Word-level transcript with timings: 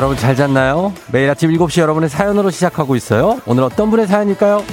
여러분 0.00 0.16
잘 0.16 0.34
잤나요? 0.34 0.94
매일 1.12 1.28
아침 1.28 1.50
7시 1.50 1.82
여러분의 1.82 2.08
사연으로 2.08 2.48
시작하고 2.48 2.96
있어요. 2.96 3.38
오늘 3.44 3.64
어떤 3.64 3.90
분의 3.90 4.06
사연일까요? 4.06 4.64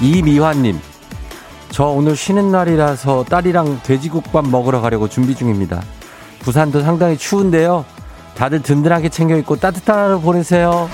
이미화님, 0.00 0.80
저 1.70 1.84
오늘 1.84 2.16
쉬는 2.16 2.50
날이라서 2.50 3.26
딸이랑 3.26 3.82
돼지국밥 3.84 4.48
먹으러 4.48 4.80
가려고 4.80 5.08
준비 5.08 5.36
중입니다. 5.36 5.84
부산도 6.40 6.80
상당히 6.80 7.16
추운데요. 7.16 7.84
다들 8.34 8.62
든든하게 8.62 9.08
챙겨 9.08 9.36
입고 9.36 9.56
따뜻한 9.56 9.98
하루 9.98 10.20
보내세요. 10.20 10.88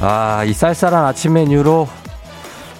아, 0.00 0.44
이 0.44 0.52
쌀쌀한 0.52 1.04
아침 1.06 1.32
메뉴로 1.32 1.88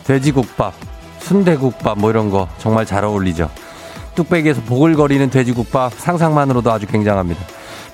돼지국밥, 0.05 0.75
순대국밥 1.19 1.99
뭐 1.99 2.11
이런 2.11 2.31
거 2.31 2.47
정말 2.59 2.87
잘 2.87 3.05
어울리죠. 3.05 3.51
뚝배기에서 4.15 4.61
보글거리는 4.63 5.29
돼지국밥 5.31 5.95
상상만으로도 5.95 6.71
아주 6.71 6.87
굉장합니다. 6.87 7.41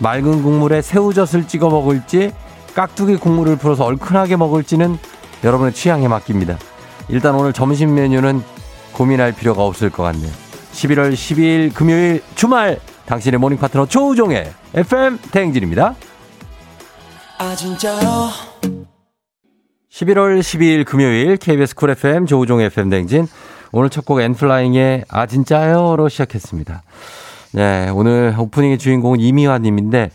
맑은 0.00 0.42
국물에 0.42 0.82
새우젓을 0.82 1.46
찍어 1.46 1.70
먹을지 1.70 2.32
깍두기 2.74 3.16
국물을 3.16 3.56
풀어서 3.56 3.84
얼큰하게 3.84 4.36
먹을지는 4.36 4.98
여러분의 5.44 5.72
취향에 5.74 6.08
맡깁니다. 6.08 6.58
일단 7.08 7.34
오늘 7.34 7.52
점심 7.52 7.94
메뉴는 7.94 8.42
고민할 8.92 9.32
필요가 9.32 9.64
없을 9.64 9.90
것 9.90 10.02
같네요. 10.04 10.30
11월 10.72 11.12
12일 11.12 11.74
금요일 11.74 12.22
주말 12.34 12.78
당신의 13.06 13.38
모닝 13.40 13.58
파트너 13.58 13.86
조우종의 13.86 14.50
FM 14.74 15.18
대행진입니다. 15.32 15.94
아 17.38 17.54
진짜요? 17.56 18.30
11월 19.90 20.40
12일 20.40 20.84
금요일 20.86 21.36
KBS 21.36 21.74
쿨 21.74 21.90
FM 21.90 22.26
조우종의 22.26 22.66
FM 22.66 22.88
대행진 22.88 23.26
오늘 23.72 23.90
첫 23.90 24.04
곡 24.04 24.20
엔플라잉의 24.20 25.04
아 25.08 25.26
진짜요로 25.26 26.08
시작했습니다. 26.08 26.82
네, 27.52 27.90
오늘 27.90 28.34
오프닝의 28.38 28.78
주인공은 28.78 29.20
이미화 29.20 29.58
님인데 29.58 30.10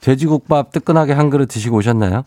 돼지국밥 0.00 0.72
뜨끈하게 0.72 1.12
한 1.12 1.30
그릇 1.30 1.46
드시고 1.46 1.76
오셨나요? 1.78 2.24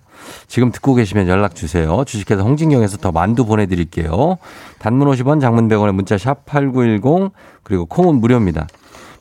지금 0.48 0.72
듣고 0.72 0.94
계시면 0.94 1.28
연락 1.28 1.56
주세요. 1.56 2.04
주식회사 2.06 2.44
홍진경에서 2.44 2.98
더 2.98 3.12
만두 3.12 3.46
보내드릴게요. 3.46 4.38
단문 4.80 5.10
50원, 5.10 5.42
장문 5.42 5.68
100원에 5.68 5.92
문자 5.92 6.18
샵 6.18 6.46
8910 6.46 7.32
그리고 7.64 7.86
콩은 7.86 8.16
무료입니다. 8.16 8.68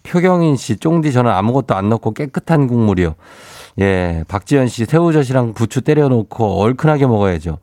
표경인 0.03 0.56
씨, 0.56 0.77
쫑디 0.77 1.12
저는 1.12 1.31
아무것도 1.31 1.75
안 1.75 1.89
넣고 1.89 2.12
깨끗한 2.12 2.67
국물이요. 2.67 3.14
예, 3.81 4.25
박지현 4.28 4.69
씨 4.69 4.84
새우젓이랑 4.84 5.55
부추 5.55 5.82
때려놓고 5.82 6.60
얼큰하게 6.60 7.06
먹어야죠. 7.06 7.59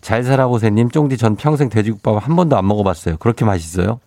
잘 0.00 0.24
살아보세님, 0.24 0.90
쫑디 0.90 1.18
전 1.18 1.36
평생 1.36 1.68
돼지국밥 1.68 2.26
한 2.26 2.36
번도 2.36 2.56
안 2.56 2.66
먹어봤어요. 2.66 3.18
그렇게 3.18 3.44
맛있어요? 3.44 4.00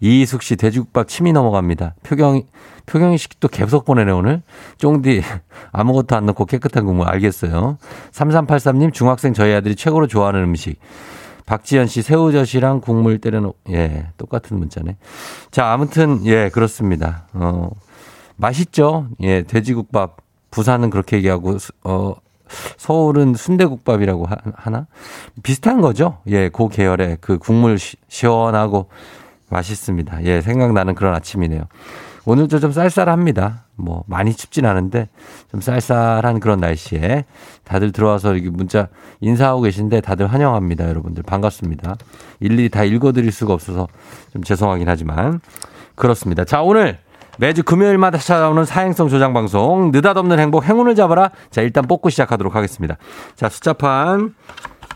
이희숙 0.00 0.42
씨 0.42 0.56
돼지국밥 0.56 1.08
침이 1.08 1.32
넘어갑니다. 1.32 1.94
표경, 2.02 2.42
표경이 2.86 3.18
씨또 3.18 3.48
계속 3.48 3.84
보내네, 3.84 4.12
오늘. 4.12 4.42
쫑디, 4.78 5.22
아무것도 5.72 6.16
안 6.16 6.26
넣고 6.26 6.44
깨끗한 6.46 6.84
국물 6.84 7.08
알겠어요. 7.08 7.78
3383님, 8.12 8.92
중학생 8.92 9.32
저희 9.32 9.54
아들이 9.54 9.74
최고로 9.74 10.06
좋아하는 10.06 10.42
음식. 10.42 10.78
박지현 11.46 11.86
씨 11.86 12.02
새우젓이랑 12.02 12.80
국물 12.80 13.18
때려놓, 13.18 13.56
예, 13.70 14.08
똑같은 14.16 14.58
문자네. 14.58 14.96
자, 15.50 15.72
아무튼, 15.72 16.26
예, 16.26 16.48
그렇습니다. 16.48 17.26
어, 17.32 17.70
맛있죠? 18.36 19.08
예, 19.22 19.42
돼지국밥. 19.42 20.16
부산은 20.50 20.90
그렇게 20.90 21.18
얘기하고, 21.18 21.58
어, 21.84 22.14
서울은 22.76 23.34
순대국밥이라고 23.34 24.26
하나? 24.54 24.86
비슷한 25.42 25.80
거죠? 25.80 26.18
예, 26.28 26.48
그 26.48 26.68
계열의 26.68 27.18
그 27.20 27.38
국물 27.38 27.78
시원하고 28.08 28.88
맛있습니다. 29.50 30.24
예, 30.24 30.40
생각나는 30.40 30.94
그런 30.94 31.14
아침이네요. 31.14 31.62
오늘도 32.24 32.58
좀 32.58 32.72
쌀쌀합니다. 32.72 33.66
뭐, 33.76 34.02
많이 34.08 34.34
춥진 34.34 34.66
않은데, 34.66 35.08
좀 35.50 35.60
쌀쌀한 35.60 36.40
그런 36.40 36.58
날씨에 36.58 37.24
다들 37.62 37.92
들어와서 37.92 38.34
이렇게 38.34 38.50
문자 38.50 38.88
인사하고 39.20 39.60
계신데 39.62 40.00
다들 40.00 40.26
환영합니다. 40.26 40.88
여러분들. 40.88 41.22
반갑습니다. 41.22 41.96
일일이 42.40 42.68
다 42.68 42.82
읽어드릴 42.82 43.30
수가 43.30 43.52
없어서 43.52 43.86
좀 44.32 44.42
죄송하긴 44.42 44.88
하지만. 44.88 45.40
그렇습니다. 45.94 46.44
자, 46.44 46.62
오늘 46.62 46.98
매주 47.38 47.62
금요일마다 47.62 48.18
찾아오는 48.18 48.64
사행성 48.64 49.08
조장 49.08 49.32
방송, 49.32 49.90
느닷없는 49.92 50.38
행복, 50.38 50.64
행운을 50.64 50.94
잡아라. 50.96 51.30
자, 51.50 51.60
일단 51.60 51.86
뽑고 51.86 52.10
시작하도록 52.10 52.54
하겠습니다. 52.56 52.96
자, 53.36 53.48
숫자판. 53.48 54.34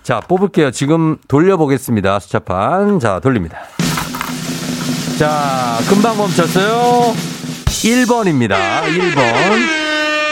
자, 0.02 0.20
뽑을게요. 0.20 0.70
지금 0.72 1.18
돌려보겠습니다. 1.28 2.18
숫자판. 2.18 2.98
자, 2.98 3.20
돌립니다. 3.20 3.58
자, 5.20 5.78
금방 5.86 6.16
멈췄어요. 6.16 7.14
1번입니다. 7.66 8.56
1번. 8.86 9.79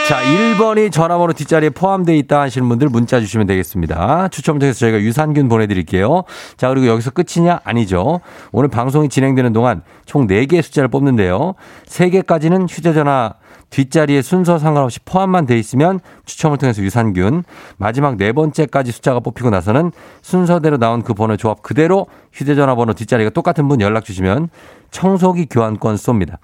자, 0.09 0.23
1번이 0.23 0.91
전화번호 0.91 1.35
뒷자리에 1.35 1.69
포함되어 1.69 2.17
있다 2.17 2.41
하시는 2.41 2.67
분들 2.67 2.89
문자 2.89 3.21
주시면 3.21 3.47
되겠습니다. 3.47 4.29
추첨 4.29 4.59
통해서 4.59 4.79
저희가 4.79 5.01
유산균 5.01 5.51
보내드릴게요. 5.51 6.25
자, 6.57 6.71
그리고 6.71 6.87
여기서 6.87 7.11
끝이냐? 7.11 7.61
아니죠. 7.63 8.21
오늘 8.51 8.71
방송이 8.71 9.11
진행되는 9.11 9.53
동안 9.53 9.83
총 10.07 10.27
4개의 10.27 10.63
숫자를 10.63 10.89
뽑는데요. 10.89 11.53
3개까지는 11.85 12.71
휴대전화 12.71 13.35
뒷자리에 13.69 14.23
순서 14.23 14.59
상관없이 14.59 14.99
포함만 15.05 15.45
돼 15.45 15.59
있으면 15.59 16.01
추첨을 16.25 16.57
통해서 16.57 16.81
유산균, 16.81 17.45
마지막 17.77 18.17
네 18.17 18.33
번째까지 18.33 18.93
숫자가 18.93 19.21
뽑히고 19.21 19.51
나서는 19.51 19.93
순서대로 20.23 20.79
나온 20.79 21.03
그 21.03 21.13
번호 21.13 21.37
조합 21.37 21.63
그대로 21.63 22.07
휴대전화 22.33 22.77
번호 22.77 22.95
뒷자리가 22.95 23.29
똑같은 23.29 23.69
분 23.69 23.83
연락 23.83 24.07
주시면 24.07 24.49
청소기 24.91 25.49
교환권 25.51 25.97
쏩니다. 25.97 26.39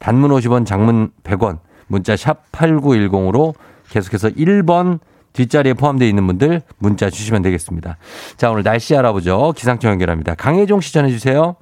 단문 0.00 0.30
50원, 0.32 0.66
장문 0.66 1.12
100원, 1.24 1.60
문자 1.86 2.16
샵 2.16 2.50
8910으로 2.52 3.54
계속해서 3.90 4.28
1번 4.30 4.98
뒷자리에 5.32 5.74
포함되어 5.74 6.08
있는 6.08 6.26
분들 6.26 6.62
문자 6.78 7.10
주시면 7.10 7.42
되겠습니다. 7.42 7.98
자, 8.36 8.50
오늘 8.50 8.62
날씨 8.62 8.96
알아보죠. 8.96 9.52
기상청 9.56 9.92
연결합니다. 9.92 10.34
강혜종 10.34 10.80
시 10.80 10.92
전해 10.92 11.10
주세요. 11.10 11.56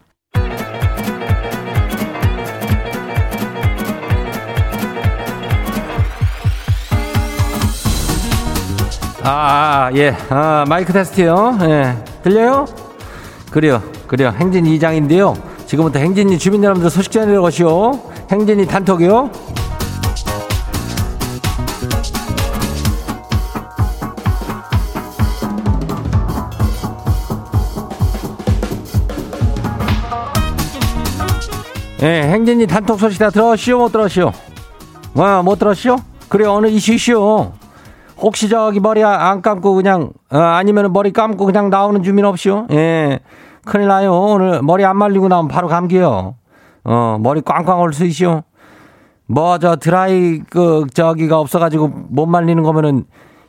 아, 9.27 9.89
아, 9.89 9.91
예. 9.95 10.15
아, 10.29 10.65
마이크 10.69 10.93
테스트요. 10.93 11.59
예. 11.63 11.97
들려요? 12.23 12.67
그래요. 13.51 13.83
그래요. 14.07 14.35
행진 14.39 14.65
2장인데요. 14.65 15.35
지금부터 15.67 15.99
행진이 15.99 16.39
주민 16.39 16.63
여러분들 16.63 16.91
소식 16.91 17.11
전해드려 17.11 17.41
가시오. 17.41 17.93
행진이 18.31 18.67
단톡이요. 18.67 19.31
예, 32.05 32.23
행진이 32.25 32.67
단톡 32.67 33.01
소식 33.01 33.19
다 33.19 33.31
들었시오? 33.31 33.79
못 33.79 33.91
들었시오? 33.91 34.31
와, 35.15 35.43
못 35.43 35.59
들었시오? 35.59 35.97
그래, 36.29 36.45
어느 36.45 36.67
이슈시오? 36.67 37.53
혹시 38.19 38.51
저기 38.51 38.79
머리 38.79 39.03
안 39.03 39.41
감고 39.41 39.73
그냥, 39.75 40.11
어, 40.31 40.37
아니면 40.39 40.93
머리 40.93 41.13
감고 41.15 41.47
그냥 41.47 41.71
나오는 41.71 42.03
주민 42.03 42.27
없시오? 42.27 42.67
예, 42.73 43.21
큰일 43.65 43.89
나요. 43.89 44.13
오늘 44.13 44.61
머리 44.61 44.85
안 44.85 44.99
말리고 44.99 45.29
나오면 45.29 45.49
바로 45.49 45.67
감기요. 45.69 46.35
어, 46.85 47.19
머리 47.21 47.41
꽝꽝 47.41 47.81
올 47.81 47.95
수 47.95 48.05
있시오? 48.05 48.43
뭐, 49.27 49.57
저 49.57 49.77
드라이, 49.77 50.41
그, 50.51 50.85
저기가 50.93 51.39
없어가지고 51.41 51.89
못 52.11 52.27
말리는 52.27 52.63
거면은 52.63 53.05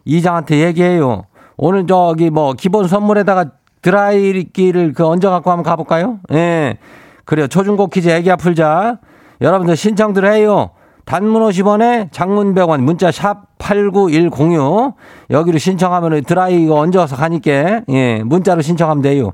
이장한테 0.05 0.59
얘기해요. 0.67 1.25
오늘 1.57 1.87
저기 1.87 2.29
뭐, 2.29 2.53
기본 2.53 2.87
선물에다가 2.87 3.47
드라이기를 3.81 4.93
그 4.93 5.05
얹어 5.05 5.29
갖고 5.29 5.51
한번 5.51 5.63
가볼까요? 5.63 6.19
예. 6.31 6.77
그래요. 7.25 7.47
초중고 7.47 7.87
퀴즈 7.87 8.09
애기야 8.09 8.35
풀자. 8.35 8.99
여러분들 9.41 9.75
신청들 9.75 10.25
해요. 10.31 10.71
단문 11.05 11.43
50원에 11.43 12.11
장문 12.11 12.55
100원 12.55 12.81
문자 12.81 13.11
샵 13.11 13.57
8910요. 13.59 14.93
여기로 15.29 15.57
신청하면 15.59 16.23
드라이 16.23 16.63
이거 16.63 16.79
얹어서 16.79 17.15
가니까 17.15 17.81
예, 17.89 18.23
문자로 18.23 18.61
신청하면 18.61 19.01
돼요. 19.03 19.31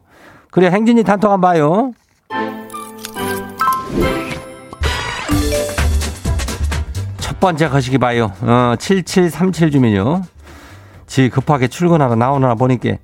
그래 0.51 0.69
행진이 0.69 1.03
단톡 1.03 1.31
한번 1.31 1.51
봐요. 1.51 1.91
첫 7.19 7.39
번째 7.39 7.69
거시기 7.69 7.97
봐요. 7.97 8.31
어, 8.41 8.75
7737 8.77 9.71
주민요. 9.71 10.23
지 11.07 11.29
급하게 11.29 11.67
출근하러 11.67 12.15
나오느라 12.15 12.55
보니까 12.55 12.97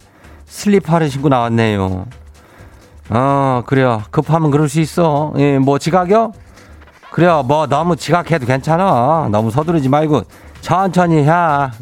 슬리퍼를 0.46 1.10
신고 1.10 1.30
나왔네요. 1.30 2.06
어, 3.10 3.64
그래요. 3.66 4.04
급하면 4.12 4.52
그럴 4.52 4.68
수 4.70 4.80
있어. 4.80 5.34
예, 5.38 5.58
뭐 5.60 5.80
지각이요? 5.80 6.34
그래요. 7.12 7.44
뭐 7.44 7.68
너무 7.68 7.96
지각해도 7.96 8.46
괜찮아. 8.46 9.30
너무 9.32 9.50
서두르지 9.50 9.90
말고 9.90 10.24
천천히 10.62 11.24
해. 11.24 11.32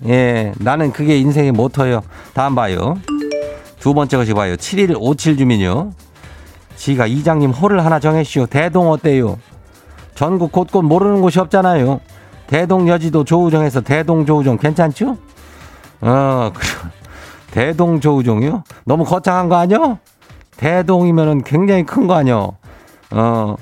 예, 0.07 0.53
나는 0.59 0.91
그게 0.91 1.17
인생의 1.17 1.51
모토예요. 1.51 2.01
다음 2.33 2.55
봐요. 2.55 2.97
두 3.79 3.93
번째 3.93 4.17
것이 4.17 4.33
봐요. 4.33 4.55
7157 4.55 5.37
주민요. 5.37 5.91
지가 6.75 7.07
이장님 7.07 7.51
홀을 7.51 7.83
하나 7.83 7.99
정했시오. 7.99 8.45
대동 8.47 8.91
어때요? 8.91 9.39
전국 10.13 10.51
곳곳 10.51 10.83
모르는 10.83 11.21
곳이 11.21 11.39
없잖아요. 11.39 11.99
대동 12.47 12.87
여지도 12.87 13.23
조우정에서 13.23 13.81
대동 13.81 14.25
조우정 14.25 14.57
괜찮죠? 14.57 15.17
어, 16.01 16.51
대동 17.51 17.99
조우종이요? 17.99 18.63
너무 18.85 19.03
거창한 19.03 19.49
거 19.49 19.55
아니요? 19.55 19.97
대동이면은 20.57 21.43
굉장히 21.43 21.83
큰 21.83 22.07
거 22.07 22.15
아니요? 22.15 22.53
어, 23.11 23.55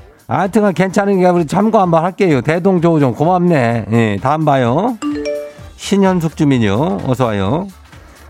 괜찮은 0.76 1.20
게 1.20 1.28
우리 1.28 1.46
참고 1.46 1.80
한번 1.80 2.04
할게요. 2.04 2.42
대동 2.42 2.82
조우종 2.82 3.14
고맙네. 3.14 3.86
예, 3.92 4.18
다음 4.22 4.46
봐요. 4.46 4.98
신현숙 5.76 6.38
주민요. 6.38 7.00
어서 7.06 7.26
와요. 7.26 7.68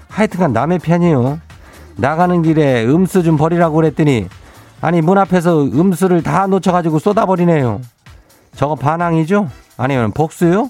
하여튼간 0.10 0.54
남의 0.54 0.80
편이요. 0.80 1.40
나가는 1.96 2.42
길에 2.42 2.86
음수 2.86 3.24
좀 3.24 3.38
버리라고 3.38 3.76
그랬더니 3.76 4.28
아니 4.82 5.02
문 5.02 5.18
앞에서 5.18 5.64
음수를 5.64 6.24
다 6.24 6.48
놓쳐가지고 6.48 7.00
쏟아버리네요. 7.00 7.82
저거 8.56 8.76
반항이죠? 8.76 9.50
아니면 9.78 10.12
복수요? 10.12 10.70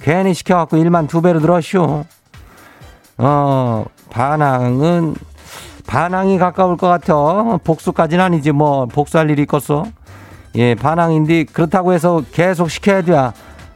괜히 0.00 0.34
시켜갖고 0.34 0.76
일만 0.76 1.06
두 1.06 1.22
배로 1.22 1.40
늘었쇼. 1.40 2.04
어, 3.20 3.84
반항은, 4.10 5.14
반항이 5.92 6.38
가까울 6.38 6.76
것 6.76 6.86
같아. 6.86 7.14
복수까지는 7.64 8.22
아니지, 8.22 8.52
뭐, 8.52 8.84
복수할 8.86 9.30
일이 9.30 9.42
있겠어. 9.42 9.86
예, 10.54 10.74
반항인데, 10.74 11.44
그렇다고 11.44 11.94
해서 11.94 12.22
계속 12.30 12.70
시켜야 12.70 13.00
돼. 13.00 13.14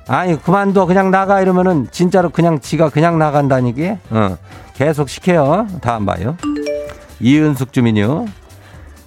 아니, 0.07 0.41
그만둬. 0.41 0.85
그냥 0.85 1.11
나가. 1.11 1.41
이러면은, 1.41 1.89
진짜로 1.91 2.29
그냥 2.29 2.61
지가 2.61 2.91
그냥 2.91 3.19
나간다니까? 3.19 3.97
어, 4.11 4.37
계속 4.75 5.09
시켜요. 5.09 5.67
다음 5.81 6.05
봐요. 6.05 6.37
이은숙 7.19 7.73
주민요. 7.73 8.27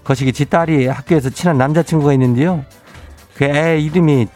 거시기 0.04 0.34
지 0.34 0.46
딸이 0.46 0.88
학교에서 0.88 1.30
친한 1.30 1.58
남자친구가 1.60 2.12
있는데요. 2.14 2.64
그 3.36 3.44
애 3.44 3.78
이름이 3.80 4.28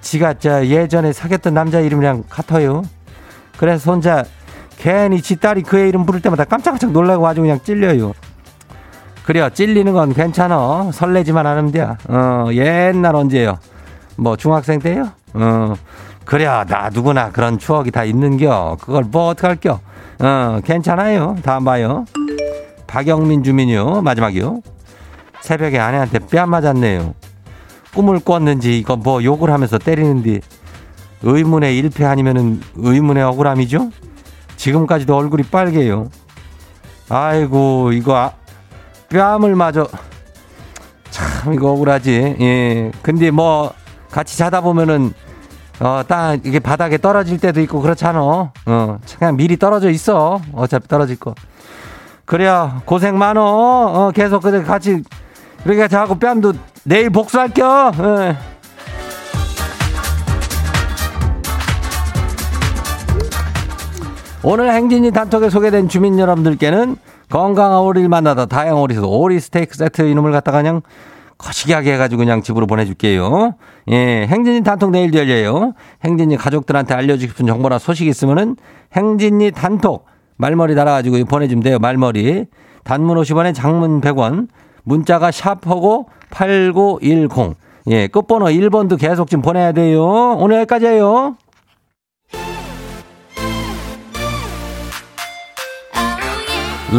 지가 0.00 0.34
저 0.34 0.64
예전에 0.66 1.12
사귀었던 1.12 1.52
남자 1.54 1.80
이름이랑 1.80 2.24
같아요. 2.28 2.82
그래서 3.58 3.92
혼자 3.92 4.24
괜히 4.82 5.22
지 5.22 5.36
딸이 5.36 5.62
그애 5.62 5.88
이름 5.88 6.04
부를 6.04 6.20
때마다 6.20 6.42
깜짝깜짝 6.44 6.90
놀라고 6.90 7.24
아주 7.28 7.40
그냥 7.40 7.60
찔려요. 7.62 8.14
그래요. 9.24 9.48
찔리는 9.48 9.92
건 9.92 10.12
괜찮아. 10.12 10.90
설레지만 10.92 11.46
않으면 11.46 11.70
돼. 11.70 11.82
어, 11.82 12.48
옛날 12.50 13.14
언제요? 13.14 13.60
뭐 14.16 14.36
중학생 14.36 14.80
때요? 14.80 15.10
어, 15.34 15.74
그래요. 16.24 16.64
나 16.66 16.90
누구나 16.92 17.30
그런 17.30 17.60
추억이 17.60 17.92
다 17.92 18.02
있는겨. 18.02 18.78
그걸 18.80 19.04
뭐 19.04 19.28
어떡할겨? 19.28 19.78
어, 20.18 20.60
괜찮아요. 20.64 21.36
다음 21.44 21.64
봐요. 21.64 22.04
박영민 22.88 23.44
주민이요. 23.44 24.02
마지막이요. 24.02 24.62
새벽에 25.42 25.78
아내한테 25.78 26.18
뺨 26.18 26.50
맞았네요. 26.50 27.14
꿈을 27.94 28.18
꿨는지 28.18 28.80
이거 28.80 28.96
뭐 28.96 29.22
욕을 29.22 29.50
하면서 29.50 29.78
때리는데 29.78 30.40
의문의 31.22 31.78
일패 31.78 32.04
아니면은 32.04 32.60
의문의 32.74 33.22
억울함이죠? 33.22 33.90
지금까지도 34.66 35.16
얼굴이 35.16 35.42
빨개요. 35.42 36.08
아이고 37.08 37.90
이거 37.92 38.16
아, 38.16 38.30
뺨을 39.08 39.56
맞아 39.56 39.84
참 41.10 41.52
이거 41.52 41.72
억울하지. 41.72 42.36
예. 42.40 42.92
근데 43.02 43.32
뭐 43.32 43.72
같이 44.12 44.38
자다 44.38 44.60
보면은 44.60 45.12
어 45.80 46.04
딱 46.06 46.38
이게 46.46 46.60
바닥에 46.60 46.96
떨어질 46.96 47.38
때도 47.40 47.60
있고 47.62 47.80
그렇잖아. 47.80 48.20
어 48.20 48.98
그냥 49.18 49.36
미리 49.36 49.56
떨어져 49.56 49.90
있어. 49.90 50.40
어차피 50.52 50.86
떨어질 50.86 51.18
거. 51.18 51.34
그래야 52.24 52.82
고생 52.84 53.18
많어. 53.18 53.42
어 53.42 54.12
계속 54.14 54.44
그래 54.44 54.62
같이 54.62 55.02
그러니까 55.64 55.88
자꾸 55.88 56.20
뺨도 56.20 56.52
내일 56.84 57.10
복수할게요. 57.10 57.90
예. 57.98 58.36
오늘 64.44 64.72
행진이 64.72 65.12
단톡에 65.12 65.50
소개된 65.50 65.88
주민 65.88 66.18
여러분들께는 66.18 66.96
건강한 67.30 67.78
오리를 67.78 68.08
만나다 68.08 68.46
다양한 68.46 68.82
오리에서 68.82 69.06
오리 69.06 69.38
스테이크 69.38 69.76
세트 69.76 70.02
이름을 70.02 70.32
갖다가 70.32 70.58
그냥 70.58 70.82
거시기하게 71.38 71.94
해가지고 71.94 72.18
그냥 72.18 72.42
집으로 72.42 72.66
보내줄게요. 72.66 73.54
예, 73.90 74.26
행진이 74.26 74.64
단톡 74.64 74.90
내일도 74.90 75.18
열려요. 75.18 75.74
행진이 76.04 76.36
가족들한테 76.36 76.92
알려주고 76.92 77.30
싶은 77.30 77.46
정보나 77.46 77.78
소식 77.78 78.08
있으면은 78.08 78.56
행진이 78.94 79.52
단톡 79.52 80.06
말머리 80.36 80.74
달아가지고 80.74 81.24
보내주면 81.24 81.62
돼요. 81.62 81.78
말머리. 81.78 82.46
단문 82.82 83.16
50원에 83.18 83.54
장문 83.54 84.00
100원. 84.00 84.48
문자가 84.82 85.30
샵하고 85.30 86.08
8910. 86.30 87.54
예, 87.88 88.08
끝번호 88.08 88.46
1번도 88.46 88.98
계속 88.98 89.30
좀 89.30 89.40
보내야 89.40 89.70
돼요. 89.72 90.36
오늘 90.38 90.56
여기까지예요. 90.58 91.36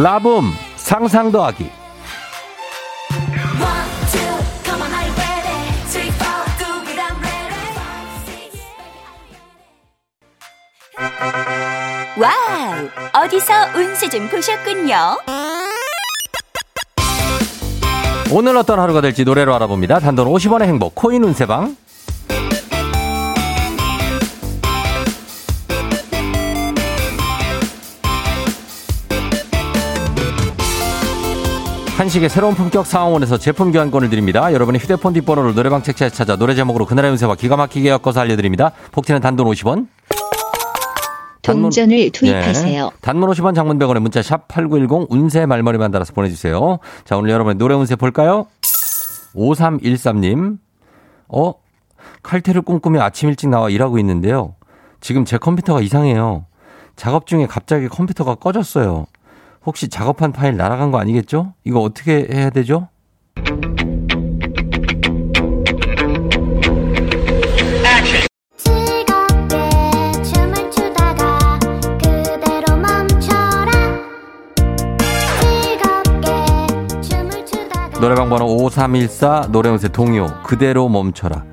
라붐 0.02 0.52
상상 0.76 1.32
더하기 1.32 1.70
와우! 12.20 13.24
어디서 13.26 13.54
운세 13.76 14.10
좀 14.10 14.28
보셨군요. 14.30 14.96
오늘 18.32 18.58
어떤 18.58 18.80
하루가 18.80 19.02
될지 19.02 19.24
노래로 19.24 19.54
알아봅니다. 19.54 20.00
단돈 20.00 20.28
50원의 20.28 20.64
행복 20.64 20.96
코인 20.96 21.24
운세방. 21.24 21.76
한식의 32.04 32.28
새로운 32.28 32.54
품격 32.54 32.86
사옹원에서 32.86 33.38
제품 33.38 33.72
교환권을 33.72 34.10
드립니다. 34.10 34.52
여러분의 34.52 34.82
휴대폰 34.82 35.14
뒷번호를 35.14 35.56
노래방 35.56 35.84
책자에 35.84 36.10
찾아 36.10 36.36
노래 36.36 36.54
제목으로 36.54 36.86
그날의 36.86 37.12
운세와 37.12 37.36
기가 37.36 37.56
막히게 37.56 37.88
엮어서 37.88 38.20
알려드립니다. 38.20 38.74
복채는 38.92 39.22
단돈 39.22 39.48
50원. 39.48 39.88
단문, 41.42 41.62
동전을 41.64 42.12
투입하세요. 42.12 42.84
네. 42.84 42.92
단문 43.00 43.30
50원 43.30 43.56
장문 43.56 43.80
100원에 43.80 44.00
문자 44.00 44.22
샵 44.22 44.50
8910 44.50 45.08
운세 45.12 45.46
말머리만 45.46 45.92
달아서 45.92 46.12
보내주세요. 46.12 46.80
자, 47.06 47.16
오늘 47.16 47.30
여러분의 47.30 47.56
노래 47.56 47.74
운세 47.74 47.96
볼까요? 47.96 48.48
5313님. 49.34 50.58
어? 51.30 51.54
칼퇴를 52.22 52.64
꿈꾸며 52.64 53.02
아침 53.02 53.30
일찍 53.30 53.48
나와 53.48 53.70
일하고 53.70 53.98
있는데요. 54.00 54.56
지금 55.00 55.24
제 55.24 55.38
컴퓨터가 55.38 55.80
이상해요. 55.80 56.48
작업 56.98 57.28
중에 57.28 57.48
갑자기 57.48 57.88
컴퓨터가 57.88 58.36
꺼졌어요. 58.36 59.06
혹시 59.66 59.88
작업한 59.88 60.32
파일 60.32 60.58
날아간 60.58 60.92
거 60.92 61.00
아니겠죠? 61.00 61.54
이거 61.64 61.80
어떻게 61.80 62.28
해야 62.32 62.50
되죠? 62.50 62.90
노래방 78.02 78.28
번호 78.28 78.46
5314 78.66 79.48
노래운세 79.50 79.88
동요 79.88 80.28
그대로 80.44 80.90
멈춰라. 80.90 81.46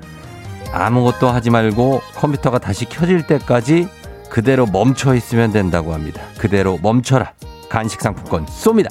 아무것도 0.73 1.29
하지 1.29 1.49
말고 1.49 2.01
컴퓨터가 2.15 2.59
다시 2.59 2.83
켜질 2.83 3.25
때까지 3.25 3.87
그대로 4.29 4.65
멈춰 4.65 5.15
있으면 5.15 5.53
된다고 5.53 5.93
합니다. 5.93 6.21
그대로 6.37 6.77
멈춰라. 6.81 7.31
간식 7.71 8.01
상품권 8.01 8.45
쏩니다. 8.47 8.89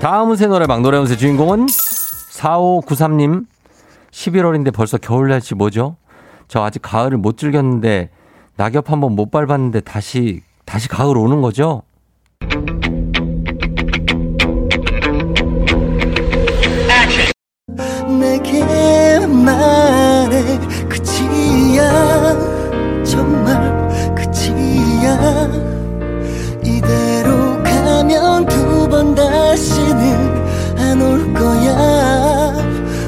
다음 0.00 0.30
운세 0.30 0.48
노래방 0.48 0.82
노래운세 0.82 1.16
주인공은 1.16 1.66
4593님 1.66 3.46
11월인데 4.10 4.74
벌써 4.74 4.98
겨울 4.98 5.28
날씨 5.28 5.54
뭐죠? 5.54 5.96
저 6.48 6.64
아직 6.64 6.82
가을을 6.82 7.18
못 7.18 7.38
즐겼는데 7.38 8.10
낙엽 8.56 8.90
한번 8.90 9.12
못 9.12 9.30
밟았는데 9.30 9.82
다시 9.82 10.42
다시 10.64 10.88
가을 10.88 11.16
오는 11.16 11.42
거죠? 11.42 11.82
내게 18.30 19.24
말해 19.26 20.58
그치야. 20.88 22.34
정말 23.04 24.14
그치야. 24.16 25.48
이대로 26.62 27.62
가면 27.62 28.46
두 28.46 28.66
번 28.88 29.14
다시는 29.14 30.78
안 30.78 31.02
올 31.02 31.32
거야. 31.34 32.52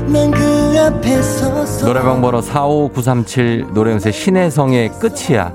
난 0.06 0.30
그 0.30 0.76
앞에 0.80 1.22
서서 1.22 1.86
노래방 1.86 2.20
번호 2.20 2.40
45937 2.40 3.66
노래음새 3.74 4.10
신혜성의 4.12 4.90
끝이야. 5.00 5.52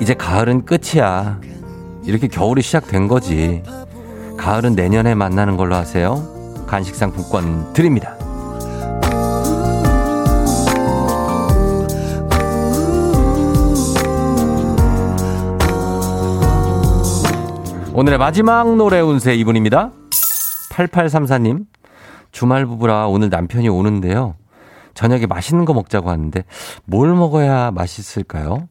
이제 0.00 0.14
가을은 0.14 0.64
끝이야. 0.64 1.40
이렇게 2.04 2.28
겨울이 2.28 2.62
시작된 2.62 3.08
거지. 3.08 3.62
가을은 4.36 4.74
내년에 4.74 5.14
만나는 5.14 5.56
걸로 5.56 5.74
하세요. 5.74 6.22
간식상 6.66 7.12
복권 7.12 7.72
드립니다. 7.72 8.15
오늘의 17.96 18.18
마지막 18.18 18.76
노래 18.76 19.00
운세 19.00 19.36
이분입니다. 19.36 19.90
8834님. 20.70 21.64
주말 22.30 22.66
부부라 22.66 23.06
오늘 23.06 23.30
남편이 23.30 23.70
오는데요. 23.70 24.34
저녁에 24.92 25.24
맛있는 25.24 25.64
거 25.64 25.72
먹자고 25.72 26.10
하는데 26.10 26.44
뭘 26.84 27.14
먹어야 27.14 27.70
맛있을까요? 27.70 28.68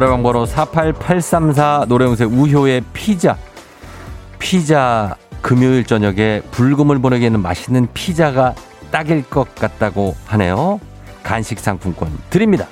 노래방 0.00 0.22
번호 0.22 0.46
48834 0.46 1.84
노래운세 1.86 2.24
우효의 2.24 2.82
피자. 2.94 3.36
피자 4.38 5.14
금요일 5.42 5.84
저녁에 5.84 6.40
불금을 6.52 7.00
보내기에는 7.00 7.42
맛있는 7.42 7.86
피자가 7.92 8.54
딱일 8.90 9.22
것 9.28 9.54
같다고 9.54 10.16
하네요. 10.24 10.80
간식 11.22 11.58
상품권 11.58 12.18
드립니다. 12.30 12.66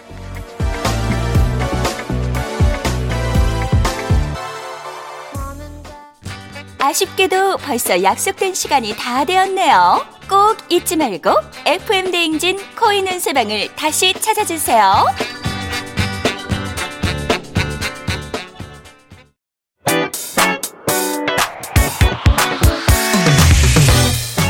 아쉽게도 6.78 7.58
벌써 7.58 8.02
약속된 8.02 8.54
시간이 8.54 8.96
다 8.96 9.26
되었네요. 9.26 10.00
꼭 10.30 10.56
잊지 10.70 10.96
말고 10.96 11.30
FM 11.66 12.10
대행진 12.10 12.58
코인 12.80 13.06
은세방을 13.06 13.76
다시 13.76 14.14
찾아주세요. 14.14 15.47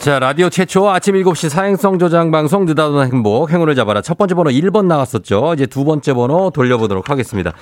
자, 0.00 0.18
라디오 0.18 0.48
최초 0.48 0.88
아침 0.88 1.14
7시 1.14 1.50
사행성 1.50 1.98
조장 1.98 2.30
방송 2.30 2.64
느다도나 2.64 3.02
행복 3.02 3.50
행운을 3.50 3.74
잡아라. 3.74 4.00
첫 4.00 4.16
번째 4.16 4.34
번호 4.34 4.50
1번 4.50 4.86
나왔었죠. 4.86 5.52
이제 5.54 5.66
두 5.66 5.84
번째 5.84 6.14
번호 6.14 6.48
돌려보도록 6.48 7.10
하겠습니다. 7.10 7.52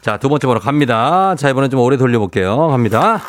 자, 0.00 0.16
두 0.16 0.28
번째 0.28 0.46
번호 0.46 0.60
갑니다. 0.60 1.34
자, 1.36 1.50
이번엔 1.50 1.70
좀 1.70 1.80
오래 1.80 1.96
돌려볼게요. 1.96 2.68
갑니다. 2.68 3.20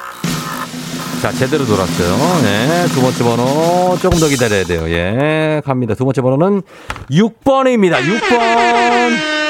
자, 1.24 1.32
제대로 1.32 1.66
돌았어요. 1.66 2.42
네, 2.44 2.86
두 2.94 3.02
번째 3.02 3.24
번호 3.24 3.98
조금 4.00 4.20
더 4.20 4.28
기다려야 4.28 4.64
돼요. 4.64 4.88
예, 4.88 5.64
갑니다. 5.66 5.96
두 5.96 6.06
번째 6.06 6.22
번호는 6.22 6.62
6번입니다. 7.10 7.96
6번. 8.04 9.49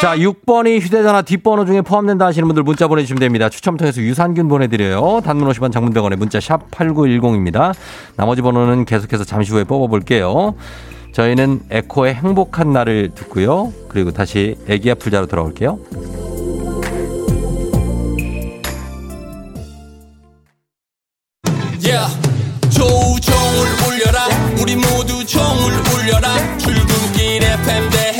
자, 0.00 0.16
6번이 0.16 0.80
휴대전화 0.80 1.20
뒷번호 1.20 1.66
중에 1.66 1.82
포함된다 1.82 2.24
하시는 2.24 2.48
분들 2.48 2.62
문자 2.62 2.88
보내주시면 2.88 3.20
됩니다. 3.20 3.50
추첨 3.50 3.76
통해서 3.76 4.00
유산균 4.00 4.48
보내드려요. 4.48 5.20
단문 5.22 5.46
50원 5.50 5.70
장문병원에 5.72 6.16
문자 6.16 6.40
샵 6.40 6.70
8910입니다. 6.70 7.74
나머지 8.16 8.40
번호는 8.40 8.86
계속해서 8.86 9.24
잠시 9.24 9.52
후에 9.52 9.64
뽑아볼게요. 9.64 10.54
저희는 11.12 11.60
에코의 11.70 12.14
행복한 12.14 12.72
날을 12.72 13.10
듣고요. 13.14 13.74
그리고 13.88 14.10
다시 14.10 14.56
애기야 14.68 14.94
풀자로 14.94 15.26
돌아올게요. 15.26 15.78
우리 24.62 24.76
모두 24.76 25.24
종을 25.26 25.72
울려라 25.94 26.58
출근길 26.58 27.42
FM 27.42 27.90
대행 27.90 28.19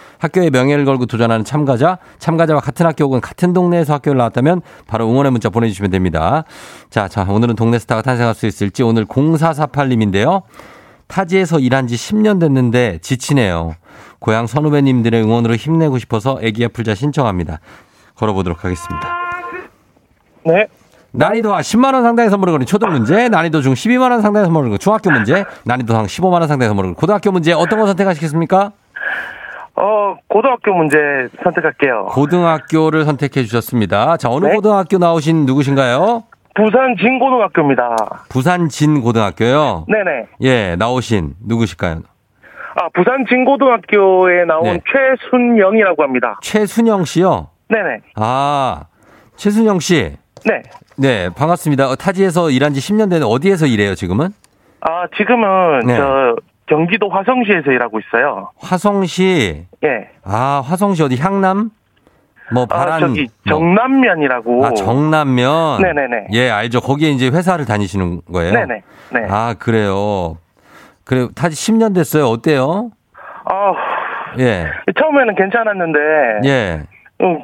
학교의 0.21 0.51
명예를 0.51 0.85
걸고 0.85 1.07
도전하는 1.07 1.43
참가자, 1.43 1.97
참가자와 2.19 2.61
같은 2.61 2.85
학교 2.85 3.05
혹은 3.05 3.19
같은 3.21 3.53
동네에서 3.53 3.95
학교를 3.95 4.19
나왔다면 4.19 4.61
바로 4.87 5.09
응원의 5.09 5.31
문자 5.31 5.49
보내주시면 5.49 5.89
됩니다. 5.89 6.43
자, 6.91 7.07
자, 7.07 7.25
오늘은 7.27 7.55
동네 7.55 7.79
스타가 7.79 8.03
탄생할 8.03 8.35
수 8.35 8.45
있을지 8.45 8.83
오늘 8.83 9.05
0448님인데요. 9.05 10.43
타지에서 11.07 11.59
일한 11.59 11.87
지 11.87 11.95
10년 11.95 12.39
됐는데 12.39 12.99
지치네요. 13.01 13.75
고향 14.19 14.45
선후배님들의 14.45 15.23
응원으로 15.23 15.55
힘내고 15.55 15.97
싶어서 15.97 16.37
애기야 16.41 16.67
풀자 16.67 16.93
신청합니다. 16.93 17.59
걸어보도록 18.15 18.63
하겠습니다. 18.63 19.09
네. 20.45 20.67
난이도 21.13 21.53
하 21.53 21.59
10만 21.59 21.93
원 21.93 22.03
상당의 22.03 22.29
선물을 22.29 22.53
거는 22.53 22.65
초등 22.67 22.91
문제, 22.91 23.27
난이도 23.27 23.61
중 23.61 23.73
12만 23.73 24.11
원 24.11 24.21
상당의 24.21 24.45
선물을 24.45 24.69
거는 24.69 24.79
중학교 24.79 25.09
문제, 25.09 25.43
난이도 25.65 25.93
상 25.93 26.05
15만 26.05 26.33
원 26.33 26.47
상당의 26.47 26.69
선물을 26.69 26.89
거는 26.89 26.95
고등학교 26.95 27.31
문제 27.31 27.51
어떤 27.51 27.79
거 27.79 27.87
선택하시겠습니까? 27.87 28.71
어, 29.81 30.15
고등학교 30.27 30.73
문제 30.73 30.97
선택할게요. 31.43 32.05
고등학교를 32.11 33.03
선택해 33.03 33.41
주셨습니다. 33.41 34.15
자, 34.17 34.29
어느 34.29 34.45
네. 34.45 34.55
고등학교 34.55 34.99
나오신 34.99 35.47
누구신가요? 35.47 36.23
부산 36.53 36.95
진고등학교입니다. 36.97 37.95
부산 38.29 38.69
진고등학교요. 38.69 39.85
네네. 39.87 40.27
예, 40.41 40.75
나오신 40.75 41.33
누구실까요? 41.47 42.01
아, 42.75 42.89
부산 42.93 43.25
진고등학교에 43.27 44.45
나온 44.45 44.63
네. 44.65 44.79
최순영이라고 44.85 46.03
합니다. 46.03 46.37
최순영 46.43 47.05
씨요. 47.05 47.47
네네. 47.69 48.01
아, 48.17 48.83
최순영 49.35 49.79
씨. 49.79 50.15
네. 50.45 50.61
네, 50.97 51.29
반갑습니다. 51.35 51.89
어, 51.89 51.95
타지에서 51.95 52.51
일한 52.51 52.73
지 52.73 52.79
10년 52.81 53.09
되는 53.09 53.25
어디에서 53.25 53.65
일해요, 53.65 53.95
지금은? 53.95 54.27
아, 54.81 55.07
지금은 55.17 55.79
네. 55.87 55.97
저 55.97 56.35
경기도 56.71 57.09
화성시에서 57.09 57.69
일하고 57.69 57.99
있어요. 57.99 58.49
화성시. 58.61 59.65
예. 59.83 60.09
아, 60.23 60.61
화성시 60.65 61.03
어디 61.03 61.17
향남? 61.17 61.69
뭐 62.53 62.63
아, 62.63 62.65
바란 62.77 62.99
저기 63.01 63.27
뭐. 63.49 63.57
정남면이라고. 63.59 64.65
아, 64.65 64.73
정남면. 64.73 65.81
네네네. 65.81 66.27
예, 66.31 66.49
알죠. 66.49 66.79
거기에 66.79 67.09
이제 67.09 67.27
회사를 67.27 67.65
다니시는 67.65 68.21
거예요. 68.31 68.53
네네. 68.53 68.81
네. 69.13 69.27
아, 69.29 69.53
그래요. 69.59 70.37
그래, 71.03 71.27
타지 71.35 71.55
10년 71.55 71.93
됐어요. 71.93 72.27
어때요? 72.27 72.91
아, 73.43 73.73
예. 74.39 74.67
처음에는 74.97 75.35
괜찮았는데 75.35 75.99
예. 76.45 76.83
음, 77.21 77.43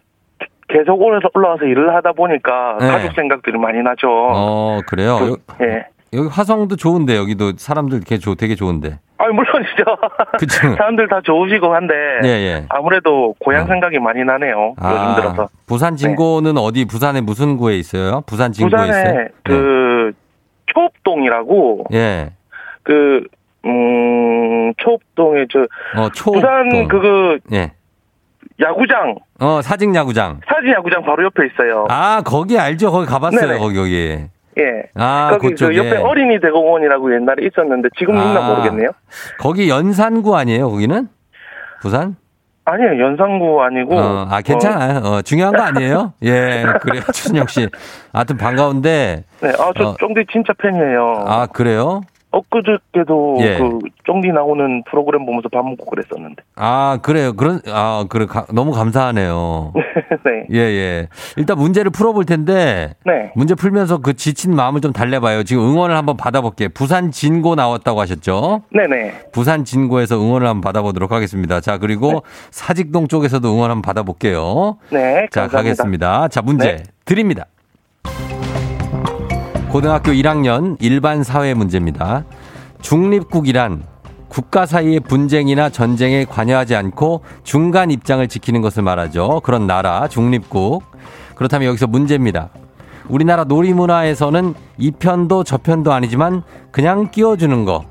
계속 0.70 1.02
올라와서 1.02 1.66
일을 1.66 1.94
하다 1.96 2.14
보니까 2.14 2.78
네. 2.80 2.88
가족 2.88 3.14
생각들이 3.14 3.58
많이 3.58 3.82
나죠. 3.84 4.08
어, 4.10 4.80
그래요. 4.88 5.18
그, 5.20 5.28
여- 5.64 5.68
예. 5.68 5.86
여기 6.14 6.30
화성도 6.30 6.78
좋은데, 6.78 7.18
여기도 7.18 7.52
사람들 7.58 8.00
되게, 8.00 8.18
좋, 8.18 8.36
되게 8.36 8.56
좋은데. 8.56 9.00
아, 9.20 9.26
물론이죠. 9.28 9.84
그쵸. 10.40 10.76
사람들 10.76 11.08
다 11.08 11.20
좋으시고 11.24 11.74
한데 11.74 11.94
예, 12.24 12.28
예. 12.30 12.66
아무래도 12.70 13.34
고향 13.40 13.64
어. 13.64 13.68
생각이 13.68 14.00
많이 14.00 14.24
나네요. 14.24 14.76
요즘 14.82 15.16
들어서. 15.16 15.48
부산 15.66 15.96
진고는 15.96 16.58
어디, 16.58 16.86
부산의 16.86 17.22
무슨 17.24 17.58
구에 17.58 17.76
있어요? 17.78 18.22
부산 18.28 18.52
진고에 18.52 18.70
부산에 18.88 19.02
있어요? 19.02 19.28
그 19.44 20.12
초읍동이라고 20.68 21.86
예. 21.94 22.32
그 22.84 23.24
음, 23.66 24.74
초읍동에 24.78 25.46
저 25.52 25.60
어, 26.00 26.10
초. 26.10 26.32
부산 26.32 26.88
그거 26.88 27.38
예. 27.54 27.72
야구장 28.60 29.16
어, 29.40 29.62
사직 29.62 29.94
야구장. 29.94 30.40
사진 30.48 30.72
야구장 30.72 31.04
바로 31.04 31.24
옆에 31.26 31.46
있어요. 31.48 31.86
아, 31.90 32.22
거기 32.26 32.58
알죠? 32.58 32.92
거기 32.92 33.06
가봤어요, 33.06 33.42
네네. 33.48 33.60
거기, 33.60 33.76
거기. 33.76 34.18
예. 34.60 34.84
아, 34.96 35.30
거기 35.32 35.50
그쪽에. 35.50 35.74
그 35.74 35.86
옆에 35.86 35.98
어린이 35.98 36.40
대공원이라고 36.40 37.14
옛날에 37.14 37.46
있었는데 37.46 37.90
지금 37.98 38.16
있나 38.16 38.46
아. 38.46 38.50
모르겠네요. 38.50 38.90
거기 39.40 39.70
연산구 39.70 40.36
아니에요, 40.36 40.70
거기는? 40.70 41.08
부산? 41.82 42.16
아니요 42.66 43.00
연산구 43.00 43.62
아니고. 43.64 43.98
어, 43.98 44.28
아, 44.30 44.42
괜찮아요. 44.42 45.00
어, 45.00 45.22
중요한 45.22 45.56
거 45.56 45.62
아니에요? 45.62 46.14
예, 46.24 46.66
그래요. 46.82 47.02
추진혁 47.14 47.50
씨. 47.50 47.68
하여튼 48.12 48.36
반가운데, 48.36 49.24
네, 49.40 49.50
아, 49.58 49.72
저 49.78 49.90
어. 49.90 49.96
쫑디 49.98 50.26
진짜 50.32 50.52
팬이에요. 50.62 51.24
아, 51.26 51.46
그래요? 51.48 52.02
엊그저께도 52.38 53.38
예. 53.42 53.58
그 53.58 53.80
쫑디 54.06 54.30
나오는 54.30 54.84
프로그램 54.90 55.26
보면서 55.26 55.50
밥 55.50 55.64
먹고 55.66 55.86
그랬었는데. 55.86 56.44
아, 56.56 57.00
그래요. 57.02 57.34
그런, 57.34 57.62
아, 57.68 58.06
그래. 58.10 58.26
가- 58.26 58.46
너무 58.54 58.72
감사하네요. 58.72 59.74
네. 60.26 60.46
예, 60.52 60.58
예. 60.60 61.08
일단 61.36 61.58
문제를 61.58 61.92
풀어볼 61.92 62.26
텐데, 62.26 62.94
네. 63.06 63.32
문제 63.36 63.56
풀면서 63.56 64.00
그 64.00 64.16
지친 64.16 64.56
마음을 64.56 64.82
좀 64.82 64.94
달래봐요. 64.94 65.44
지금 65.44 65.64
응원을 65.64 65.96
한번 65.96 66.18
받아볼게요. 66.18 66.70
부산 66.74 67.12
진고 67.12 67.56
나왔다고 67.56 68.00
하셨죠? 68.02 68.64
네네. 68.74 69.30
부산 69.32 69.66
진고에서 69.66 70.16
응원을 70.22 70.48
한번 70.48 70.62
받아보도록 70.62 71.12
하겠습니다. 71.12 71.60
자, 71.62 71.78
그리고 71.78 72.24
사직동 72.52 73.08
쪽에서도 73.08 73.48
응원 73.48 73.72
한번 73.72 73.82
받아볼게요. 73.82 74.78
네. 74.92 75.28
자, 75.32 75.42
감사합니다. 75.42 75.58
가겠습니다. 75.58 76.28
자, 76.30 76.42
문제 76.42 76.76
네. 76.78 76.84
드립니다. 77.06 77.46
고등학교 79.72 80.12
1학년 80.12 80.78
일반 80.80 81.24
사회 81.24 81.54
문제입니다. 81.54 82.24
중립국이란 82.82 83.84
국가 84.30 84.66
사이의 84.66 85.02
분쟁이나 85.02 85.70
전쟁에 85.70 86.24
관여하지 86.26 86.76
않고 86.76 87.22
중간 87.44 87.92
입장을 87.92 88.26
지키는 88.28 88.62
것을 88.62 88.84
말하죠. 88.84 89.42
그런 89.44 89.68
나라, 89.68 90.08
중립국. 90.08 90.84
그렇다면 91.36 91.68
여기서 91.68 91.86
문제입니다. 91.88 92.50
우리나라 93.10 93.44
놀이문화에서는 93.44 94.54
이 94.78 94.92
편도 94.92 95.44
저 95.44 95.58
편도 95.58 95.92
아니지만 95.92 96.44
그냥 96.72 97.12
끼워주는 97.12 97.66
거. 97.66 97.86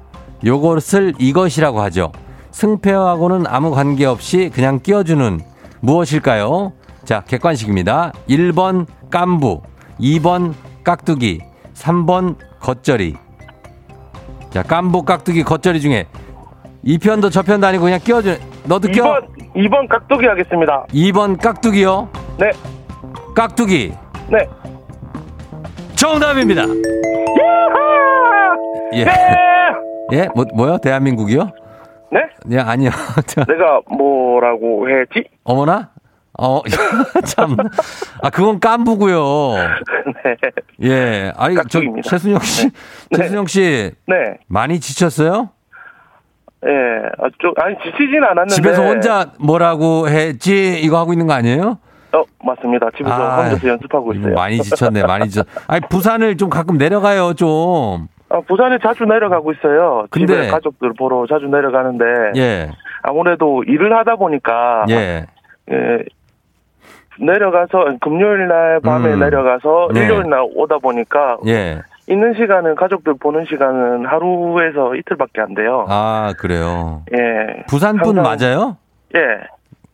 요것을 0.45 1.15
이것이라고 1.19 1.81
하죠. 1.83 2.11
승패하고는 2.53 3.45
아무 3.47 3.71
관계없이 3.71 4.51
그냥 4.53 4.81
끼워주는 4.81 5.41
무엇일까요? 5.81 6.73
자, 7.05 7.21
객관식입니다. 7.21 8.13
1번 8.29 8.87
깐부, 9.11 9.61
2번 10.01 10.55
깍두기, 10.83 11.41
3번 11.77 12.37
겉절이. 12.61 13.15
자, 14.51 14.63
깐부, 14.63 15.03
깍두기, 15.03 15.43
겉절이 15.43 15.81
중에 15.81 16.07
이 16.83 16.99
편도 16.99 17.31
저 17.31 17.43
편도 17.43 17.67
아니고 17.67 17.85
그냥 17.85 17.99
끼워주는, 18.01 18.39
너도 18.65 18.89
껴? 18.89 19.03
2번, 19.03 19.55
2번 19.55 19.89
깍두기 19.89 20.27
하겠습니다. 20.27 20.87
2번 20.89 21.41
깍두기요? 21.41 22.09
네. 22.39 22.51
깍두기. 23.35 23.93
네. 24.31 24.49
정답입니다. 25.95 26.63
예. 28.95 29.05
네! 29.05 29.13
예? 30.13 30.29
뭐, 30.35 30.45
뭐요? 30.55 30.79
대한민국이요? 30.79 31.51
네? 32.13 32.21
예, 32.53 32.59
아니요. 32.61 32.91
저, 33.27 33.45
내가 33.53 33.81
뭐라고 33.89 34.89
했지? 34.89 35.29
어머나? 35.45 35.91
어, 36.39 36.61
참. 37.25 37.57
아, 38.23 38.31
그건 38.31 38.61
깐부고요. 38.61 39.55
네. 40.25 40.37
예. 40.89 41.33
아니, 41.37 41.55
저, 41.55 41.63
깍두기입니다. 41.63 42.09
최순영 42.11 42.41
씨. 42.41 42.71
네. 43.11 43.17
최순영 43.17 43.47
씨, 43.47 43.93
네. 44.07 44.15
많이 44.49 44.79
지쳤어요? 44.81 45.51
예. 46.67 46.71
아, 47.19 47.29
좀, 47.39 47.53
아니, 47.57 47.77
지치진 47.85 48.23
않았는데. 48.23 48.55
집에서 48.55 48.83
혼자 48.83 49.33
뭐라고 49.39 50.09
했지? 50.09 50.79
이거 50.83 50.99
하고 50.99 51.13
있는 51.13 51.27
거 51.27 51.33
아니에요? 51.33 51.79
어, 52.13 52.23
맞습니다. 52.45 52.89
집에서 52.97 53.15
아, 53.15 53.43
혼자서 53.43 53.69
연습하고 53.69 54.13
있어요. 54.15 54.35
많이 54.35 54.59
지쳤네, 54.61 55.03
많이 55.05 55.29
지쳤. 55.31 55.47
아니, 55.69 55.81
부산을 55.89 56.37
좀 56.37 56.51
가끔 56.51 56.77
내려가요, 56.77 57.35
좀. 57.35 58.09
아, 58.29 58.41
부산에 58.47 58.79
자주 58.83 59.05
내려가고 59.05 59.53
있어요. 59.53 60.07
근데- 60.11 60.35
집에 60.35 60.49
가족들 60.49 60.93
보러 60.99 61.27
자주 61.29 61.47
내려가는데. 61.47 62.05
예, 62.37 62.71
아무래도 63.03 63.63
일을 63.67 63.97
하다 63.97 64.17
보니까. 64.17 64.85
예. 64.91 65.27
예, 65.71 65.99
내려가서 67.19 67.97
금요일 68.01 68.49
날 68.49 68.81
밤에 68.81 69.15
음. 69.15 69.21
내려가서 69.21 69.89
네. 69.95 70.05
일요일 70.05 70.29
날 70.29 70.47
오다 70.55 70.79
보니까 70.79 71.39
예. 71.47 71.81
있는 72.09 72.35
시간은 72.35 72.77
가족들 72.77 73.15
보는 73.19 73.47
시간은 73.49 74.07
하루에서 74.07 74.95
이틀밖에 74.95 75.41
안 75.41 75.55
돼요. 75.55 75.87
아, 75.89 76.35
그래요. 76.39 77.03
예. 77.13 77.65
부산 77.69 77.97
분 77.99 78.17
맞아요? 78.17 78.77
예. 79.17 79.21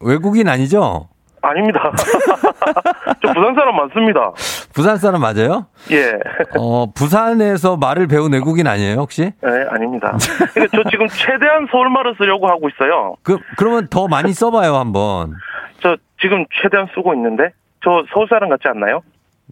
외국인 0.00 0.48
아니죠? 0.48 1.08
아닙니다. 1.42 1.90
저 3.20 3.32
부산 3.32 3.54
사람 3.54 3.76
많습니다. 3.76 4.30
부산 4.72 4.96
사람 4.96 5.20
맞아요? 5.20 5.66
예. 5.90 6.12
어, 6.56 6.86
부산에서 6.94 7.76
말을 7.76 8.06
배운 8.06 8.32
외국인 8.32 8.68
아니에요, 8.68 8.98
혹시? 8.98 9.22
예, 9.22 9.66
아닙니다. 9.70 10.16
근데 10.54 10.68
저 10.72 10.82
지금 10.88 11.08
최대한 11.08 11.66
서울말을 11.70 12.14
쓰려고 12.16 12.46
하고 12.46 12.68
있어요. 12.68 13.16
그, 13.24 13.38
그러면 13.56 13.88
더 13.90 14.06
많이 14.06 14.32
써봐요, 14.32 14.76
한번. 14.76 15.34
저 15.82 15.96
지금 16.20 16.44
최대한 16.62 16.86
쓰고 16.94 17.12
있는데 17.14 17.50
저 17.84 18.04
서울 18.12 18.28
사람 18.28 18.48
같지 18.48 18.68
않나요? 18.68 19.02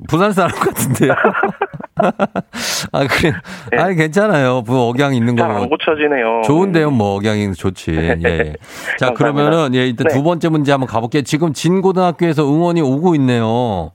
부산 0.09 0.33
사람 0.33 0.51
같은데요. 0.53 1.15
아, 2.93 3.07
그래. 3.07 3.33
예. 3.75 3.79
아니, 3.79 3.97
괜찮아요. 3.97 4.63
그 4.65 4.77
억양 4.79 5.15
있는 5.15 5.37
거. 5.37 5.43
잘안 5.43 5.69
고쳐지네요. 5.69 6.43
좋은데요, 6.45 6.91
뭐, 6.91 7.17
억양이 7.17 7.53
좋지. 7.53 7.93
예. 7.95 8.17
예. 8.25 8.55
자. 8.99 9.11
그러면은, 9.13 9.75
예, 9.75 9.87
일단 9.87 10.07
네. 10.09 10.15
두 10.15 10.23
번째 10.23 10.49
문제 10.49 10.73
한번 10.73 10.87
가볼게요. 10.89 11.23
지금 11.23 11.53
진고등학교에서 11.53 12.45
응원이 12.45 12.81
오고 12.81 13.15
있네요. 13.17 13.45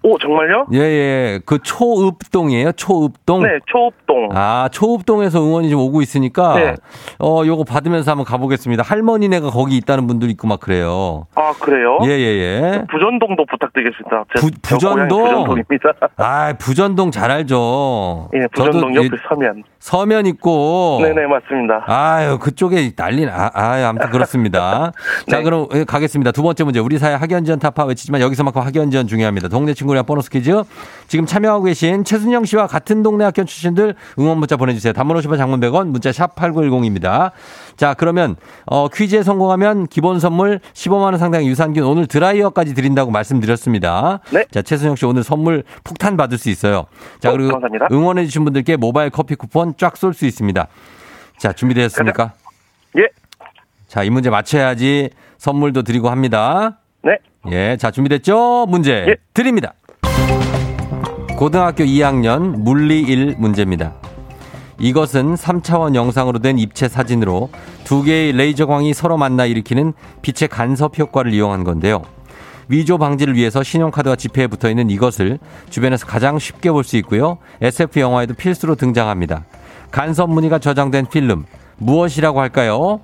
오, 0.03 0.17
정말요? 0.21 0.67
예, 0.73 0.79
예. 0.79 1.39
그 1.45 1.59
초읍동이에요? 1.63 2.71
초읍동? 2.73 3.43
네, 3.43 3.49
초읍동. 3.65 4.29
아, 4.33 4.69
초읍동에서 4.71 5.41
응원이 5.41 5.69
좀 5.69 5.79
오고 5.81 6.01
있으니까, 6.01 6.55
네. 6.55 6.75
어, 7.19 7.41
요거 7.45 7.63
받으면서 7.63 8.11
한번 8.11 8.25
가보겠습니다. 8.25 8.83
할머니네가 8.83 9.49
거기 9.49 9.77
있다는 9.77 10.07
분들 10.07 10.29
있고 10.31 10.47
막 10.47 10.59
그래요. 10.59 11.27
아, 11.35 11.53
그래요? 11.59 11.99
예, 12.05 12.09
예, 12.09 12.13
예. 12.15 12.83
부전동도 12.91 13.45
부탁드리겠습니다. 13.49 14.25
제- 14.35 14.41
부- 14.41 14.51
부전동? 14.61 15.23
부전동입니다. 15.23 15.91
아, 16.17 16.53
부전동 16.57 17.11
잘 17.11 17.31
알죠. 17.31 17.55
예, 18.33 18.47
저도 18.55 18.93
옆에 18.95 19.05
예, 19.05 19.09
서면. 19.29 19.63
서면 19.79 20.25
있고. 20.27 20.99
네네, 21.01 21.27
맞습니다. 21.27 21.83
아유, 21.87 22.37
그쪽에 22.39 22.95
난리, 22.95 23.25
아, 23.27 23.51
아 23.53 23.87
아무튼 23.87 24.09
그렇습니다. 24.09 24.91
자, 25.29 25.37
네. 25.37 25.43
그럼 25.43 25.67
예, 25.73 25.83
가겠습니다. 25.83 26.31
두 26.31 26.43
번째 26.43 26.63
문제. 26.63 26.79
우리 26.79 26.97
사회 26.97 27.13
학연지원 27.13 27.59
타파 27.59 27.85
외치지만 27.85 28.21
여기서만큼 28.21 28.61
학연지원 28.61 29.07
중요합니다. 29.07 29.47
동네 29.47 29.73
친구랑 29.73 30.05
보너스 30.05 30.29
퀴즈. 30.29 30.63
지금 31.07 31.25
참여하고 31.25 31.65
계신 31.65 32.03
최순영 32.03 32.45
씨와 32.45 32.67
같은 32.67 33.03
동네 33.03 33.23
학교 33.25 33.43
출신들 33.43 33.95
응원 34.19 34.37
문자 34.37 34.57
보내주세요. 34.57 34.93
단문 34.93 35.17
50원 35.17 35.37
장문 35.37 35.59
100원, 35.59 35.87
문자 35.87 36.11
샵 36.11 36.35
8910입니다. 36.35 37.31
자, 37.77 37.93
그러면, 37.93 38.35
어, 38.65 38.87
퀴즈에 38.87 39.23
성공하면 39.23 39.87
기본 39.87 40.19
선물 40.19 40.59
15만 40.73 41.01
원 41.01 41.17
상당의 41.17 41.47
유산균 41.47 41.83
오늘 41.83 42.07
드라이어까지 42.07 42.73
드린다고 42.73 43.11
말씀드렸습니다. 43.11 44.19
네. 44.31 44.45
자, 44.51 44.61
최순영 44.61 44.95
씨 44.95 45.05
오늘 45.05 45.23
선물 45.23 45.63
폭탄 45.83 46.17
받을 46.17 46.37
수 46.37 46.49
있어요. 46.49 46.85
자, 47.19 47.29
어, 47.29 47.31
그리고 47.33 47.51
감사합니다. 47.51 47.87
응원해주신 47.91 48.43
분들께 48.43 48.75
모바일 48.77 49.09
커피 49.09 49.35
쿠폰 49.35 49.75
쫙 49.77 49.95
쏠 49.97 50.13
수 50.13 50.25
있습니다. 50.25 50.67
자, 51.37 51.51
준비되셨습니까? 51.53 52.33
예, 52.97 53.07
자, 53.87 54.03
이 54.03 54.09
문제 54.09 54.29
맞춰야지 54.29 55.09
선물도 55.37 55.83
드리고 55.83 56.09
합니다. 56.09 56.79
네. 57.03 57.17
예, 57.51 57.77
자, 57.77 57.91
준비됐죠? 57.91 58.65
문제 58.69 59.05
예. 59.07 59.15
드립니다. 59.33 59.73
고등학교 61.37 61.83
2학년 61.83 62.57
물리 62.59 63.01
1 63.01 63.35
문제입니다. 63.37 63.93
이것은 64.79 65.35
3차원 65.35 65.95
영상으로 65.95 66.39
된 66.39 66.57
입체 66.57 66.87
사진으로 66.87 67.49
두 67.83 68.03
개의 68.03 68.31
레이저 68.33 68.65
광이 68.65 68.93
서로 68.93 69.17
만나 69.17 69.45
일으키는 69.45 69.93
빛의 70.21 70.47
간섭 70.49 70.97
효과를 70.97 71.33
이용한 71.33 71.63
건데요. 71.63 72.03
위조 72.67 72.97
방지를 72.97 73.35
위해서 73.35 73.63
신용카드와 73.63 74.15
지폐에 74.15 74.47
붙어 74.47 74.69
있는 74.69 74.89
이것을 74.89 75.39
주변에서 75.69 76.07
가장 76.07 76.39
쉽게 76.39 76.71
볼 76.71 76.83
수 76.83 76.97
있고요. 76.97 77.37
SF 77.61 77.99
영화에도 77.99 78.33
필수로 78.33 78.75
등장합니다. 78.75 79.45
간섭 79.91 80.29
무늬가 80.29 80.59
저장된 80.59 81.07
필름 81.07 81.45
무엇이라고 81.77 82.39
할까요? 82.39 83.01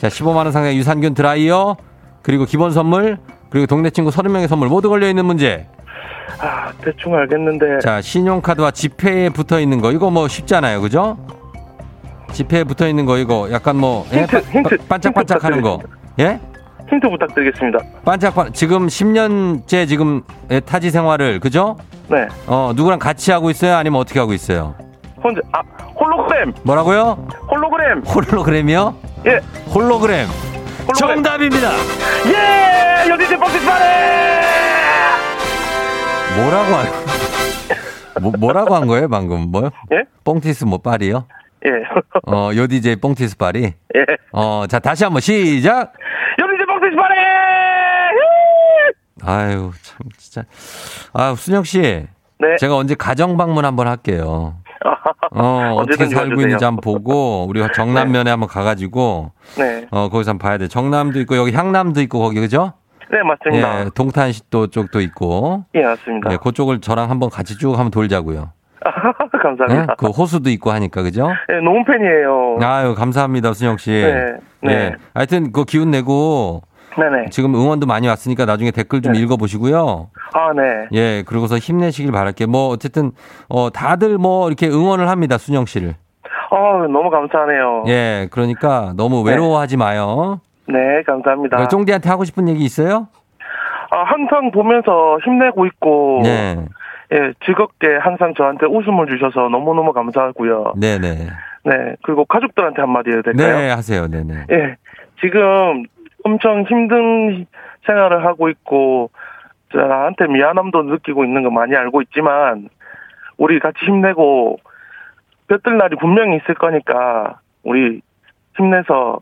자, 0.00 0.08
15만 0.08 0.36
원 0.36 0.52
상당의 0.52 0.76
유산균 0.78 1.14
드라이어 1.14 1.76
그리고 2.22 2.46
기본 2.46 2.72
선물 2.72 3.18
그리고 3.50 3.66
동네 3.66 3.90
친구 3.90 4.10
30명의 4.10 4.48
선물 4.48 4.68
모두 4.68 4.88
걸려 4.88 5.08
있는 5.08 5.24
문제. 5.26 5.66
아, 6.38 6.72
대충 6.82 7.14
알겠는데. 7.14 7.80
자, 7.80 8.00
신용카드와 8.00 8.70
지폐에 8.70 9.28
붙어 9.30 9.60
있는 9.60 9.80
거 9.80 9.92
이거 9.92 10.10
뭐 10.10 10.28
쉽잖아요. 10.28 10.80
그죠? 10.80 11.18
지폐에 12.32 12.64
붙어 12.64 12.86
있는 12.88 13.06
거 13.06 13.18
이거 13.18 13.48
약간 13.50 13.76
뭐 13.76 14.06
예? 14.12 14.20
힌트, 14.20 14.42
바- 14.42 14.50
힌트, 14.50 14.76
바- 14.78 14.84
반짝반짝 14.88 15.44
하는 15.44 15.62
거. 15.62 15.80
예? 16.20 16.38
힌트 16.88 17.08
부탁드리겠습니다. 17.08 17.78
반짝반 18.04 18.52
지금 18.52 18.86
10년째 18.86 19.88
지금 19.88 20.22
예, 20.50 20.60
타지 20.60 20.90
생활을 20.90 21.40
그죠? 21.40 21.76
네. 22.08 22.26
어, 22.46 22.72
누구랑 22.74 22.98
같이 22.98 23.30
하고 23.32 23.50
있어요? 23.50 23.76
아니면 23.76 24.00
어떻게 24.00 24.18
하고 24.18 24.32
있어요? 24.32 24.74
혼자, 25.22 25.40
아, 25.52 25.60
홀로그램! 25.98 26.52
뭐라고요? 26.64 27.28
홀로그램! 27.48 28.00
홀로그램이요? 28.02 28.94
예, 29.26 29.40
홀로그램. 29.72 30.26
홀로그램. 30.86 30.94
정답입니다. 30.94 31.70
예! 32.26 33.10
여기 33.10 33.28
제 33.28 33.36
버스 33.36 33.64
빠래! 33.64 34.40
뭐라고 36.36 36.74
한 36.74 36.86
뭐, 38.20 38.32
뭐라고 38.38 38.74
한 38.74 38.86
거예요, 38.86 39.08
방금? 39.08 39.50
뭐요? 39.50 39.70
예? 39.92 40.04
뽕티스 40.24 40.64
뭐 40.64 40.78
빨이요? 40.78 41.26
예. 41.66 41.70
어, 42.32 42.50
요디제이 42.54 42.96
뽕티스 42.96 43.36
빨이? 43.36 43.62
예. 43.64 44.04
어, 44.32 44.64
자, 44.68 44.78
다시 44.78 45.04
한번 45.04 45.20
시작! 45.20 45.92
여기 46.38 46.52
제 46.58 46.64
버스 46.66 46.96
빠래! 46.96 47.14
아유, 49.22 49.70
참, 49.82 49.98
진짜. 50.16 50.44
아, 51.12 51.34
순영 51.36 51.64
씨. 51.64 51.80
네. 51.80 52.56
제가 52.58 52.76
언제 52.76 52.94
가정 52.94 53.36
방문 53.36 53.64
한번 53.66 53.86
할게요. 53.86 54.54
어, 55.32 55.74
어떻게 55.76 56.06
살고 56.06 56.30
와주세요. 56.30 56.40
있는지 56.46 56.64
한번 56.64 56.80
보고, 56.80 57.44
우리 57.46 57.62
정남면에 57.74 58.30
한번 58.30 58.48
가가지고, 58.48 59.32
네. 59.58 59.86
어, 59.90 60.08
거기서 60.08 60.30
한번 60.30 60.48
봐야 60.48 60.56
돼. 60.56 60.68
정남도 60.68 61.20
있고, 61.20 61.36
여기 61.36 61.52
향남도 61.52 62.00
있고, 62.02 62.18
거기, 62.20 62.40
그죠? 62.40 62.72
네, 63.10 63.22
맞습니다. 63.22 63.80
예, 63.80 63.90
동탄시도 63.94 64.68
쪽도 64.68 65.00
있고, 65.00 65.64
예, 65.74 65.82
맞습니다. 65.82 66.32
예, 66.32 66.36
그쪽을 66.36 66.80
저랑 66.80 67.10
한번 67.10 67.28
같이 67.28 67.58
쭉 67.58 67.72
한번 67.72 67.90
돌자고요. 67.90 68.52
예? 69.34 69.38
감사합니다. 69.42 69.94
그 69.96 70.06
호수도 70.06 70.48
있고 70.50 70.70
하니까, 70.70 71.02
그죠? 71.02 71.28
예, 71.50 71.54
너무 71.56 71.84
팬이에요. 71.84 72.58
아유, 72.62 72.94
감사합니다, 72.94 73.52
순영 73.52 73.78
씨. 73.78 73.90
네, 73.90 74.32
네. 74.62 74.72
예. 74.72 74.92
하여튼, 75.12 75.52
그 75.52 75.64
기운 75.64 75.90
내고, 75.90 76.62
네네. 76.96 77.30
지금 77.30 77.54
응원도 77.54 77.86
많이 77.86 78.06
왔으니까 78.08 78.44
나중에 78.46 78.70
댓글 78.70 79.02
좀 79.02 79.12
네. 79.12 79.20
읽어보시고요. 79.20 80.10
아, 80.34 80.52
네. 80.54 80.86
예, 80.92 81.22
그러고서 81.26 81.58
힘내시길 81.58 82.12
바랄게요. 82.12 82.46
뭐, 82.48 82.68
어쨌든, 82.68 83.10
어, 83.48 83.70
다들 83.70 84.18
뭐, 84.18 84.46
이렇게 84.48 84.68
응원을 84.68 85.08
합니다, 85.08 85.36
순영 85.36 85.66
씨를. 85.66 85.94
아, 86.52 86.86
너무 86.88 87.10
감사하네요. 87.10 87.84
예, 87.88 88.28
그러니까 88.30 88.92
너무 88.96 89.22
외로워하지 89.22 89.76
마요. 89.76 90.40
네, 90.72 91.02
감사합니다. 91.02 91.56
그 91.56 91.68
쫑디한테 91.68 92.08
하고 92.08 92.24
싶은 92.24 92.48
얘기 92.48 92.64
있어요? 92.64 93.08
아, 93.90 94.04
항상 94.04 94.50
보면서 94.50 95.18
힘내고 95.24 95.66
있고, 95.66 96.20
네. 96.22 96.64
예, 97.12 97.32
즐겁게 97.44 97.96
항상 97.96 98.34
저한테 98.34 98.66
웃음을 98.66 99.06
주셔서 99.06 99.48
너무너무 99.48 99.92
감사하고요. 99.92 100.74
네네. 100.76 101.08
네, 101.64 101.96
그리고 102.02 102.24
가족들한테 102.24 102.82
한마디 102.82 103.10
해도 103.10 103.22
될까요? 103.22 103.56
네, 103.56 103.70
하세요. 103.70 104.06
네네. 104.06 104.46
예, 104.52 104.76
지금 105.20 105.82
엄청 106.24 106.62
힘든 106.68 107.46
생활을 107.86 108.24
하고 108.24 108.48
있고, 108.48 109.10
저 109.72 109.78
나한테 109.78 110.26
미안함도 110.28 110.82
느끼고 110.84 111.24
있는 111.24 111.42
거 111.42 111.50
많이 111.50 111.74
알고 111.74 112.02
있지만, 112.02 112.68
우리 113.38 113.58
같이 113.58 113.78
힘내고, 113.84 114.58
볕들 115.48 115.76
날이 115.78 115.96
분명히 115.96 116.36
있을 116.36 116.54
거니까, 116.54 117.40
우리 117.64 118.00
힘내서 118.56 119.20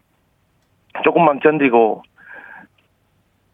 조금만 1.05 1.41
견디고, 1.41 2.03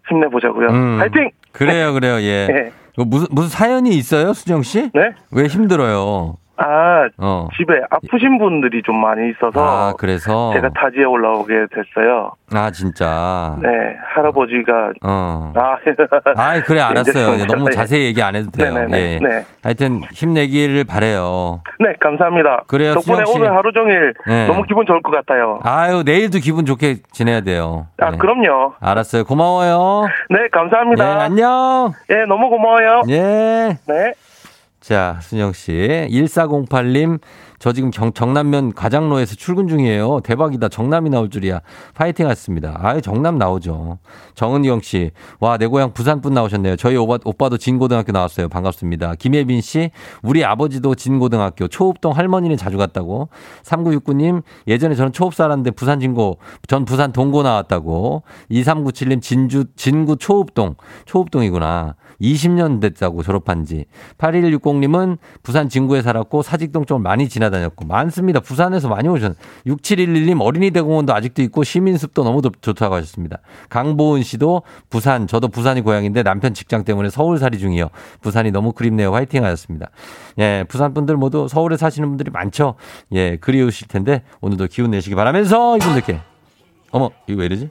힘내보자고요. 0.09 0.69
음. 0.69 0.99
파이팅! 0.99 1.31
그래요, 1.53 1.93
그래요. 1.95 2.21
예. 2.21 2.47
예. 2.51 2.73
그 2.97 3.03
무슨, 3.03 3.27
무슨 3.31 3.49
사연이 3.49 3.91
있어요, 3.91 4.33
수정 4.33 4.63
씨? 4.63 4.91
네? 4.93 5.13
왜 5.33 5.47
힘들어요? 5.47 6.37
아, 6.57 7.09
어. 7.19 7.49
집에 7.57 7.75
아프신 7.90 8.38
분들이 8.38 8.83
좀 8.83 9.01
많이 9.01 9.31
있어서, 9.31 9.61
아, 9.61 9.93
그래서. 9.99 10.53
제가 10.55 10.69
타지에 10.71 11.05
올라오게 11.05 11.53
됐어요. 11.75 12.33
아, 12.53 12.71
진짜. 12.71 13.57
네, 13.61 13.69
할아버지가, 14.14 14.93
어. 15.03 15.53
아, 15.57 15.77
아, 16.37 16.61
그래, 16.62 16.81
알았어요. 16.81 17.47
너무 17.47 17.64
네. 17.69 17.73
자세히 17.73 18.05
얘기 18.07 18.23
안 18.23 18.37
해도 18.37 18.51
돼요. 18.51 18.73
네네네. 18.73 18.99
예. 18.99 19.19
네. 19.19 19.45
하여튼 19.62 20.03
힘내기를 20.12 20.85
바래요. 20.85 21.62
네, 21.81 21.93
감사합니다. 21.99 22.64
그래요, 22.69 22.95
덕분에. 22.95 23.25
오늘 23.35 23.55
하루 23.55 23.73
종일 23.73 24.14
네. 24.27 24.47
너무 24.47 24.62
기분 24.62 24.87
좋을 24.87 25.03
것 25.03 25.11
같아요. 25.11 25.59
아유, 25.64 26.03
내일도 26.05 26.38
기분 26.38 26.67
좋게 26.67 26.99
지내야 27.12 27.40
돼요. 27.40 27.87
아, 28.01 28.11
네. 28.11 28.19
그럼요. 28.19 28.75
알았어요. 28.81 29.25
고마워요. 29.25 30.07
네, 30.31 30.38
네, 30.43 30.49
감사합니다. 30.53 31.23
안녕. 31.23 31.93
예, 32.11 32.25
너무 32.29 32.49
고마워요. 32.51 33.03
예. 33.09 33.77
네. 33.88 34.14
자, 34.85 35.18
순영 35.23 35.55
씨. 35.55 35.73
1408님, 36.11 37.18
저 37.59 37.73
지금 37.73 37.90
경, 37.90 38.12
정남면 38.12 38.75
가장로에서 38.75 39.35
출근 39.35 39.66
중이에요. 39.66 40.20
대박이다. 40.23 40.68
정남이 40.68 41.09
나올 41.09 41.31
줄이야. 41.31 41.62
파이팅 41.94 42.27
하셨습니다. 42.27 42.79
아유, 42.83 43.01
정남 43.01 43.38
나오죠. 43.38 43.99
정은경 44.35 44.83
씨. 44.83 45.12
와, 45.40 45.57
내 45.57 45.66
고향 45.66 45.94
부산 45.94 46.20
분 46.20 46.35
나오셨네요. 46.35 46.77
저희 46.77 46.97
오빠, 46.97 47.18
오빠도 47.25 47.57
진고등학교 47.57 48.12
나왔어요. 48.12 48.51
반갑습니다. 48.51 49.14
김예빈 49.14 49.62
씨. 49.62 49.90
우리 50.23 50.44
아버지도 50.44 50.94
진고등학교. 50.94 51.66
초읍동 51.66 52.14
할머니는 52.14 52.59
자주 52.59 52.77
갔다고. 52.77 53.31
3969님. 53.62 54.42
예전에 54.68 54.97
저는 54.97 55.12
초읍 55.12 55.33
살았는데 55.33 55.70
부산 55.70 55.99
진고, 55.99 56.37
전 56.68 56.85
부산 56.85 57.11
동고 57.11 57.42
나왔다고. 57.42 58.23
2397님. 58.51 59.23
진주, 59.23 59.64
진구 59.77 60.18
초읍동. 60.18 60.75
초읍동이구나. 61.07 61.94
20년 62.20 62.81
됐다고 62.81 63.22
졸업한 63.22 63.64
지. 63.64 63.87
8160님은 64.18 65.18
부산 65.42 65.68
진구에 65.68 66.03
살았고 66.03 66.42
사직동 66.42 66.85
쪽을 66.85 67.03
많이 67.03 67.29
지나다 67.29 67.55
날아다녔고 67.55 67.85
많습니다. 67.87 68.40
부산에서 68.40 68.88
많이 68.88 69.09
오셨. 69.09 69.37
6711님 69.66 70.40
어린이 70.40 70.70
대공원도 70.70 71.14
아직도 71.14 71.42
있고 71.42 71.62
시민숲도 71.64 72.24
너무 72.24 72.42
좋- 72.42 72.61
좋다고 72.61 72.94
하셨습니다. 72.96 73.38
강보은 73.68 74.22
씨도 74.22 74.62
부산 74.90 75.27
저도 75.27 75.48
부산이 75.48 75.83
고향인데 75.83 76.22
남편 76.22 76.55
직장 76.55 76.85
때문에 76.85 77.11
서울살이 77.11 77.59
중이요. 77.59 77.88
부산이 78.20 78.50
너무 78.50 78.72
그립네요. 78.72 79.14
화이팅 79.14 79.44
하셨습니다. 79.44 79.90
예, 80.38 80.64
부산 80.68 80.94
분들 80.94 81.16
모두 81.16 81.48
서울에 81.48 81.77
사시는 81.77 82.09
분들이 82.09 82.31
많죠. 82.31 82.74
예, 83.12 83.37
그리우실 83.37 83.88
텐데 83.88 84.22
오늘도 84.40 84.66
기운 84.68 84.90
내시기 84.90 85.14
바라면서 85.14 85.77
이분들께 85.77 86.20
어머 86.90 87.11
이거 87.27 87.40
왜 87.40 87.46
이러지? 87.46 87.70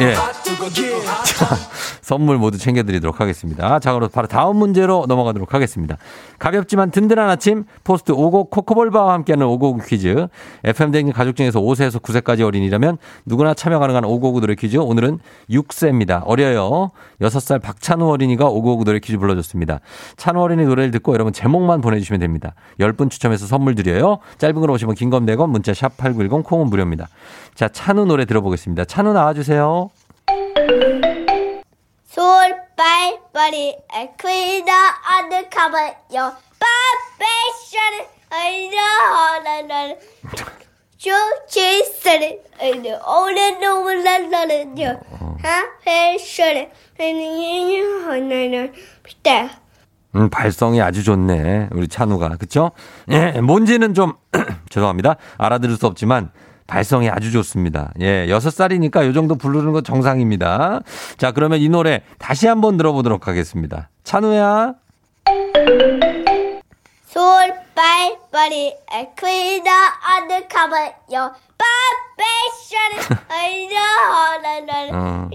예. 0.00 0.14
자, 0.44 1.56
선물 2.02 2.36
모두 2.36 2.58
챙겨드리도록 2.58 3.20
하겠습니다. 3.20 3.78
자, 3.78 3.92
그럼 3.94 4.10
바로 4.12 4.26
다음 4.26 4.56
문제로 4.56 5.06
넘어가도록 5.08 5.54
하겠습니다. 5.54 5.96
가볍지만 6.38 6.90
든든한 6.90 7.30
아침, 7.30 7.64
포스트 7.82 8.12
오곡 8.12 8.50
코코볼바와 8.50 9.14
함께하는 9.14 9.46
오곡 9.46 9.86
퀴즈. 9.86 10.28
FM대행진 10.64 11.14
가족 11.14 11.34
중에서 11.36 11.60
5세에서 11.60 12.00
9세까지 12.02 12.42
어린이라면 12.42 12.98
누구나 13.24 13.54
참여 13.54 13.78
가능한 13.78 14.04
오곡 14.04 14.40
노래 14.40 14.54
퀴즈. 14.54 14.76
오늘은 14.76 15.18
6세입니다. 15.50 16.22
어려요. 16.26 16.90
6살 17.22 17.62
박찬우 17.62 18.06
어린이가 18.10 18.46
오곡 18.46 18.84
노래 18.84 18.98
퀴즈 18.98 19.16
불러줬습니다. 19.18 19.80
찬우 20.16 20.40
어린이 20.40 20.64
노래를 20.64 20.90
듣고 20.90 21.14
여러분 21.14 21.32
제목만 21.32 21.80
보내주시면 21.80 22.20
됩니다. 22.20 22.54
10분 22.78 23.10
추첨해서 23.10 23.46
선물 23.46 23.74
드려요. 23.74 24.18
짧은 24.38 24.60
걸 24.60 24.70
오시면 24.70 24.94
긴건 24.94 25.24
100원, 25.24 25.48
문자 25.48 25.72
샵 25.72 25.96
8910, 25.96 26.44
콩은 26.44 26.66
무료입니다. 26.68 27.08
자, 27.54 27.68
찬우 27.68 28.04
노래 28.04 28.24
들어보겠습니다. 28.24 28.84
찬우 28.84 29.12
나와주세요. 29.12 29.90
솔빨빨이 32.04 33.76
에퀴나 33.92 34.72
아드카바 35.04 35.88
요 36.14 36.32
빠베샤를 36.60 38.06
아이나하나나는 38.30 39.96
쇼치스를 40.98 42.40
아이나 42.60 42.98
오래노물라라는요 43.04 45.00
하페샤를 45.42 46.70
아이나하나나 47.00 48.72
피타 49.02 49.64
음, 50.16 50.30
발성이 50.30 50.80
아주 50.80 51.02
좋네. 51.02 51.70
우리 51.72 51.88
찬우가. 51.88 52.36
그쵸? 52.36 52.70
예, 53.10 53.32
뭔지는 53.40 53.94
좀, 53.94 54.12
죄송합니다. 54.70 55.16
알아들을 55.38 55.74
수 55.76 55.88
없지만, 55.88 56.30
발성이 56.66 57.10
아주 57.10 57.30
좋습니다. 57.32 57.92
예, 58.00 58.28
여섯 58.28 58.50
살이니까 58.50 59.06
요 59.06 59.12
정도 59.12 59.36
부르는 59.36 59.72
거 59.72 59.82
정상입니다. 59.82 60.80
자, 61.18 61.32
그러면 61.32 61.60
이 61.60 61.68
노래 61.68 62.02
다시 62.18 62.46
한번 62.46 62.76
들어보도록 62.76 63.28
하겠습니다. 63.28 63.90
찬우야. 64.02 64.74
솔빨빨이 67.06 68.76
에퀴나 68.92 69.70
아드카바 70.02 70.86
요 71.14 71.34
빠베샤를 71.58 73.22
아이나하나나는 73.28 74.94
어, 74.94 75.30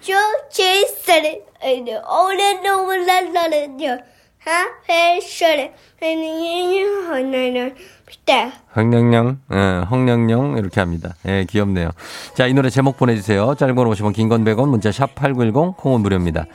쇼치스를 0.00 1.44
아이나 1.62 2.00
오래노물라라는요 2.06 3.98
하페샤를 4.38 5.74
아이나하나나 6.00 7.74
피타 8.08 8.50
헝령령, 8.74 9.38
예, 9.52 9.84
헝령령, 9.90 10.56
이렇게 10.58 10.80
합니다. 10.80 11.14
예, 11.26 11.44
귀엽네요. 11.48 11.90
자, 12.34 12.46
이 12.46 12.54
노래 12.54 12.70
제목 12.70 12.96
보내주세요. 12.96 13.54
짧은 13.54 13.74
건 13.74 13.86
50원, 13.88 14.14
긴 14.14 14.28
건 14.28 14.44
100원, 14.44 14.68
문자 14.68 14.90
샵 14.90 15.14
8910, 15.14 15.76
콩은 15.76 16.00
무료입니다. 16.00 16.46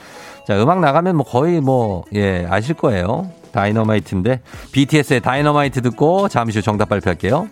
자, 0.47 0.61
음악 0.61 0.79
나가면 0.79 1.15
뭐 1.15 1.25
거의 1.25 1.61
뭐, 1.61 2.03
예, 2.13 2.45
아실 2.49 2.75
거예요. 2.75 3.29
다이너마이트인데, 3.51 4.41
BTS의 4.71 5.21
다이너마이트 5.21 5.81
듣고 5.81 6.27
잠시 6.27 6.57
후 6.57 6.61
정답 6.63 6.89
발표할게요. 6.89 7.47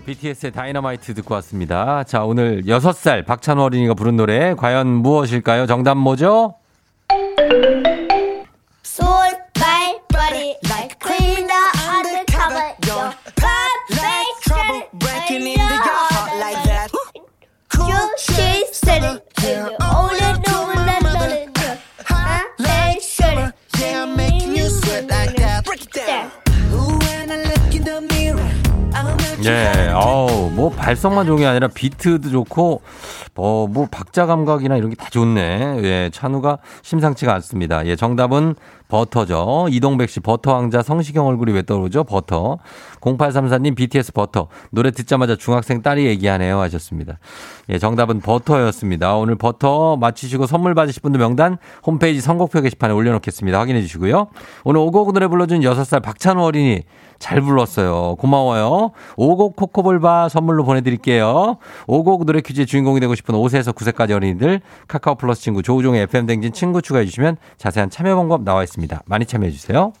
BTS의 0.00 0.52
다이너마이트 0.52 1.14
듣고 1.14 1.34
왔습니다. 1.34 2.04
자, 2.04 2.24
오늘 2.24 2.62
6살 2.64 3.24
박찬호 3.26 3.62
어린이가 3.62 3.94
부른 3.94 4.16
노래, 4.16 4.54
과연 4.54 4.86
무엇일까요? 4.88 5.66
정답 5.66 5.96
뭐죠? 5.96 6.54
예, 29.48 29.90
어우, 29.94 30.50
뭐 30.50 30.68
발성만 30.70 31.24
좋은 31.26 31.38
게 31.38 31.46
아니라 31.46 31.68
비트도 31.68 32.28
좋고, 32.28 32.82
어, 33.36 33.66
뭐 33.70 33.86
박자 33.90 34.26
감각이나 34.26 34.76
이런 34.76 34.90
게 34.90 34.96
다 34.96 35.08
좋네. 35.10 35.80
예, 35.84 36.10
찬우가 36.12 36.58
심상치가 36.82 37.32
않습니다. 37.34 37.86
예, 37.86 37.96
정답은 37.96 38.56
버터죠. 38.88 39.68
이동백 39.70 40.08
씨 40.10 40.18
버터 40.20 40.54
왕자 40.54 40.82
성시경 40.82 41.26
얼굴이 41.26 41.52
왜 41.52 41.62
떠오르죠? 41.62 42.04
버터. 42.04 42.58
0834님 43.00 43.76
BTS 43.76 44.12
버터. 44.12 44.48
노래 44.70 44.90
듣자마자 44.90 45.36
중학생 45.36 45.82
딸이 45.82 46.06
얘기하네요 46.06 46.58
하셨습니다. 46.60 47.18
예, 47.68 47.78
정답은 47.78 48.20
버터였습니다. 48.20 49.14
오늘 49.16 49.36
버터 49.36 49.96
맞히시고 49.96 50.46
선물 50.46 50.74
받으실 50.74 51.00
분들 51.02 51.20
명단 51.20 51.58
홈페이지 51.86 52.20
선곡표 52.20 52.60
게시판에 52.62 52.92
올려놓겠습니다. 52.92 53.58
확인해 53.58 53.82
주시고요. 53.82 54.28
오늘 54.64 54.80
오곡 54.80 55.12
노래 55.12 55.26
불러준 55.28 55.60
6살 55.60 56.02
박찬우 56.02 56.42
어린이 56.42 56.82
잘 57.18 57.40
불렀어요. 57.40 58.16
고마워요. 58.16 58.92
오곡 59.16 59.56
코코볼바 59.56 60.28
선물로 60.28 60.64
보내드릴게요. 60.64 61.58
오곡 61.86 62.26
노래 62.26 62.40
퀴즈의 62.40 62.66
주인공이 62.66 63.00
되고 63.00 63.14
싶은 63.14 63.34
5세에서 63.34 63.74
9세까지 63.74 64.12
어린이들 64.12 64.60
카카오 64.86 65.16
플러스 65.16 65.42
친구 65.42 65.62
조우종의 65.62 66.02
FM 66.02 66.26
댕진 66.26 66.52
친구 66.52 66.82
추가해 66.82 67.04
주시면 67.04 67.36
자세한 67.56 67.90
참여 67.90 68.16
방법 68.16 68.42
나와 68.42 68.62
있습니다. 68.62 69.02
많이 69.06 69.26
참여해 69.26 69.50
주세요. 69.50 69.92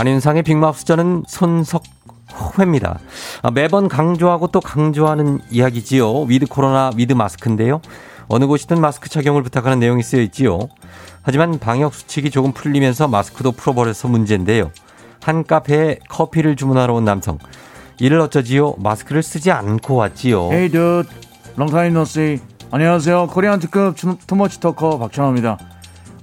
안윤상의 0.00 0.42
빅마우스 0.42 0.84
저는 0.84 1.22
손석회입니다. 1.26 2.98
아, 3.42 3.50
매번 3.50 3.88
강조하고 3.88 4.48
또 4.48 4.60
강조하는 4.60 5.40
이야기지요. 5.50 6.24
with 6.24 6.44
코로나 6.46 6.90
with 6.94 7.14
마스크인데요. 7.14 7.80
어느 8.28 8.46
곳이든 8.46 8.78
마스크 8.78 9.08
착용을 9.08 9.42
부탁하는 9.42 9.78
내용이 9.78 10.02
쓰여 10.02 10.20
있지요. 10.22 10.58
하지만 11.22 11.58
방역 11.58 11.94
수칙이 11.94 12.30
조금 12.30 12.52
풀리면서 12.52 13.08
마스크도 13.08 13.52
풀어버려서 13.52 14.08
문제인데요. 14.08 14.70
한 15.22 15.44
카페에 15.44 16.00
커피를 16.10 16.56
주문하러 16.56 16.92
온 16.92 17.06
남성. 17.06 17.38
이를 17.98 18.20
어쩌지요? 18.20 18.74
마스크를 18.76 19.22
쓰지 19.22 19.50
않고 19.50 19.94
왔지요. 19.94 20.50
Hey 20.52 20.68
dude, 20.70 21.08
long 21.56 21.72
time 21.72 21.88
no 21.92 22.02
see. 22.02 22.38
안녕하세요. 22.70 23.28
Korean 23.28 23.60
특급 23.60 23.96
too- 23.96 24.18
too 24.26 24.41
much 24.41 24.60
talker 24.60 24.98
박찬호입니다. 24.98 25.56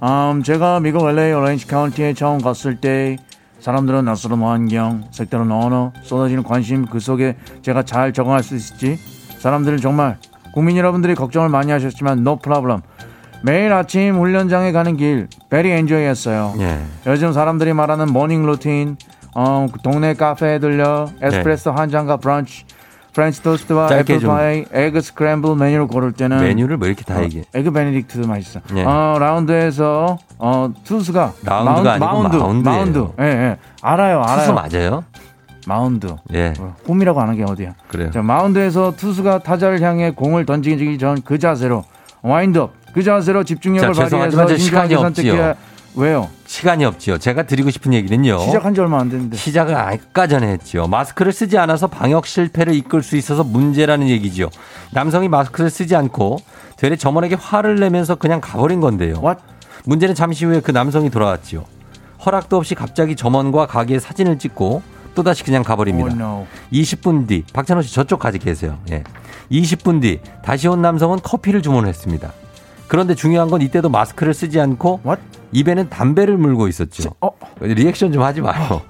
음, 0.04 0.42
제가 0.44 0.78
미국 0.78 1.08
LA 1.08 1.32
오렌지 1.32 1.66
카운티에 1.66 2.14
처음 2.14 2.40
갔을 2.40 2.76
때 2.80 3.16
사람들은 3.64 4.04
낯설은 4.04 4.42
환경, 4.42 5.04
색다른 5.10 5.50
언어, 5.50 5.90
쏟아지는 6.02 6.42
관심 6.42 6.84
그 6.84 7.00
속에 7.00 7.34
제가 7.62 7.82
잘 7.84 8.12
적응할 8.12 8.42
수 8.42 8.54
있을지 8.54 8.98
사람들은 9.38 9.78
정말 9.78 10.18
국민 10.52 10.76
여러분들이 10.76 11.14
걱정을 11.14 11.48
많이 11.48 11.72
하셨지만 11.72 12.18
no 12.18 12.36
problem. 12.36 12.82
매일 13.42 13.72
아침 13.72 14.16
훈련장에 14.16 14.70
가는 14.72 14.98
길 14.98 15.28
very 15.48 15.70
enjoy했어요. 15.78 16.52
예. 16.58 16.78
요즘 17.06 17.32
사람들이 17.32 17.72
말하는 17.72 18.12
morning 18.12 18.44
routine, 18.44 18.98
어, 19.34 19.66
그 19.72 19.80
동네 19.80 20.12
카페에 20.12 20.58
들려 20.58 21.08
에스프레소 21.22 21.70
한 21.70 21.88
잔과 21.88 22.18
브런치, 22.18 22.66
프렌치 23.14 23.42
토스트와 23.42 23.86
네. 23.88 23.96
짧게 23.96 24.18
좀. 24.18 24.30
애플 24.30 24.36
파이, 24.36 24.64
egg 24.86 25.00
scramble 25.00 25.56
메뉴를 25.56 25.86
고를 25.86 26.12
때는 26.12 26.40
메뉴를 26.40 26.78
왜 26.80 26.88
이렇게 26.88 27.04
다 27.04 27.22
얘기해? 27.22 27.44
egg 27.54 27.70
benedict도 27.70 28.26
맛있어. 28.26 28.60
예. 28.76 28.82
어, 28.84 29.16
라운드에서 29.18 30.18
어, 30.38 30.72
투수가 30.84 31.32
라운드가 31.44 31.92
아니고 31.92 32.06
마운드, 32.06 32.36
마운드예요. 32.36 32.76
마운드. 32.76 33.06
예, 33.20 33.24
예. 33.24 33.56
알아요, 33.82 34.20
알아요. 34.22 34.38
투수 34.38 34.52
맞아요? 34.52 35.04
마운드. 35.66 36.14
예. 36.34 36.52
어, 36.58 36.74
홈이라고 36.88 37.20
하는 37.20 37.36
게 37.36 37.44
어디야? 37.44 37.74
그래요. 37.88 38.10
자, 38.10 38.20
마운드에서 38.20 38.94
투수가 38.96 39.38
타자를 39.38 39.80
향해 39.80 40.10
공을 40.10 40.44
던지기 40.44 40.98
전 40.98 41.18
그 41.24 41.38
자세로 41.38 41.84
와인드업 42.22 42.72
그 42.92 43.02
자세로 43.02 43.44
집중력을 43.44 43.92
자, 43.94 44.02
발휘해서 44.08 44.46
신중하게 44.56 44.96
선택해야. 44.96 45.54
왜요? 45.96 46.28
시간이 46.64 46.82
없지요. 46.86 47.18
제가 47.18 47.42
드리고 47.42 47.70
싶은 47.70 47.92
얘기는요. 47.92 48.38
시작한 48.38 48.74
지 48.74 48.80
얼마 48.80 48.98
안 48.98 49.10
됐는데. 49.10 49.36
시작을 49.36 49.74
아까 49.74 50.26
전에 50.26 50.48
했죠. 50.48 50.86
마스크를 50.86 51.30
쓰지 51.30 51.58
않아서 51.58 51.88
방역 51.88 52.26
실패를 52.26 52.74
이끌 52.74 53.02
수 53.02 53.16
있어서 53.16 53.44
문제라는 53.44 54.08
얘기죠. 54.08 54.48
남성이 54.92 55.28
마스크를 55.28 55.68
쓰지 55.68 55.94
않고 55.94 56.38
되레 56.78 56.96
점원에게 56.96 57.34
화를 57.34 57.76
내면서 57.76 58.14
그냥 58.14 58.40
가버린 58.40 58.80
건데요. 58.80 59.16
What? 59.22 59.42
문제는 59.84 60.14
잠시 60.14 60.46
후에 60.46 60.60
그 60.60 60.70
남성이 60.70 61.10
돌아왔지요. 61.10 61.66
허락도 62.24 62.56
없이 62.56 62.74
갑자기 62.74 63.14
점원과 63.14 63.66
가게에 63.66 63.98
사진을 63.98 64.38
찍고 64.38 64.82
또다시 65.14 65.44
그냥 65.44 65.62
가버립니다. 65.62 66.14
Oh, 66.14 66.18
no. 66.18 66.46
20분 66.72 67.28
뒤 67.28 67.44
박찬호 67.52 67.82
씨 67.82 67.92
저쪽 67.92 68.18
가지 68.18 68.38
계세요. 68.38 68.78
예. 68.90 69.04
20분 69.52 70.00
뒤 70.00 70.20
다시 70.42 70.66
온 70.68 70.80
남성은 70.80 71.18
커피를 71.22 71.60
주문했습니다. 71.60 72.32
그런데 72.94 73.16
중요한 73.16 73.50
건 73.50 73.60
이때도 73.60 73.88
마스크를 73.88 74.32
쓰지 74.32 74.60
않고 74.60 75.00
What? 75.04 75.20
입에는 75.50 75.90
담배를 75.90 76.36
물고 76.36 76.68
있었죠. 76.68 77.10
어? 77.20 77.30
리액션 77.60 78.12
좀 78.12 78.22
하지 78.22 78.40
마요. 78.40 78.82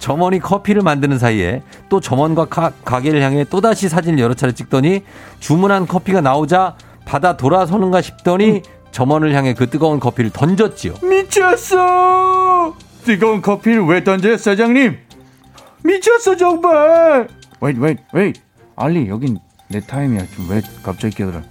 점원이 0.00 0.40
커피를 0.40 0.82
만드는 0.82 1.16
사이에 1.16 1.62
또 1.88 2.00
점원과 2.00 2.46
가, 2.46 2.72
가게를 2.84 3.22
향해 3.22 3.44
또다시 3.44 3.88
사진을 3.88 4.18
여러 4.18 4.34
차례 4.34 4.52
찍더니 4.52 5.04
주문한 5.38 5.86
커피가 5.86 6.20
나오자 6.20 6.76
받아 7.04 7.36
돌아서는가 7.36 8.02
싶더니 8.02 8.62
점원을 8.90 9.32
향해 9.32 9.54
그 9.54 9.70
뜨거운 9.70 10.00
커피를 10.00 10.32
던졌지요. 10.32 10.94
미쳤어! 11.00 12.74
뜨거운 13.04 13.40
커피를 13.42 13.84
왜 13.84 14.02
던져요, 14.02 14.38
사장님? 14.38 14.98
미쳤어, 15.84 16.36
정말! 16.36 17.28
wait, 17.62 17.80
wait, 17.80 18.02
wait. 18.12 18.40
알리, 18.74 19.08
여긴 19.08 19.38
내 19.68 19.78
타임이야. 19.78 20.26
좀왜 20.34 20.62
갑자기 20.82 21.14
끼어들어. 21.14 21.42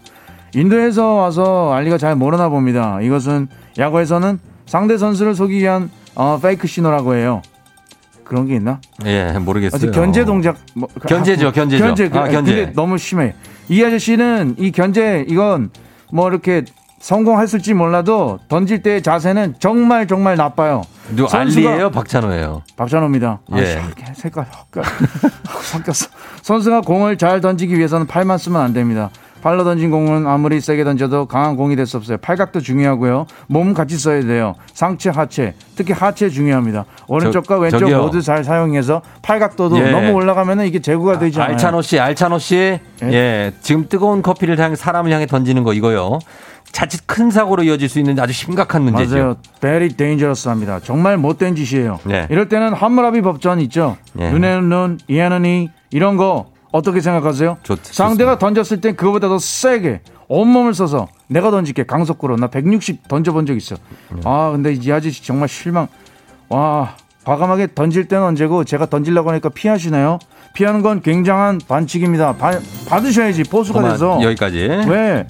인도에서 0.53 1.13
와서 1.15 1.73
알리가 1.73 1.97
잘 1.97 2.15
모르나 2.15 2.49
봅니다. 2.49 2.99
이것은 3.01 3.47
야구에서는 3.77 4.39
상대 4.65 4.97
선수를 4.97 5.35
속이기 5.35 5.61
위한 5.61 5.89
어, 6.15 6.39
페이크 6.41 6.67
신호라고 6.67 7.15
해요. 7.15 7.41
그런 8.23 8.47
게 8.47 8.55
있나? 8.55 8.79
예, 9.05 9.31
모르겠어요. 9.39 9.91
견제 9.91 10.23
동작. 10.23 10.57
뭐, 10.73 10.87
견제죠, 11.07 11.49
아, 11.49 11.51
견제죠. 11.51 11.83
견제. 11.83 12.09
그, 12.09 12.17
아, 12.17 12.27
견제. 12.29 12.55
근데 12.55 12.73
너무 12.73 12.97
심해. 12.97 13.33
이 13.67 13.83
아저씨는 13.83 14.55
이 14.57 14.71
견제 14.71 15.25
이건 15.27 15.69
뭐 16.11 16.29
이렇게 16.29 16.63
성공했을지 16.99 17.73
몰라도 17.73 18.39
던질 18.47 18.83
때의 18.83 19.01
자세는 19.01 19.55
정말 19.59 20.07
정말 20.07 20.37
나빠요. 20.37 20.83
누 21.15 21.27
알리예요, 21.29 21.91
박찬호예요. 21.91 22.61
박찬호입니다. 22.77 23.39
예. 23.55 23.77
아, 23.77 24.13
씨, 24.13 24.21
색깔 24.21 24.45
헛갈. 24.45 24.83
섞였어. 25.63 26.07
선수가 26.41 26.81
공을 26.81 27.17
잘 27.17 27.41
던지기 27.41 27.75
위해서는 27.77 28.07
팔만 28.07 28.37
쓰면 28.37 28.61
안 28.61 28.71
됩니다. 28.71 29.09
팔로 29.41 29.63
던진 29.63 29.91
공은 29.91 30.27
아무리 30.27 30.61
세게 30.61 30.83
던져도 30.83 31.25
강한 31.25 31.55
공이 31.55 31.75
될 31.75 31.85
수 31.85 31.97
없어요. 31.97 32.17
팔각도 32.17 32.61
중요하고요. 32.61 33.25
몸 33.47 33.73
같이 33.73 33.97
써야 33.97 34.21
돼요. 34.21 34.55
상체, 34.73 35.09
하체, 35.09 35.55
특히 35.75 35.93
하체 35.93 36.29
중요합니다. 36.29 36.85
오른쪽과 37.07 37.57
왼쪽 37.57 37.79
저기요. 37.79 38.01
모두 38.03 38.21
잘 38.21 38.43
사용해서 38.43 39.01
팔각도도 39.23 39.77
예. 39.79 39.91
너무 39.91 40.11
올라가면 40.11 40.61
이게 40.65 40.79
제구가 40.79 41.19
되지 41.19 41.39
않아요. 41.41 41.53
알찬호 41.53 41.81
씨, 41.81 41.99
알찬호 41.99 42.39
씨. 42.39 42.79
예. 43.03 43.51
지금 43.61 43.87
뜨거운 43.89 44.21
커피를 44.21 44.59
향해 44.59 44.75
사람을 44.75 45.11
향해 45.11 45.25
던지는 45.25 45.63
거 45.63 45.73
이거요. 45.73 46.19
자칫 46.71 47.01
큰 47.05 47.31
사고로 47.31 47.63
이어질 47.63 47.89
수 47.89 47.99
있는 47.99 48.17
아주 48.19 48.31
심각한 48.31 48.83
문제죠. 48.83 49.15
맞아요. 49.15 49.35
very 49.59 49.89
dangerous 49.89 50.47
합니다. 50.47 50.79
정말 50.81 51.17
못된 51.17 51.55
짓이에요. 51.55 51.99
네. 52.05 52.27
이럴 52.29 52.47
때는 52.47 52.73
함무라비 52.73 53.21
법전 53.21 53.59
있죠. 53.61 53.97
네. 54.13 54.31
눈에는 54.31 54.69
눈, 54.69 54.99
이에는 55.09 55.43
이 55.45 55.69
이런 55.89 56.15
거 56.15 56.50
어떻게 56.71 57.01
생각하세요? 57.01 57.57
좋- 57.63 57.77
상대가 57.83 58.37
던졌을 58.37 58.79
땐 58.81 58.95
그거보다 58.95 59.27
더 59.27 59.37
세게 59.39 60.01
온몸을 60.27 60.73
써서 60.73 61.07
내가 61.27 61.51
던질게 61.51 61.83
강속구로 61.85 62.37
나 62.37 62.47
160 62.47 63.07
던져본 63.07 63.45
적 63.45 63.55
있어. 63.55 63.75
네. 64.09 64.21
아 64.23 64.51
근데 64.51 64.73
이 64.73 64.91
아저씨 64.91 65.23
정말 65.23 65.49
실망. 65.49 65.87
와 66.49 66.95
과감하게 67.25 67.69
던질 67.75 68.07
때는 68.07 68.23
언제고 68.25 68.63
제가 68.63 68.85
던지려고 68.87 69.29
하니까 69.31 69.49
피하시네요. 69.49 70.19
피하는 70.53 70.81
건 70.81 71.01
굉장한 71.01 71.59
반칙입니다. 71.67 72.33
바- 72.37 72.59
받으셔야지 72.87 73.43
보수가 73.43 73.83
돼서. 73.91 74.19
여기까지. 74.21 74.57
왜? 74.87 75.25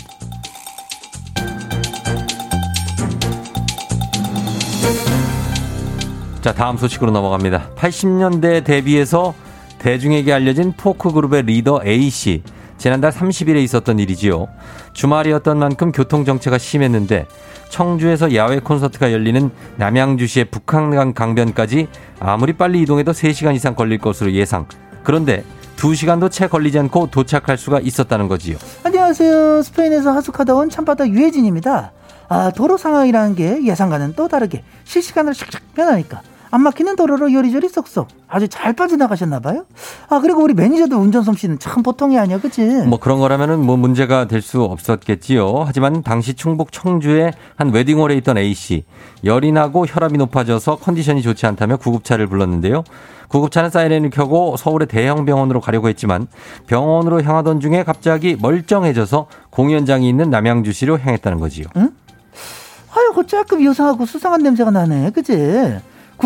자, 6.42 6.52
다음 6.54 6.76
소식으로 6.78 7.12
넘어갑니다. 7.12 7.70
80년대 7.76 8.64
데뷔해서 8.64 9.36
대중에게 9.82 10.32
알려진 10.32 10.74
포크 10.74 11.12
그룹의 11.12 11.44
리더 11.44 11.82
A씨. 11.84 12.44
지난달 12.78 13.12
30일에 13.12 13.64
있었던 13.64 13.98
일이지요. 13.98 14.48
주말이었던 14.94 15.58
만큼 15.58 15.92
교통 15.92 16.24
정체가 16.24 16.60
심했는데 16.60 17.26
청주에서 17.70 18.36
야외 18.36 18.60
콘서트가 18.60 19.12
열리는 19.12 19.50
남양주시의 19.78 20.46
북한강 20.46 21.14
강변까지 21.14 21.88
아무리 22.20 22.54
빨리 22.54 22.82
이동해도 22.82 23.12
3시간 23.12 23.56
이상 23.56 23.74
걸릴 23.74 23.98
것으로 23.98 24.32
예상. 24.34 24.68
그런데 25.04 25.44
2시간도 25.78 26.30
채 26.30 26.48
걸리지 26.48 26.78
않고 26.78 27.08
도착할 27.08 27.58
수가 27.58 27.80
있었다는 27.80 28.28
거지요. 28.28 28.58
안녕하세요. 28.84 29.64
스페인에서 29.64 30.12
하숙하다 30.12 30.54
온 30.54 30.70
참바다 30.70 31.08
유혜진입니다. 31.10 31.92
아, 32.30 32.52
도로 32.52 32.78
상황이라는 32.78 33.36
게 33.36 33.66
예상과는 33.66 34.14
또 34.16 34.28
다르게 34.28 34.64
실시간으로 34.84 35.34
샥샥 35.34 35.60
변하니까 35.76 36.22
안 36.54 36.62
막히는 36.64 36.98
도로로 36.98 37.32
요리조리 37.32 37.70
쏙쏙 37.70 38.10
아주 38.28 38.50
잘 38.50 38.74
빠져나가셨나 38.74 39.40
봐요. 39.40 39.66
아, 40.10 40.20
그리고 40.20 40.44
우리 40.44 40.54
매니저도 40.54 40.98
운전 40.98 41.24
솜씨는 41.24 41.60
참 41.60 41.82
보통이 41.82 42.20
아니야, 42.20 42.40
그치? 42.40 42.62
뭐 42.66 43.00
그런 43.00 43.20
거라면은 43.20 43.66
뭐 43.66 43.78
문제가 43.78 44.26
될 44.26 44.42
수 44.42 44.62
없었겠지요. 44.64 45.64
하지만 45.66 46.02
당시 46.02 46.34
충북 46.34 46.72
청주의 46.72 47.32
한 47.56 47.72
웨딩홀에 47.72 48.16
있던 48.18 48.38
A 48.40 48.54
씨 48.56 48.84
열이 49.24 49.52
나고 49.52 49.86
혈압이 49.86 50.18
높아져서 50.18 50.78
컨디션이 50.78 51.22
좋지 51.22 51.46
않다며 51.46 51.78
구급차를 51.78 52.26
불렀는데요. 52.28 52.84
구급차는 53.30 53.70
사이렌을 53.70 54.10
켜고 54.10 54.58
서울의 54.58 54.88
대형 54.88 55.24
병원으로 55.26 55.62
가려고 55.62 55.88
했지만 55.90 56.28
병원으로 56.68 57.22
향하던 57.22 57.62
중에 57.62 57.84
갑자기 57.84 58.36
멀쩡해져서 58.42 59.28
공연장이 59.52 60.10
있는 60.10 60.30
남양주시로 60.32 60.98
향했다는 61.00 61.40
거지요. 61.40 61.68
아유, 61.76 63.14
그 63.16 63.26
조금 63.26 63.64
요상하고 63.64 64.06
수상한 64.06 64.42
냄새가 64.44 64.72
나네, 64.72 65.12
그치? 65.12 65.34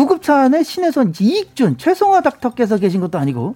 구급차 0.00 0.36
안에 0.42 0.62
신혜선 0.62 1.14
이익준, 1.18 1.78
최송화 1.78 2.20
닥터께서 2.20 2.76
계신 2.76 3.00
것도 3.00 3.16
아니고. 3.18 3.54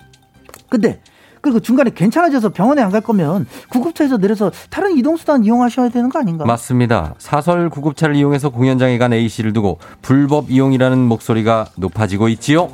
근데, 0.70 1.00
그리고 1.42 1.60
중간에 1.60 1.90
괜찮아져서 1.94 2.50
병원에 2.50 2.80
안 2.82 2.90
갈 2.90 3.02
거면 3.02 3.46
구급차에서 3.68 4.16
내려서 4.16 4.50
다른 4.70 4.96
이동수단 4.96 5.44
이용하셔야 5.44 5.90
되는 5.90 6.08
거 6.08 6.18
아닌가? 6.18 6.46
맞습니다. 6.46 7.14
사설 7.18 7.68
구급차를 7.68 8.16
이용해서 8.16 8.48
공연장에 8.48 8.96
간 8.96 9.12
A 9.12 9.28
씨를 9.28 9.52
두고 9.52 9.78
불법 10.00 10.50
이용이라는 10.50 10.98
목소리가 10.98 11.66
높아지고 11.76 12.28
있지요. 12.30 12.70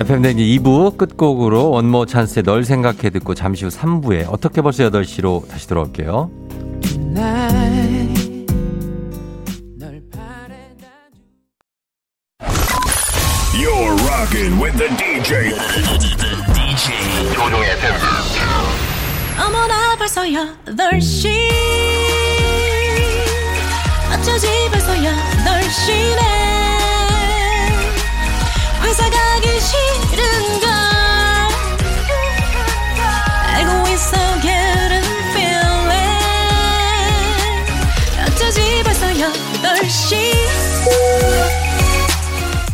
FM 0.00 0.22
댕지 0.22 0.42
2부 0.58 0.96
끝곡으로 0.96 1.72
원모 1.72 2.06
찬스의 2.06 2.44
널 2.44 2.64
생각해 2.64 3.10
듣고 3.10 3.34
잠시 3.34 3.66
후 3.66 3.70
3부에 3.70 4.24
어떻게 4.30 4.62
벌써 4.62 4.88
8시로 4.88 5.46
다시 5.46 5.68
돌아올게요. 5.68 6.30
You're 13.52 13.92
rocking 14.08 14.58
with 14.58 14.78
the 14.78 14.88
DJ. 14.96 15.50
DJ 16.54 17.34
조종의 17.34 17.68
팬. 17.80 17.92
어머나 19.38 19.96
벌써 19.96 20.22
8시 20.22 21.28
어쩌지 24.14 24.46
벌써 24.70 24.94
8시네 24.94 26.69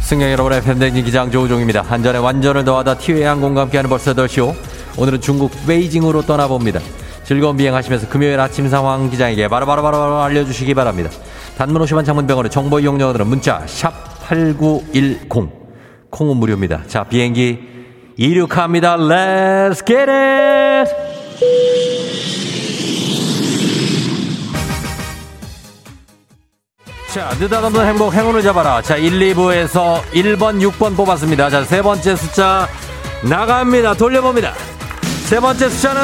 승객 0.06 0.30
여러분의 0.30 0.62
팬데믹 0.62 1.04
기장 1.04 1.32
조우종입니다. 1.32 1.82
한전의 1.82 2.22
완전을 2.22 2.64
더하다 2.64 2.98
티웨이 2.98 3.24
항공과 3.24 3.62
함께하는 3.62 3.90
벌써 3.90 4.14
8시오. 4.14 4.54
오늘은 4.96 5.20
중국 5.20 5.50
베이징으로 5.66 6.22
떠나봅니다. 6.22 6.78
즐거운 7.24 7.56
비행하시면서 7.56 8.08
금요일 8.08 8.38
아침 8.38 8.68
상황 8.68 9.10
기장에게 9.10 9.48
바로바로바로 9.48 10.20
알려주시기 10.20 10.74
바랍니다. 10.74 11.10
단문 11.58 11.82
50원 11.82 12.04
장문병원의 12.06 12.52
정보 12.52 12.78
이용료들은 12.78 13.26
문자 13.26 13.64
샵8910 13.66 15.50
콩은 16.10 16.36
무료입니다. 16.36 16.84
자 16.86 17.02
비행기 17.02 17.58
이륙합니다. 18.16 18.98
Let's 18.98 19.84
get 19.84 20.08
it! 20.08 21.75
자, 27.16 27.34
느닷없는 27.40 27.86
행복, 27.86 28.12
행운을 28.12 28.42
잡아라. 28.42 28.82
자, 28.82 28.94
1, 28.94 29.18
2부에서 29.18 30.02
1번, 30.12 30.60
6번 30.60 30.94
뽑았습니다. 30.94 31.48
자, 31.48 31.64
세 31.64 31.80
번째 31.80 32.14
숫자 32.14 32.68
나갑니다. 33.22 33.94
돌려봅니다. 33.94 34.52
세 35.24 35.40
번째 35.40 35.66
숫자는 35.70 36.02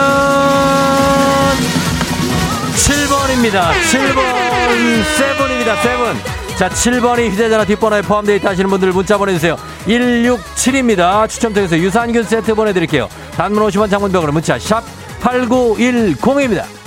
7번입니다. 2.75 3.73
7번, 3.91 5.05
세븐입니다. 5.19 5.77
세븐. 5.83 6.17
자, 6.57 6.71
7번이 6.71 7.31
휴대전화 7.31 7.67
뒷번호에 7.67 8.01
포함되어 8.01 8.37
있다 8.37 8.49
하시는 8.49 8.71
분들 8.71 8.93
문자 8.93 9.19
보내주세요. 9.19 9.59
167입니다. 9.85 11.29
추첨 11.29 11.53
통해서 11.53 11.77
유산균 11.77 12.25
세트 12.25 12.55
보내드릴게요. 12.55 13.11
단문 13.37 13.63
50원 13.69 13.91
장문병으로 13.91 14.33
문자 14.33 14.59
샵 14.59 14.83
8910입니다. 15.21 16.82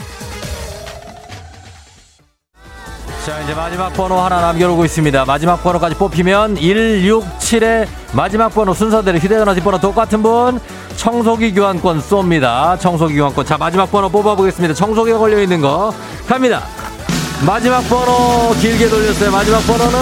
자, 3.25 3.41
이제 3.41 3.55
마지막 3.55 3.91
번호 3.93 4.19
하나 4.19 4.39
남겨놓고 4.39 4.85
있습니다. 4.85 5.25
마지막 5.25 5.63
번호까지 5.63 5.95
뽑히면 5.95 6.57
167의 6.57 7.87
마지막 8.13 8.49
번호 8.49 8.71
순서대로 8.71 9.17
휴대전화 9.17 9.55
뒷번호 9.55 9.79
똑같은 9.79 10.21
분 10.21 10.59
청소기 10.95 11.51
교환권 11.55 12.01
쏩니다. 12.01 12.79
청소기 12.79 13.15
교환권. 13.15 13.43
자, 13.47 13.57
마지막 13.57 13.91
번호 13.91 14.09
뽑아보겠습니다. 14.09 14.75
청소기가 14.75 15.17
걸려있는 15.17 15.59
거 15.59 15.91
갑니다. 16.27 16.61
마지막 17.43 17.81
번호 17.89 18.53
길게 18.61 18.89
돌렸어요. 18.89 19.31
마지막 19.31 19.59
번호는 19.61 19.99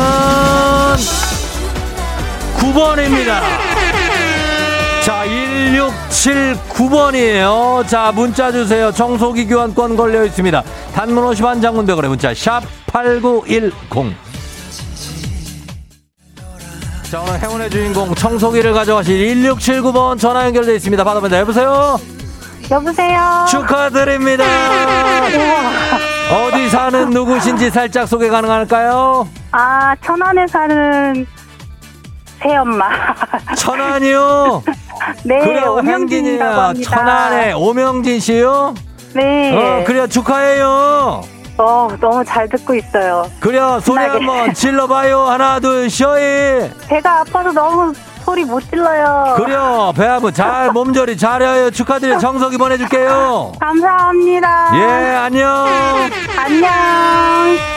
9번입니다. 2.57 4.12
자, 5.73 5.89
1679번이에요. 6.13 7.87
자, 7.87 8.11
문자 8.13 8.51
주세요. 8.51 8.91
청소기 8.91 9.47
교환권 9.47 9.95
걸려 9.95 10.23
있습니다. 10.23 10.61
단문 10.93 11.25
50원 11.25 11.61
장문백원의 11.63 12.09
문자 12.09 12.31
샵 12.35 12.61
8910. 12.87 13.73
자, 17.09 17.21
오늘 17.21 17.41
행운의 17.41 17.69
주인공 17.71 18.13
청소기를 18.13 18.73
가져가실 18.73 19.17
1679번 19.35 20.19
전화 20.19 20.45
연결되어 20.45 20.75
있습니다. 20.75 21.03
받아봅니다. 21.03 21.39
여보세요? 21.39 21.99
여보세요. 22.69 23.45
축하드립니다. 23.49 24.43
어디 26.31 26.69
사는 26.69 27.09
누구신지 27.09 27.71
살짝 27.71 28.07
소개 28.07 28.29
가능할까요? 28.29 29.27
아, 29.51 29.95
천안에 30.03 30.45
사는 30.47 31.25
새엄마. 32.43 32.89
천안이요? 33.57 34.63
네, 35.23 35.39
행진이야. 35.83 36.67
합니다. 36.67 36.89
천안에 36.89 37.53
오명진 37.53 38.19
씨요? 38.19 38.73
네. 39.13 39.51
어, 39.55 39.83
그래요. 39.85 40.07
축하해요. 40.07 41.21
어, 41.57 41.87
너무 42.01 42.23
잘 42.25 42.49
듣고 42.49 42.75
있어요. 42.75 43.29
그래요. 43.39 43.79
소리. 43.81 43.99
한번 44.03 44.53
질러봐요. 44.53 45.19
하나, 45.21 45.59
둘, 45.59 45.89
쇼이. 45.89 46.69
배가 46.87 47.21
아파서 47.21 47.51
너무 47.51 47.93
소리 48.23 48.43
못 48.43 48.59
질러요. 48.69 49.35
그래요. 49.37 49.93
배 49.95 50.05
한번 50.05 50.33
잘, 50.33 50.71
몸조리 50.71 51.17
잘해요. 51.17 51.69
축하드려요. 51.71 52.19
정석이 52.19 52.57
보내줄게요. 52.57 53.51
감사합니다. 53.59 54.71
예, 54.75 55.15
안녕. 55.15 55.65
안녕. 56.37 57.72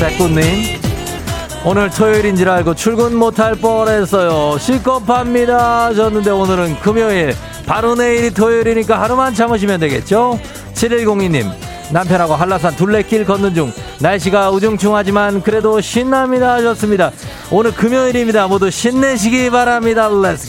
백구님. 0.00 0.80
오늘 1.62 1.90
토요일인 1.90 2.34
줄 2.34 2.48
알고 2.48 2.74
출근 2.74 3.14
못할 3.14 3.54
뻔했어요. 3.54 4.56
시겁합니다. 4.58 5.92
졌는데 5.92 6.30
오늘은 6.30 6.80
금요일. 6.80 7.34
바로 7.66 7.94
내일이 7.94 8.32
토요일이니까 8.32 8.98
하루만 8.98 9.34
참으시면 9.34 9.78
되겠죠? 9.80 10.40
7102님. 10.72 11.50
남편하고 11.92 12.34
한라산 12.34 12.76
둘레길 12.76 13.26
걷는 13.26 13.54
중 13.54 13.72
날씨가 14.00 14.50
우중충하지만 14.52 15.42
그래도 15.42 15.82
신납니다 15.82 16.54
하셨습니다. 16.54 17.10
오늘 17.50 17.72
금요일입니다. 17.72 18.46
모두 18.46 18.70
신내시기 18.70 19.50
바랍니다. 19.50 20.08
Let's! 20.08 20.48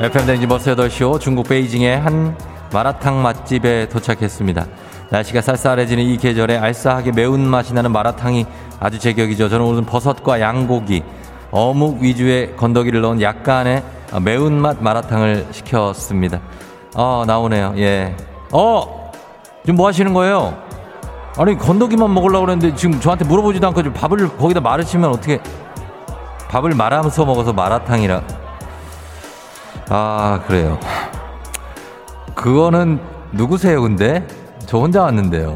FM 0.00 0.24
댕지 0.24 0.46
버스 0.46 0.74
8시오 0.74 1.20
중국 1.20 1.46
베이징의 1.46 2.00
한 2.00 2.34
마라탕 2.72 3.20
맛집에 3.20 3.86
도착했습니다. 3.90 4.64
날씨가 5.10 5.42
쌀쌀해지는 5.42 6.02
이 6.02 6.16
계절에 6.16 6.56
알싸하게 6.56 7.12
매운맛이 7.12 7.74
나는 7.74 7.92
마라탕이 7.92 8.46
아주 8.80 8.98
제격이죠. 8.98 9.50
저는 9.50 9.66
오늘 9.66 9.82
버섯과 9.84 10.40
양고기, 10.40 11.02
어묵 11.50 12.00
위주의 12.00 12.56
건더기를 12.56 13.02
넣은 13.02 13.20
약간의 13.20 13.82
매운맛 14.22 14.82
마라탕을 14.82 15.48
시켰습니다. 15.50 16.40
어, 16.94 17.24
나오네요. 17.26 17.74
예. 17.76 18.16
어! 18.52 19.12
지금 19.66 19.76
뭐 19.76 19.86
하시는 19.86 20.14
거예요? 20.14 20.56
아니, 21.36 21.58
건더기만 21.58 22.14
먹으려고 22.14 22.46
그랬는데 22.46 22.74
지금 22.74 22.98
저한테 23.00 23.26
물어보지도 23.26 23.66
않고 23.66 23.82
지금 23.82 23.92
밥을 23.92 24.34
거기다 24.38 24.60
말으시면 24.60 25.10
어떻게 25.10 25.42
밥을 26.48 26.74
말하면서 26.74 27.22
먹어서 27.26 27.52
마라탕이라. 27.52 28.39
아, 29.92 30.40
그래요. 30.46 30.78
그거는 32.36 33.00
누구세요, 33.32 33.82
근데? 33.82 34.24
저 34.66 34.78
혼자 34.78 35.02
왔는데요. 35.02 35.52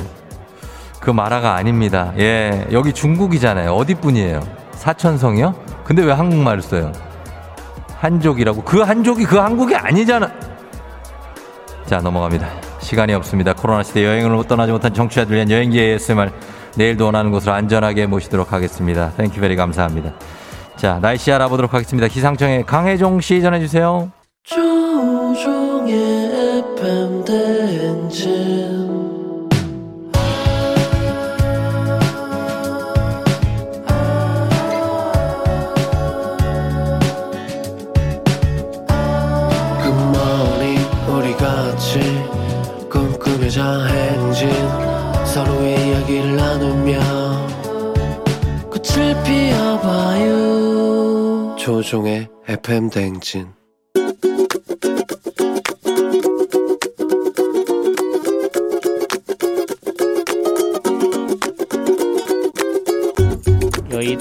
그 0.98 1.10
마라가 1.10 1.54
아닙니다. 1.54 2.12
예, 2.18 2.66
여기 2.72 2.92
중국이잖아요. 2.92 3.70
어디 3.72 3.94
분이에요? 3.94 4.40
사천성이요? 4.72 5.54
근데 5.84 6.02
왜 6.02 6.12
한국말을 6.12 6.62
써요? 6.62 6.90
한족이라고. 7.98 8.64
그 8.64 8.80
한족이 8.80 9.24
그 9.24 9.36
한국이 9.36 9.76
아니잖아. 9.76 10.28
자, 11.86 12.00
넘어갑니다. 12.00 12.48
시간이 12.80 13.14
없습니다. 13.14 13.52
코로나 13.52 13.84
시대 13.84 14.04
여행을 14.04 14.30
못 14.30 14.48
떠나지 14.48 14.72
못한 14.72 14.92
정치자들 14.92 15.36
위한 15.36 15.48
여행기 15.50 15.78
ASMR. 15.80 16.32
내일도 16.76 17.04
원하는 17.04 17.30
곳으로 17.30 17.52
안전하게 17.52 18.06
모시도록 18.06 18.52
하겠습니다. 18.52 19.12
thank 19.12 19.40
you 19.40 19.46
very 19.46 19.54
감사합니다. 19.54 20.12
자, 20.76 20.98
날씨 21.00 21.30
알아보도록 21.30 21.72
하겠습니다. 21.72 22.08
기상청의 22.08 22.66
강혜종 22.66 23.20
씨 23.20 23.40
전해주세요. 23.40 24.10
조종의 24.44 25.94
FM 26.76 27.24
대행진. 27.24 28.44
꿈꾸며자 42.90 43.86
행진. 43.86 44.50
서로의 45.24 45.88
이야기를 45.88 46.36
나누며 46.36 47.00
꽃을 48.70 49.22
피워봐요. 49.24 50.34
조종의 51.56 52.28
FM 52.46 52.90
대행진 52.90 53.48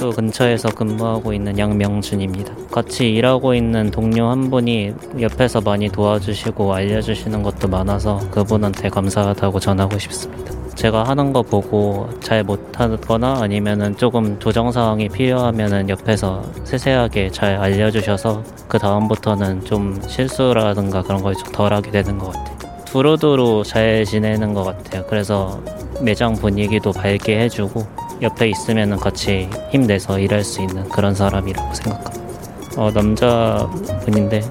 여의도 0.04 0.12
근처에서 0.12 0.70
근무하고 0.70 1.32
있는 1.34 1.58
양명준입니다. 1.58 2.54
같이 2.70 3.10
일하고 3.14 3.54
있는 3.56 3.90
동료 3.90 4.30
한 4.30 4.50
분이 4.50 4.94
옆에서 5.22 5.62
많이 5.62 5.88
도와주시고 5.88 6.74
알려주시는 6.74 7.42
것도 7.42 7.70
많아서 7.70 8.20
그분한테 8.30 8.90
감사하다고 8.90 9.60
전하고 9.62 9.98
싶습니다. 9.98 10.52
제가 10.76 11.04
하는 11.04 11.32
거 11.32 11.42
보고 11.42 12.10
잘 12.20 12.44
못하거나 12.44 13.42
아니면은 13.42 13.96
조금 13.96 14.38
조정 14.40 14.72
사항이 14.72 15.08
필요하면은 15.08 15.88
옆에서 15.88 16.44
세세하게 16.66 17.32
잘 17.32 17.56
알려주셔서 17.56 18.44
그 18.68 18.78
다음부터는 18.78 19.64
좀 19.64 20.02
실수라든가 20.06 21.04
그런 21.04 21.22
걸 21.24 21.34
좀 21.34 21.52
덜하게 21.54 21.92
되는 21.92 22.18
것 22.18 22.32
같아요. 22.34 22.58
두루두루 22.86 23.64
잘 23.66 24.04
지내는 24.06 24.54
것 24.54 24.64
같아요. 24.64 25.04
그래서 25.08 25.62
매장 26.02 26.34
분위기도 26.34 26.92
밝게 26.92 27.40
해주고 27.40 28.03
옆에 28.24 28.48
있으면 28.48 28.98
같이 28.98 29.50
힘내서 29.72 30.18
일할 30.18 30.46
수 30.46 30.62
있는 30.62 30.88
그런 30.88 31.14
사람이라고 31.14 31.74
생각합니다. 31.74 32.82
어, 32.82 32.90
남자분인데 32.90 34.42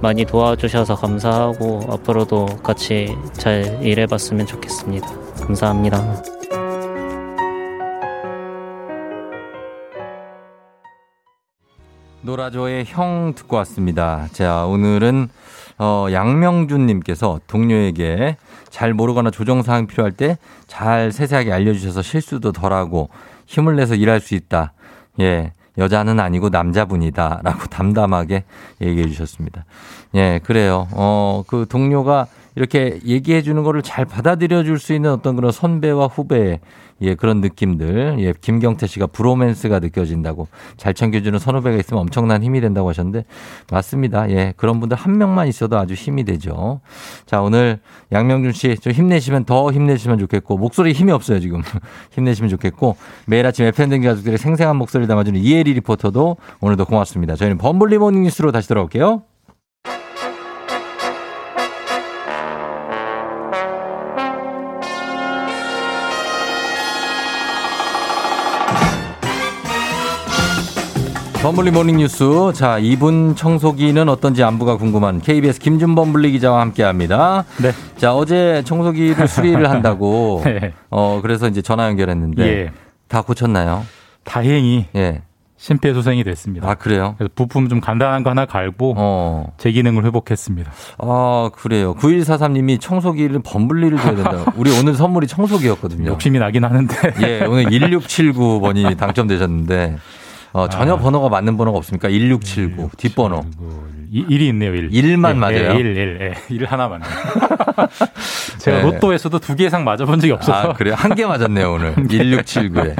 많이 0.00 0.24
도와주셔서 0.24 0.96
감사하고 0.96 1.82
앞으로도 1.90 2.46
같이 2.62 3.14
잘 3.34 3.78
일해봤으면 3.82 4.46
좋겠습니다. 4.46 5.06
감사합니다. 5.44 6.22
노라조의 12.22 12.84
형 12.86 13.34
듣고 13.36 13.56
왔습니다. 13.56 14.28
자, 14.32 14.64
오늘은 14.64 15.28
어, 15.78 16.06
양명준님께서 16.10 17.40
동료에게 17.46 18.36
잘 18.72 18.94
모르거나 18.94 19.30
조정 19.30 19.62
사항 19.62 19.86
필요할 19.86 20.12
때 20.12 20.36
잘 20.66 21.12
세세하게 21.12 21.52
알려주셔서 21.52 22.00
실수도 22.00 22.50
덜하고 22.50 23.10
힘을 23.46 23.76
내서 23.76 23.94
일할 23.94 24.20
수 24.20 24.34
있다. 24.34 24.72
예. 25.20 25.52
여자는 25.78 26.18
아니고 26.20 26.48
남자분이다 26.48 27.40
라고 27.42 27.64
담담하게 27.68 28.44
얘기해 28.80 29.06
주셨습니다. 29.08 29.64
예, 30.14 30.40
그래요. 30.42 30.88
어, 30.92 31.42
그 31.46 31.66
동료가 31.68 32.26
이렇게 32.56 32.98
얘기해 33.04 33.42
주는 33.42 33.62
거를 33.62 33.82
잘 33.82 34.04
받아들여 34.04 34.64
줄 34.64 34.78
수 34.78 34.92
있는 34.94 35.10
어떤 35.10 35.36
그런 35.36 35.52
선배와 35.52 36.06
후배의 36.06 36.60
예, 37.02 37.14
그런 37.14 37.40
느낌들. 37.40 38.16
예, 38.20 38.34
김경태 38.40 38.86
씨가 38.86 39.06
브로맨스가 39.08 39.78
느껴진다고 39.80 40.48
잘 40.76 40.94
챙겨주는 40.94 41.38
선후배가 41.38 41.76
있으면 41.78 42.02
엄청난 42.02 42.42
힘이 42.42 42.60
된다고 42.60 42.88
하셨는데 42.88 43.24
맞습니다. 43.70 44.30
예, 44.30 44.54
그런 44.56 44.80
분들 44.80 44.96
한 44.96 45.18
명만 45.18 45.48
있어도 45.48 45.78
아주 45.78 45.94
힘이 45.94 46.24
되죠. 46.24 46.80
자, 47.26 47.40
오늘 47.42 47.80
양명준 48.12 48.52
씨 48.52 48.72
좀 48.80 48.92
힘내시면 48.92 49.44
더 49.44 49.70
힘내시면 49.70 50.18
좋겠고 50.18 50.56
목소리 50.56 50.92
힘이 50.92 51.12
없어요, 51.12 51.40
지금. 51.40 51.62
힘내시면 52.12 52.48
좋겠고 52.48 52.96
매일 53.26 53.46
아침 53.46 53.66
FM등 53.66 54.02
가족들의 54.02 54.38
생생한 54.38 54.76
목소리를 54.76 55.08
담아주는 55.08 55.38
이혜리 55.40 55.74
리포터도 55.74 56.36
오늘도 56.60 56.84
고맙습니다. 56.86 57.36
저희는 57.36 57.58
범블리 57.58 57.98
morning 57.98 58.22
뉴스로 58.22 58.52
다시 58.52 58.68
돌아올게요. 58.68 59.31
범블리 71.42 71.72
morning 71.72 71.96
뉴스. 71.96 72.24
자, 72.54 72.78
이분 72.78 73.34
청소기는 73.34 74.08
어떤지 74.08 74.44
안부가 74.44 74.76
궁금한 74.76 75.20
KBS 75.20 75.58
김준범 75.58 76.12
블리 76.12 76.30
기자와 76.30 76.60
함께 76.60 76.84
합니다. 76.84 77.44
네. 77.60 77.72
자, 77.96 78.14
어제 78.14 78.62
청소기를 78.64 79.26
수리를 79.26 79.68
한다고. 79.68 80.40
네. 80.46 80.72
어, 80.88 81.18
그래서 81.20 81.48
이제 81.48 81.60
전화 81.60 81.88
연결했는데. 81.88 82.46
예. 82.46 82.70
다 83.08 83.22
고쳤나요? 83.22 83.84
다행히 84.22 84.86
예. 84.94 85.22
심폐소생이 85.56 86.22
됐습니다. 86.22 86.68
아, 86.70 86.74
그래요? 86.74 87.16
그래서 87.18 87.32
부품 87.34 87.68
좀 87.68 87.80
간단한 87.80 88.22
거 88.22 88.30
하나 88.30 88.46
갈고 88.46 88.94
어. 88.96 89.52
제 89.58 89.72
기능을 89.72 90.04
회복했습니다. 90.04 90.70
아, 90.98 91.50
그래요. 91.56 91.94
9143님이 91.96 92.80
청소기를 92.80 93.40
범블리를 93.44 93.98
줘야 93.98 94.14
된다. 94.14 94.44
우리 94.56 94.70
오늘 94.78 94.94
선물이 94.94 95.26
청소기였거든요. 95.26 96.08
욕심이 96.08 96.38
나긴 96.38 96.64
하는데. 96.64 96.94
예, 97.22 97.44
오늘 97.46 97.64
1679번이 97.70 98.96
당첨되셨는데. 98.96 99.98
어, 100.52 100.68
전혀 100.68 100.94
아. 100.94 100.96
번호가 100.98 101.28
맞는 101.28 101.56
번호가 101.56 101.78
없습니까? 101.78 102.08
1679. 102.08 102.90
뒷번호. 102.96 103.44
이, 104.10 104.24
1이 104.26 104.42
있네요, 104.48 104.74
1. 104.74 104.90
1만 104.90 105.30
예, 105.30 105.34
맞아요? 105.34 105.74
예, 105.74 105.78
1, 105.78 105.86
1, 105.96 106.18
예. 106.20 106.34
1 106.54 106.64
하나 106.66 106.88
맞네요. 106.88 107.10
제가 108.58 108.78
네. 108.78 108.82
로또에서도 108.84 109.38
두 109.38 109.56
개 109.56 109.64
이상 109.66 109.84
맞아본 109.84 110.20
적이 110.20 110.32
없어서. 110.32 110.70
아, 110.70 110.72
그래요? 110.72 110.94
한 110.96 111.14
개 111.14 111.26
맞았네요, 111.26 111.72
오늘. 111.72 111.94
1679에. 112.08 112.96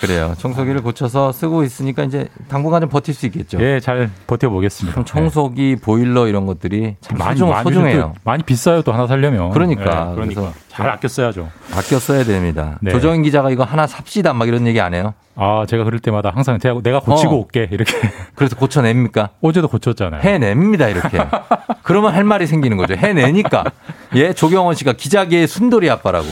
그래요. 0.00 0.34
청소기를 0.38 0.82
고쳐서 0.82 1.32
쓰고 1.32 1.62
있으니까 1.64 2.04
이제 2.04 2.28
당분간 2.48 2.80
좀 2.80 2.90
버틸 2.90 3.14
수 3.14 3.26
있겠죠. 3.26 3.58
예, 3.60 3.80
잘 3.80 4.10
버텨보겠습니다. 4.26 4.94
참 4.94 5.04
청소기, 5.04 5.76
보일러 5.76 6.26
이런 6.26 6.44
것들이 6.46 6.96
참 7.00 7.18
많이, 7.18 7.38
소중, 7.38 7.54
소중해요. 7.62 8.14
많이 8.24 8.42
비싸요, 8.42 8.82
또 8.82 8.92
하나 8.92 9.06
살려면. 9.06 9.50
그러니까. 9.50 10.08
예, 10.10 10.14
그러니까. 10.14 10.52
잘 10.68 10.88
아껴 10.90 11.08
써야죠. 11.08 11.48
아껴 11.74 11.98
써야 11.98 12.22
됩니다. 12.24 12.78
네. 12.82 12.90
조정인 12.90 13.22
기자가 13.22 13.50
이거 13.50 13.64
하나 13.64 13.86
삽시다 13.86 14.34
막 14.34 14.46
이런 14.46 14.66
얘기 14.66 14.78
안 14.80 14.92
해요? 14.92 15.14
아, 15.34 15.64
제가 15.66 15.84
그럴 15.84 16.00
때마다 16.00 16.30
항상 16.34 16.58
제가 16.58 16.80
내가 16.82 17.00
고치고 17.00 17.34
어. 17.34 17.38
올게. 17.38 17.66
이렇게. 17.70 17.92
그래서 18.34 18.56
고쳐냅니까? 18.56 19.30
어제도 19.40 19.68
고쳤잖아요. 19.68 20.20
해냅니다, 20.22 20.88
이렇게. 20.88 21.18
그러면 21.82 22.14
할 22.14 22.24
말이 22.24 22.46
생기는 22.46 22.76
거죠. 22.76 22.94
해내니까. 22.94 23.64
예, 24.14 24.32
조경원 24.32 24.74
씨가 24.74 24.92
기자계의 24.94 25.46
순돌이 25.46 25.90
아빠라고. 25.90 26.26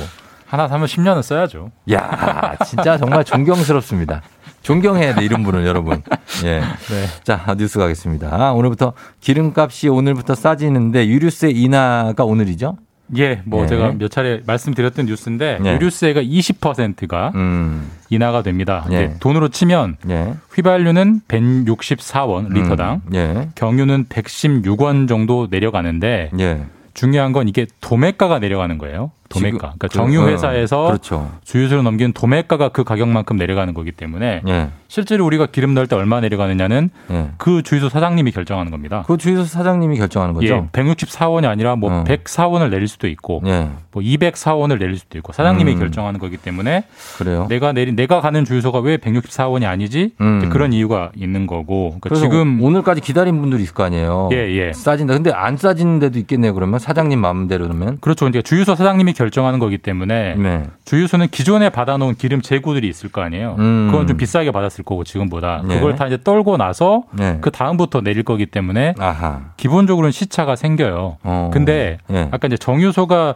하나 0.46 0.68
사면 0.68 0.86
10년은 0.86 1.22
써야죠. 1.22 1.72
야 1.92 2.56
진짜 2.66 2.96
정말 2.96 3.24
존경스럽습니다. 3.24 4.22
존경해야 4.62 5.14
돼, 5.14 5.24
이런 5.24 5.42
분을 5.42 5.66
여러분. 5.66 6.02
예. 6.44 6.60
네. 6.60 7.06
자, 7.22 7.54
뉴스 7.58 7.78
가겠습니다. 7.78 8.52
오늘부터 8.52 8.94
기름값이 9.20 9.88
오늘부터 9.88 10.34
싸지는데 10.34 11.06
유류세 11.06 11.50
인하가 11.50 12.24
오늘이죠? 12.24 12.78
예, 13.18 13.42
뭐 13.44 13.64
예. 13.64 13.66
제가 13.66 13.92
몇 13.98 14.10
차례 14.10 14.40
말씀드렸던 14.46 15.04
뉴스인데 15.06 15.58
예. 15.62 15.74
유류세가 15.74 16.22
20%가 16.22 17.32
음. 17.34 17.90
인하가 18.08 18.42
됩니다. 18.42 18.86
예. 18.90 19.14
돈으로 19.20 19.48
치면 19.48 19.98
예. 20.08 20.34
휘발유는 20.54 21.20
164원 21.28 22.50
리터당, 22.54 23.02
음. 23.06 23.14
예. 23.14 23.48
경유는 23.56 24.06
116원 24.06 25.06
정도 25.08 25.48
내려가는데 25.50 26.30
예. 26.40 26.64
중요한 26.94 27.32
건 27.32 27.48
이게 27.48 27.66
도매가가 27.80 28.38
내려가는 28.38 28.78
거예요. 28.78 29.10
도매가. 29.28 29.58
그러니까 29.58 29.88
그, 29.88 29.88
정유 29.88 30.22
어, 30.22 30.28
회사에서 30.28 30.86
그렇죠. 30.86 31.30
주유소로 31.44 31.82
넘기는 31.82 32.12
도매가가 32.12 32.70
그 32.70 32.84
가격만큼 32.84 33.36
내려가는 33.36 33.74
거기 33.74 33.92
때문에 33.92 34.42
예. 34.46 34.68
실제로 34.94 35.26
우리가 35.26 35.46
기름 35.46 35.74
넣을 35.74 35.88
때 35.88 35.96
얼마 35.96 36.20
내려가느냐는 36.20 36.88
예. 37.10 37.30
그 37.36 37.64
주유소 37.64 37.88
사장님이 37.88 38.30
결정하는 38.30 38.70
겁니다. 38.70 39.02
그 39.08 39.16
주유소 39.16 39.42
사장님이 39.42 39.98
결정하는 39.98 40.34
거죠? 40.34 40.46
예, 40.46 40.68
164원이 40.70 41.46
아니라 41.46 41.74
뭐 41.74 41.92
어. 41.92 42.04
104원을 42.04 42.70
내릴 42.70 42.86
수도 42.86 43.08
있고 43.08 43.42
예. 43.44 43.70
뭐 43.90 44.00
204원을 44.00 44.78
내릴 44.78 44.96
수도 44.96 45.18
있고 45.18 45.32
사장님이 45.32 45.72
음. 45.72 45.78
결정하는 45.80 46.20
거기 46.20 46.36
때문에 46.36 46.84
그래요. 47.18 47.46
내가 47.48 47.72
내린 47.72 47.96
내가 47.96 48.20
가는 48.20 48.44
주유소가 48.44 48.78
왜 48.78 48.96
164원이 48.98 49.64
아니지? 49.64 50.12
음. 50.20 50.48
그런 50.50 50.72
이유가 50.72 51.10
있는 51.16 51.48
거고. 51.48 51.96
그러니까 52.00 52.24
지금 52.24 52.62
오늘까지 52.62 53.00
기다린 53.00 53.40
분들이 53.40 53.64
있을 53.64 53.74
거 53.74 53.82
아니에요. 53.82 54.28
예, 54.30 54.48
예. 54.54 54.72
싸진다. 54.72 55.14
근데 55.14 55.32
안 55.32 55.56
싸지는 55.56 55.98
데도 55.98 56.20
있겠네요. 56.20 56.54
그러면 56.54 56.78
사장님 56.78 57.18
마음대로면. 57.18 57.98
그렇죠. 58.00 58.28
이제 58.28 58.42
주유소 58.42 58.76
사장님이 58.76 59.12
결정하는 59.14 59.58
거기 59.58 59.76
때문에 59.76 60.36
네. 60.36 60.62
주유소는 60.84 61.28
기존에 61.32 61.70
받아놓은 61.70 62.14
기름 62.14 62.42
재고들이 62.42 62.86
있을 62.86 63.10
거 63.10 63.22
아니에요. 63.22 63.56
음. 63.58 63.88
그건 63.90 64.06
좀 64.06 64.16
비싸게 64.16 64.52
받았을 64.52 64.83
거고 64.84 65.04
지금보다 65.04 65.62
네. 65.66 65.76
그걸 65.76 65.94
다 65.94 66.06
이제 66.06 66.18
떨고 66.22 66.56
나서 66.56 67.04
네. 67.12 67.38
그 67.40 67.50
다음부터 67.50 68.00
내릴 68.00 68.22
거기 68.22 68.46
때문에 68.46 68.94
아하. 68.98 69.40
기본적으로는 69.56 70.10
시차가 70.12 70.56
생겨요. 70.56 71.18
어. 71.22 71.50
근데 71.52 71.98
예. 72.10 72.28
아까 72.30 72.46
이제 72.46 72.56
정유소가 72.56 73.34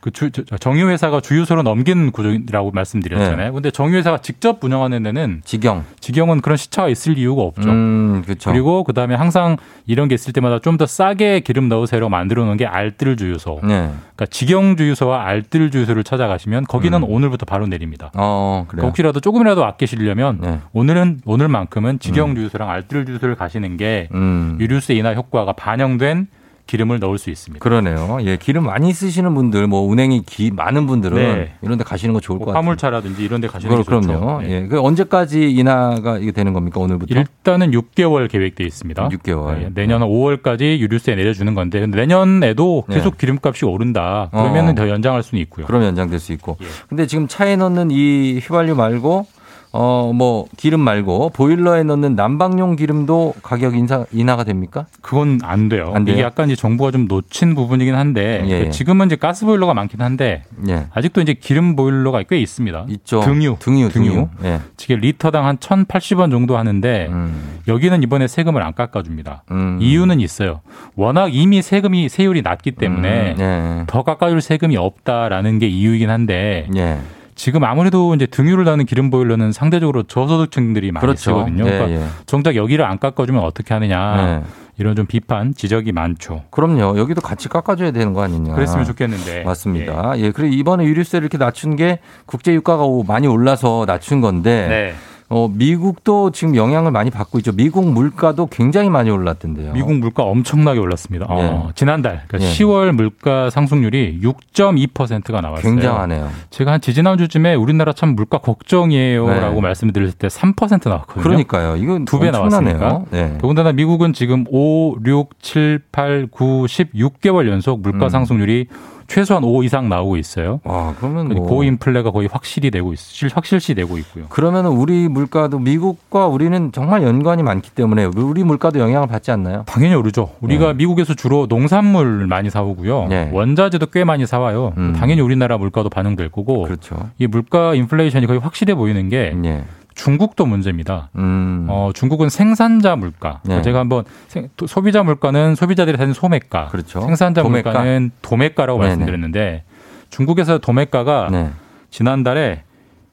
그 0.00 0.10
주, 0.12 0.30
저- 0.30 0.44
정유 0.58 0.88
회사가 0.88 1.20
주유소로 1.20 1.62
넘기는 1.62 2.10
구조라고 2.12 2.70
말씀드렸잖아요. 2.70 3.46
네. 3.48 3.50
근데 3.52 3.70
정유 3.70 3.96
회사가 3.96 4.18
직접 4.18 4.62
운영하는 4.62 5.02
데는 5.02 5.42
직영. 5.44 5.84
직영은 6.00 6.40
그런 6.40 6.56
시차가 6.56 6.88
있을 6.88 7.18
이유가 7.18 7.42
없죠. 7.42 7.68
음, 7.68 8.22
그렇죠. 8.24 8.50
그리고 8.52 8.84
그 8.84 8.92
다음에 8.92 9.14
항상 9.16 9.56
이런 9.86 10.08
게 10.08 10.14
있을 10.14 10.32
때마다 10.32 10.58
좀 10.60 10.78
더 10.78 10.86
싸게 10.86 11.40
기름 11.40 11.68
넣으세요 11.68 12.08
만들어 12.08 12.44
놓은 12.44 12.56
게 12.56 12.64
알뜰 12.64 13.16
주유소. 13.16 13.58
네. 13.64 13.90
그러니까 14.14 14.26
직영 14.30 14.76
주유소와 14.76 15.24
알뜰 15.24 15.70
주유소를 15.72 16.04
찾아가시면 16.04 16.64
거기는 16.66 16.96
음. 17.02 17.08
오늘부터 17.10 17.46
바로 17.46 17.66
내립니다. 17.66 18.12
어, 18.14 18.64
그래요. 18.68 18.86
혹시라도 18.86 19.18
조금이라도 19.18 19.64
아끼시려면 19.64 20.38
네. 20.40 20.60
오늘은 20.72 21.22
오늘만큼은 21.24 21.98
직영 21.98 22.36
주유소랑 22.36 22.70
알뜰 22.70 23.06
주유소를 23.06 23.34
가시는 23.34 23.76
게 23.76 24.08
음. 24.14 24.56
유류세 24.60 24.94
인하 24.94 25.14
효과가 25.14 25.54
반영된 25.54 26.28
기름을 26.68 27.00
넣을 27.00 27.18
수 27.18 27.30
있습니다. 27.30 27.62
그러네요. 27.62 28.18
예, 28.20 28.36
기름 28.36 28.64
많이 28.64 28.92
쓰시는 28.92 29.34
분들, 29.34 29.66
뭐 29.66 29.80
운행이 29.80 30.22
기, 30.26 30.50
많은 30.52 30.86
분들은 30.86 31.16
네. 31.16 31.52
이런 31.62 31.78
데 31.78 31.82
가시는 31.82 32.12
거 32.12 32.20
좋을 32.20 32.38
것뭐 32.38 32.52
같아요. 32.52 32.58
화물차라든지 32.58 33.24
이런 33.24 33.40
데 33.40 33.48
가시는 33.48 33.74
게 33.74 33.82
그럼, 33.82 34.02
좋죠. 34.02 34.18
그럼요. 34.20 34.42
네. 34.42 34.50
예. 34.50 34.66
그 34.68 34.78
언제까지 34.78 35.50
인하가 35.50 36.18
이게 36.18 36.30
되는 36.30 36.52
겁니까? 36.52 36.78
오늘부터? 36.78 37.18
일단은 37.18 37.70
6개월 37.72 38.30
계획돼 38.30 38.64
있습니다. 38.64 39.08
6개월. 39.08 39.58
네, 39.58 39.70
내년 39.74 40.02
5월까지 40.02 40.78
유류세 40.78 41.14
내려주는 41.14 41.54
건데 41.54 41.80
근데 41.80 41.98
내년에도 41.98 42.84
계속 42.90 43.16
기름값이 43.16 43.64
오른다. 43.64 44.28
그러면은 44.30 44.72
어. 44.72 44.74
더 44.74 44.88
연장할 44.90 45.22
수는 45.22 45.40
있고요. 45.44 45.66
그럼 45.66 45.82
연장될 45.84 46.20
수 46.20 46.32
있고. 46.34 46.58
예. 46.62 46.66
근데 46.88 47.06
지금 47.06 47.28
차에 47.28 47.56
넣는 47.56 47.90
이 47.90 48.40
휘발유 48.40 48.74
말고 48.76 49.26
어, 49.72 50.12
뭐 50.14 50.46
기름 50.56 50.80
말고 50.80 51.30
보일러에 51.30 51.82
넣는 51.82 52.16
난방용 52.16 52.76
기름도 52.76 53.34
가격 53.42 53.76
인사 53.76 54.04
인하가 54.12 54.44
됩니까? 54.44 54.86
그건 55.02 55.40
안 55.42 55.68
돼요. 55.68 55.92
안 55.94 56.04
돼요? 56.04 56.14
이게 56.14 56.22
약간 56.22 56.48
이제 56.48 56.56
정부가 56.56 56.90
좀 56.90 57.06
놓친 57.06 57.54
부분이긴 57.54 57.94
한데 57.94 58.42
예, 58.46 58.50
예. 58.66 58.70
지금은 58.70 59.06
이제 59.06 59.16
가스 59.16 59.44
보일러가 59.44 59.74
많긴 59.74 60.00
한데 60.00 60.44
예. 60.68 60.86
아직도 60.92 61.20
이제 61.20 61.34
기름 61.34 61.76
보일러가 61.76 62.22
꽤 62.22 62.38
있습니다. 62.38 62.86
있죠. 62.88 63.20
등유, 63.20 63.56
등유, 63.58 63.88
등유. 63.90 64.10
등유. 64.12 64.28
예. 64.44 64.60
지금 64.76 65.00
리터당 65.00 65.46
한 65.46 65.58
1,080원 65.58 66.30
정도 66.30 66.56
하는데 66.56 67.06
음. 67.10 67.58
여기는 67.68 68.02
이번에 68.02 68.26
세금을 68.26 68.62
안 68.62 68.74
깎아줍니다. 68.74 69.44
음. 69.50 69.78
이유는 69.80 70.20
있어요. 70.20 70.60
워낙 70.96 71.34
이미 71.34 71.60
세금이 71.62 72.08
세율이 72.08 72.42
낮기 72.42 72.72
때문에 72.72 73.34
음, 73.38 73.40
예. 73.40 73.84
더 73.86 74.02
깎아줄 74.02 74.40
세금이 74.40 74.76
없다라는 74.76 75.58
게 75.58 75.68
이유이긴 75.68 76.08
한데 76.10 76.66
예. 76.76 76.98
지금 77.38 77.62
아무래도 77.62 78.14
이제 78.16 78.26
등유를 78.26 78.64
다는 78.64 78.84
기름 78.84 79.10
보일러는 79.10 79.52
상대적으로 79.52 80.02
저소득층들이 80.02 80.90
많이 80.90 81.00
그렇죠. 81.00 81.20
쓰거든요. 81.30 81.64
예, 81.66 81.70
그러니까 81.70 81.90
예. 82.02 82.08
정작 82.26 82.56
여기를 82.56 82.84
안 82.84 82.98
깎아주면 82.98 83.42
어떻게 83.44 83.72
하느냐 83.74 84.16
네. 84.16 84.42
이런 84.76 84.96
좀 84.96 85.06
비판 85.06 85.54
지적이 85.54 85.92
많죠. 85.92 86.42
그럼요. 86.50 86.98
여기도 86.98 87.20
같이 87.20 87.48
깎아줘야 87.48 87.92
되는 87.92 88.12
거 88.12 88.22
아니냐. 88.22 88.54
그랬으면 88.54 88.84
좋겠는데 88.84 89.44
맞습니다. 89.44 90.14
예. 90.18 90.32
그리고 90.32 90.52
이번에 90.52 90.84
유류세를 90.84 91.24
이렇게 91.26 91.38
낮춘 91.38 91.76
게 91.76 92.00
국제 92.26 92.52
유가가 92.52 92.82
오- 92.82 93.04
많이 93.04 93.28
올라서 93.28 93.84
낮춘 93.86 94.20
건데 94.20 94.66
네. 94.68 94.94
어, 95.30 95.46
미국도 95.52 96.30
지금 96.30 96.56
영향을 96.56 96.90
많이 96.90 97.10
받고 97.10 97.38
있죠. 97.38 97.52
미국 97.52 97.86
물가도 97.90 98.46
굉장히 98.46 98.88
많이 98.88 99.10
올랐던데요. 99.10 99.72
미국 99.74 99.92
물가 99.94 100.22
엄청나게 100.22 100.80
올랐습니다. 100.80 101.26
어, 101.28 101.66
예. 101.68 101.72
지난달 101.74 102.22
그러니까 102.28 102.48
예. 102.50 102.54
10월 102.54 102.92
물가 102.92 103.50
상승률이 103.50 104.20
6.2%가 104.22 105.40
나왔어요. 105.42 105.70
굉장하네요. 105.70 106.30
제가 106.48 106.72
한 106.72 106.80
지지난 106.80 107.18
주쯤에 107.18 107.54
우리나라 107.54 107.92
참 107.92 108.14
물가 108.14 108.38
걱정이에요라고 108.38 109.54
네. 109.56 109.60
말씀드렸을 109.60 110.14
때 110.16 110.28
3% 110.28 110.88
나왔거든요. 110.88 111.22
그러니까요. 111.22 111.76
이건 111.76 112.06
두 112.06 112.18
배. 112.18 112.30
나왔으니까. 112.30 113.04
네. 113.10 113.36
더군다나 113.38 113.72
미국은 113.72 114.12
지금 114.12 114.44
5, 114.50 114.96
6, 115.04 115.42
7, 115.42 115.80
8, 115.92 116.28
9, 116.30 116.66
10, 116.68 116.92
6개월 116.94 117.48
연속 117.48 117.80
물가 117.80 118.06
음. 118.06 118.08
상승률이 118.08 118.66
최소한 119.08 119.42
5 119.42 119.62
이상 119.64 119.88
나오고 119.88 120.18
있어요. 120.18 120.60
와, 120.64 120.94
그러면 120.98 121.28
뭐 121.28 121.46
고인플레가 121.46 122.10
거의 122.10 122.28
확실히 122.30 122.70
되고 122.70 122.92
있, 122.92 122.98
실- 122.98 123.30
확실시 123.34 123.74
되고 123.74 123.96
있고요. 123.98 124.26
그러면 124.28 124.66
우리 124.66 125.08
물가도 125.08 125.58
미국과 125.58 126.26
우리는 126.26 126.70
정말 126.72 127.02
연관이 127.02 127.42
많기 127.42 127.70
때문에 127.70 128.04
우리 128.16 128.44
물가도 128.44 128.78
영향을 128.78 129.08
받지 129.08 129.30
않나요? 129.30 129.64
당연히 129.66 129.94
오르죠. 129.94 130.30
우리가 130.42 130.74
미국에서 130.74 131.14
주로 131.14 131.46
농산물 131.46 132.26
많이 132.26 132.50
사오고요. 132.50 133.06
네. 133.08 133.30
원자재도 133.32 133.86
꽤 133.86 134.04
많이 134.04 134.26
사와요. 134.26 134.74
음. 134.76 134.92
당연히 134.96 135.22
우리나라 135.22 135.56
물가도 135.56 135.88
반영될 135.88 136.28
거고. 136.28 136.64
그렇죠. 136.64 137.08
이 137.18 137.26
물가 137.26 137.74
인플레이션이 137.74 138.26
거의 138.26 138.38
확실해 138.40 138.74
보이는 138.74 139.08
게 139.08 139.34
예. 139.44 139.64
중국도 139.98 140.46
문제입니다. 140.46 141.10
음. 141.16 141.66
어, 141.68 141.90
중국은 141.92 142.28
생산자 142.28 142.94
물가. 142.94 143.40
네. 143.44 143.60
제가 143.62 143.80
한번 143.80 144.04
생- 144.28 144.48
도- 144.56 144.68
소비자 144.68 145.02
물가는 145.02 145.56
소비자들이 145.56 145.96
사는 145.96 146.12
소매가. 146.14 146.68
그렇죠. 146.68 147.00
생산자 147.00 147.42
도매가. 147.42 147.70
물가는 147.70 148.10
도매가라고 148.22 148.78
네네. 148.78 148.88
말씀드렸는데 148.90 149.64
중국에서 150.10 150.58
도매가가 150.58 151.28
네. 151.32 151.50
지난달에 151.90 152.62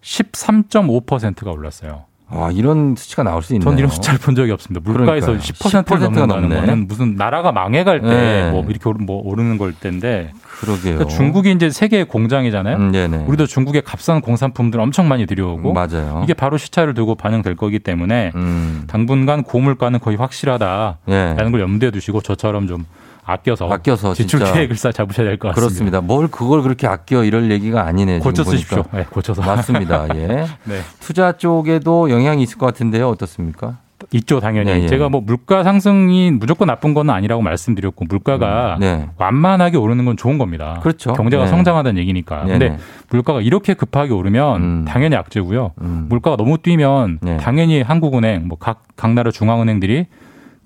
13.5%가 0.02 1.52
올랐어요. 1.52 2.06
아, 2.28 2.50
이런 2.52 2.96
수치가 2.98 3.22
나올 3.24 3.44
수 3.44 3.54
있네요. 3.54 3.70
전 3.70 3.78
이런 3.78 3.90
숫자를 3.90 4.20
본 4.20 4.34
적이 4.36 4.52
없습니다. 4.52 4.82
물가에서 4.90 5.28
그러니까요. 5.28 5.54
10%를 5.54 5.84
10%가 5.84 5.98
넘는다는 6.00 6.50
넘네. 6.50 6.56
거는 6.62 6.88
무슨 6.88 7.16
나라가 7.16 7.52
망해갈 7.52 8.02
때 8.02 8.08
네. 8.08 8.52
뭐 8.52 8.66
이렇게 8.68 8.90
오르- 8.90 8.98
뭐 9.04 9.22
오르는 9.24 9.58
걸 9.60 9.74
때인데 9.74 10.32
그러게요. 10.60 10.96
그러니까 10.96 11.06
중국이 11.16 11.52
이제 11.52 11.70
세계의 11.70 12.06
공장이잖아요. 12.06 12.78
음, 12.78 12.92
네네. 12.92 13.26
우리도 13.28 13.46
중국의 13.46 13.84
값싼 13.84 14.22
공산품들 14.22 14.80
엄청 14.80 15.08
많이 15.08 15.26
들여오고 15.28 15.74
맞아요. 15.74 16.22
이게 16.24 16.34
바로 16.34 16.58
시차를 16.58 16.94
두고 16.96 17.14
반영될 17.16 17.56
거기 17.56 17.78
때문에 17.80 18.32
음. 18.36 18.84
당분간 18.88 19.44
고물가는 19.44 20.00
거의 20.00 20.18
확실하다라는 20.18 20.98
예. 21.10 21.52
걸 21.52 21.62
염두에 21.62 21.92
두시고 21.92 22.22
저처럼 22.22 22.68
좀 22.68 22.86
아껴서, 23.26 23.68
아껴서 23.70 24.14
지출 24.14 24.40
계획을 24.44 24.76
싹 24.76 24.92
잡으셔야 24.94 25.26
될 25.28 25.38
것 25.38 25.50
같습니다. 25.50 25.62
그렇습니다. 25.68 26.02
뭘 26.02 26.28
그걸 26.28 26.62
그렇게 26.62 26.88
아껴 26.88 27.24
이럴 27.24 27.50
얘기가 27.52 27.86
아니네. 27.86 28.20
지금 28.20 28.24
고쳐. 28.32 28.44
쓰십시오. 28.44 28.84
네, 28.94 29.06
고쳐서. 29.10 29.42
맞습니다. 29.42 30.08
예. 30.16 30.28
네. 30.66 30.80
투자 31.00 31.32
쪽에도 31.34 32.10
영향이 32.12 32.44
있을 32.44 32.58
것 32.58 32.68
같은데요. 32.68 33.10
어떻습니까? 33.10 33.78
있죠, 34.12 34.40
당연히. 34.40 34.72
네, 34.72 34.84
예. 34.84 34.88
제가 34.88 35.10
뭐 35.10 35.22
물가 35.22 35.64
상승이 35.64 36.30
무조건 36.32 36.68
나쁜 36.68 36.94
건 36.94 37.10
아니라고 37.10 37.42
말씀드렸고 37.42 38.06
물가가 38.08 38.76
음, 38.76 38.80
네. 38.82 39.10
완만하게 39.18 39.78
오르는 39.78 40.06
건 40.06 40.18
좋은 40.18 40.38
겁니다. 40.38 40.80
그렇죠. 40.84 41.14
경제가 41.14 41.46
네. 41.46 41.50
성장하다는 41.50 42.00
얘기니까. 42.02 42.44
네, 42.44 42.52
근데 42.52 42.70
네. 42.70 42.78
물가가 43.10 43.42
이렇게 43.42 43.74
급하게 43.74 44.14
오르면 44.14 44.86
당연히 44.86 45.16
악재고요. 45.16 45.72
음. 45.82 46.06
물가가 46.10 46.36
너무 46.38 46.58
뛰면 46.60 47.20
네. 47.22 47.38
당연히 47.38 47.82
한국은행, 47.82 48.48
뭐 48.48 48.58
각 48.60 48.84
각 48.98 49.12
나라 49.14 49.32
중앙은행들이 49.32 50.06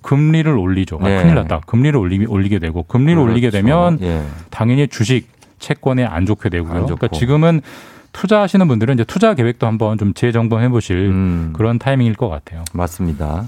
금리를 0.01 0.51
올리죠. 0.51 0.99
아, 1.01 1.07
네. 1.07 1.21
큰일 1.21 1.35
났다. 1.35 1.61
금리를 1.65 1.97
올리, 1.97 2.25
올리게 2.25 2.59
되고 2.59 2.83
금리를 2.83 3.15
그렇죠. 3.15 3.31
올리게 3.31 3.49
되면 3.49 3.99
예. 4.01 4.23
당연히 4.49 4.87
주식, 4.87 5.27
채권에 5.59 6.05
안 6.05 6.25
좋게 6.25 6.49
되고요. 6.49 6.71
안. 6.71 6.83
그러니까 6.83 7.07
지금은 7.09 7.61
투자하시는 8.11 8.67
분들은 8.67 8.95
이제 8.95 9.03
투자 9.03 9.33
계획도 9.33 9.67
한번 9.67 9.97
좀 9.97 10.13
재점검해 10.13 10.69
보실 10.69 10.97
음. 10.97 11.53
그런 11.53 11.77
타이밍일 11.79 12.15
것 12.15 12.29
같아요. 12.29 12.63
맞습니다. 12.73 13.45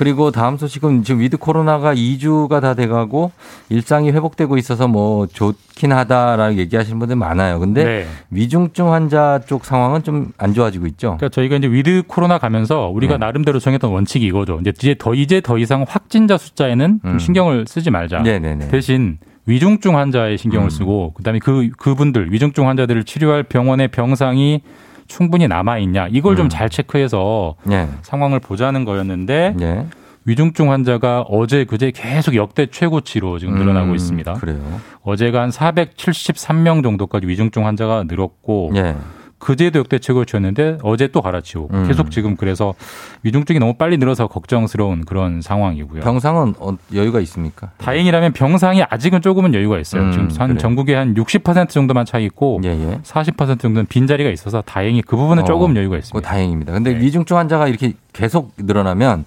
그리고 0.00 0.30
다음 0.30 0.56
소식은 0.56 1.02
지금 1.04 1.20
위드 1.20 1.36
코로나가 1.36 1.94
2주가 1.94 2.62
다 2.62 2.72
돼가고 2.72 3.32
일상이 3.68 4.10
회복되고 4.10 4.56
있어서 4.56 4.88
뭐 4.88 5.26
좋긴 5.26 5.92
하다라고 5.92 6.56
얘기하시는 6.56 6.98
분들 6.98 7.16
많아요. 7.16 7.60
근데 7.60 7.84
네. 7.84 8.06
위중증 8.30 8.90
환자 8.94 9.42
쪽 9.46 9.66
상황은 9.66 10.02
좀 10.02 10.32
안 10.38 10.54
좋아지고 10.54 10.86
있죠. 10.86 11.16
그러니까 11.18 11.28
저희가 11.28 11.56
이제 11.56 11.68
with 11.68 12.04
코로나 12.06 12.38
가면서 12.38 12.88
우리가 12.88 13.18
네. 13.18 13.26
나름대로 13.26 13.58
정했던 13.58 13.92
원칙이 13.92 14.24
이거죠. 14.24 14.58
이제 14.62 14.72
이제 14.74 14.94
더 14.98 15.12
이제 15.12 15.42
더 15.42 15.58
이상 15.58 15.84
확진자 15.86 16.38
숫자에는 16.38 17.00
좀 17.02 17.12
음. 17.12 17.18
신경을 17.18 17.66
쓰지 17.68 17.90
말자. 17.90 18.20
네네네. 18.22 18.68
대신 18.68 19.18
위중증 19.44 19.98
환자에 19.98 20.38
신경을 20.38 20.68
음. 20.68 20.70
쓰고 20.70 21.12
그다음에 21.12 21.40
그 21.40 21.68
그분들 21.76 22.32
위중증 22.32 22.68
환자들을 22.68 23.04
치료할 23.04 23.42
병원의 23.42 23.88
병상이 23.88 24.62
충분히 25.10 25.48
남아 25.48 25.78
있냐 25.78 26.06
이걸 26.08 26.36
좀 26.36 26.46
음. 26.46 26.48
잘 26.48 26.70
체크해서 26.70 27.56
네. 27.64 27.88
상황을 28.02 28.38
보자는 28.38 28.84
거였는데 28.84 29.54
네. 29.58 29.86
위중증 30.24 30.70
환자가 30.70 31.22
어제 31.22 31.64
그제 31.64 31.90
계속 31.90 32.36
역대 32.36 32.66
최고치로 32.66 33.38
지금 33.40 33.54
늘어나고 33.56 33.90
음, 33.90 33.94
있습니다. 33.96 34.34
그래요. 34.34 34.60
어제가 35.02 35.42
한 35.42 35.50
473명 35.50 36.82
정도까지 36.84 37.26
위중증 37.26 37.66
환자가 37.66 38.04
늘었고 38.06 38.72
예. 38.76 38.94
그제도 39.40 39.78
역대 39.78 39.98
최고치였는데 39.98 40.78
어제 40.82 41.08
또 41.08 41.22
갈아치우고 41.22 41.74
음. 41.74 41.88
계속 41.88 42.10
지금 42.10 42.36
그래서 42.36 42.74
위중증이 43.22 43.58
너무 43.58 43.74
빨리 43.74 43.96
늘어서 43.96 44.28
걱정스러운 44.28 45.04
그런 45.04 45.40
상황이고요. 45.40 46.02
병상은 46.02 46.54
어, 46.60 46.76
여유가 46.94 47.20
있습니까? 47.20 47.70
다행이라면 47.78 48.34
병상이 48.34 48.84
아직은 48.88 49.22
조금은 49.22 49.54
여유가 49.54 49.78
있어요. 49.78 50.02
음, 50.02 50.12
지금 50.12 50.28
한 50.36 50.48
그래요. 50.48 50.58
전국에 50.58 50.94
한 50.94 51.14
60% 51.14 51.70
정도만 51.70 52.04
차 52.04 52.18
있고 52.18 52.60
예, 52.64 52.68
예. 52.68 52.98
40% 53.02 53.58
정도는 53.58 53.86
빈 53.86 54.06
자리가 54.06 54.30
있어서 54.30 54.62
다행히 54.62 55.00
그 55.02 55.16
부분은 55.16 55.42
어, 55.42 55.46
조금 55.46 55.74
여유가 55.74 55.96
있습니다. 55.96 56.28
다행입니다. 56.28 56.72
근데 56.72 56.92
네. 56.92 57.00
위중증 57.00 57.36
환자가 57.38 57.66
이렇게 57.66 57.94
계속 58.12 58.52
늘어나면 58.58 59.24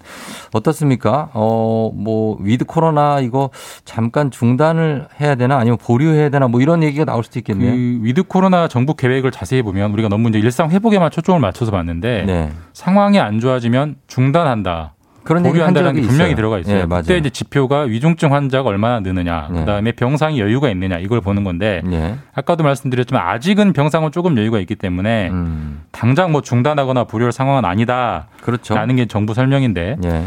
어떻습니까? 0.54 1.30
어, 1.34 1.92
뭐, 1.94 2.38
with 2.42 2.66
코로나 2.66 3.20
이거 3.20 3.50
잠깐 3.86 4.32
중단을 4.32 5.08
해야 5.20 5.36
되나 5.36 5.58
아니면 5.58 5.78
보류해야 5.78 6.30
되나 6.30 6.48
뭐 6.48 6.62
이런 6.62 6.84
얘기가 6.84 7.06
나올 7.06 7.24
수도 7.24 7.40
있겠네요. 7.40 7.72
그 7.72 8.00
with 8.06 8.24
코로나 8.24 8.68
정부 8.68 8.96
계획을 8.96 9.32
자세히 9.32 9.62
보면 9.62 9.92
우리가 9.92 10.10
너무 10.10 10.30
이제 10.30 10.40
일상 10.40 10.70
회복에만 10.70 11.12
초점을 11.12 11.40
맞춰서 11.40 11.72
봤는데 11.72 12.24
네. 12.26 12.52
상황이 12.74 13.20
안 13.20 13.40
좋아지면 13.40 13.96
중단한다. 14.08 14.94
그런 15.24 15.46
얘기 15.46 15.60
한 15.60 15.74
적이 15.74 16.02
분명히 16.02 16.32
있어요. 16.32 16.36
들어가 16.36 16.60
있어요. 16.60 16.80
예, 16.80 16.86
맞아요. 16.86 17.04
그때 17.04 17.18
이제 17.18 17.30
지표가 17.30 17.82
위중증 17.82 18.34
환자가 18.34 18.70
얼마나 18.70 19.00
느느냐, 19.00 19.48
네. 19.52 19.60
그다음에 19.62 19.92
병상이 19.94 20.40
여유가 20.40 20.70
있느냐 20.70 20.98
이걸 20.98 21.22
보는 21.22 21.44
건데 21.44 21.82
네. 21.86 22.16
아까도 22.34 22.64
말씀드렸지만 22.64 23.26
아직은 23.26 23.74
병상은 23.74 24.12
조금 24.12 24.38
여유가 24.38 24.60
있기 24.60 24.76
때문에 24.76 25.30
음, 25.30 25.82
당장 25.92 26.32
뭐 26.32 26.42
중단하거나 26.42 27.06
보류할 27.06 27.32
상황은 27.32 27.66
아니다라는 27.66 28.28
그렇죠. 28.42 28.76
게 28.96 29.06
정부 29.06 29.34
설명인데 29.34 29.98
예. 30.04 30.24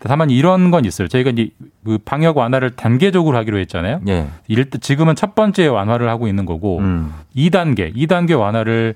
다만 0.00 0.30
이런 0.30 0.70
건 0.70 0.84
있어요. 0.84 1.08
저희가 1.08 1.30
이제 1.30 1.50
그 1.84 1.98
방역 2.04 2.36
완화를 2.36 2.70
단계적으로 2.70 3.36
하기로 3.36 3.58
했잖아요. 3.58 4.00
예. 4.08 4.28
일단 4.46 4.80
지금은 4.80 5.16
첫 5.16 5.34
번째 5.34 5.66
완화를 5.66 6.08
하고 6.08 6.28
있는 6.28 6.46
거고 6.46 6.78
음. 6.78 7.12
2단계, 7.36 7.94
2단계 7.96 8.38
완화를 8.38 8.94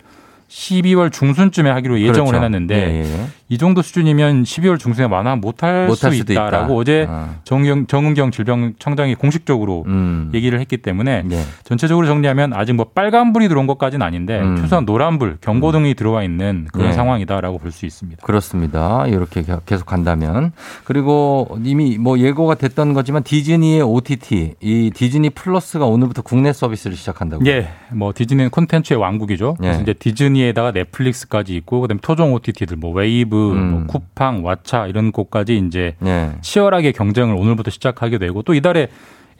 12월 0.48 1.10
중순쯤에 1.10 1.70
하기로 1.70 1.98
예정을 2.00 2.30
그렇죠. 2.30 2.36
해놨는데 2.36 2.74
예, 2.76 3.00
예. 3.00 3.26
이 3.52 3.58
정도 3.58 3.82
수준이면 3.82 4.44
12월 4.44 4.78
중순에 4.78 5.04
완화 5.06 5.36
못할 5.36 5.86
못할 5.86 6.12
수 6.12 6.22
있다라고 6.22 6.64
있다. 6.64 6.74
어제 6.74 7.06
아. 7.06 7.34
정경, 7.44 7.86
정은경 7.86 8.30
질병청장이 8.30 9.14
공식적으로 9.14 9.84
음. 9.88 10.30
얘기를 10.32 10.58
했기 10.58 10.78
때문에 10.78 11.24
예. 11.30 11.42
전체적으로 11.64 12.06
정리하면 12.06 12.54
아직 12.54 12.72
뭐 12.72 12.86
빨간불이 12.94 13.48
들어온 13.48 13.66
것까지는 13.66 14.06
아닌데 14.06 14.40
음. 14.40 14.56
최소한 14.56 14.86
노란불, 14.86 15.36
경고등이 15.42 15.92
들어와 15.96 16.22
있는 16.22 16.66
그런 16.72 16.88
예. 16.88 16.92
상황이다라고 16.92 17.58
볼 17.58 17.72
수 17.72 17.84
있습니다. 17.84 18.24
그렇습니다. 18.24 19.06
이렇게 19.06 19.44
계속 19.66 19.84
간다면. 19.84 20.52
그리고 20.84 21.58
이미 21.64 21.98
뭐 21.98 22.18
예고가 22.18 22.54
됐던 22.54 22.92
거지만 22.94 23.22
디즈니의 23.22 23.82
OTT, 23.82 24.54
이 24.60 24.90
디즈니 24.94 25.28
플러스가 25.30 25.84
오늘부터 25.86 26.22
국내 26.22 26.52
서비스를 26.54 26.96
시작한다고. 26.96 27.44
예, 27.46 27.68
뭐 27.90 28.12
디즈니는 28.14 28.48
콘텐츠의 28.50 28.98
왕국이죠. 28.98 29.56
그래서 29.58 29.78
예. 29.78 29.82
이제 29.82 29.92
디즈니에다가 29.92 30.70
넷플릭스까지 30.72 31.54
있고 31.56 31.80
그다음에 31.82 32.00
토종 32.02 32.32
OTT들 32.34 32.76
뭐 32.78 32.92
웨이브, 32.92 33.41
음. 33.50 33.70
뭐 33.70 33.84
쿠팡, 33.86 34.42
왓챠 34.42 34.88
이런 34.88 35.10
곳까지 35.12 35.60
이제 35.66 35.96
예. 36.04 36.30
치열하게 36.40 36.92
경쟁을 36.92 37.34
오늘부터 37.34 37.70
시작하게 37.70 38.18
되고 38.18 38.42
또 38.42 38.54
이달에 38.54 38.88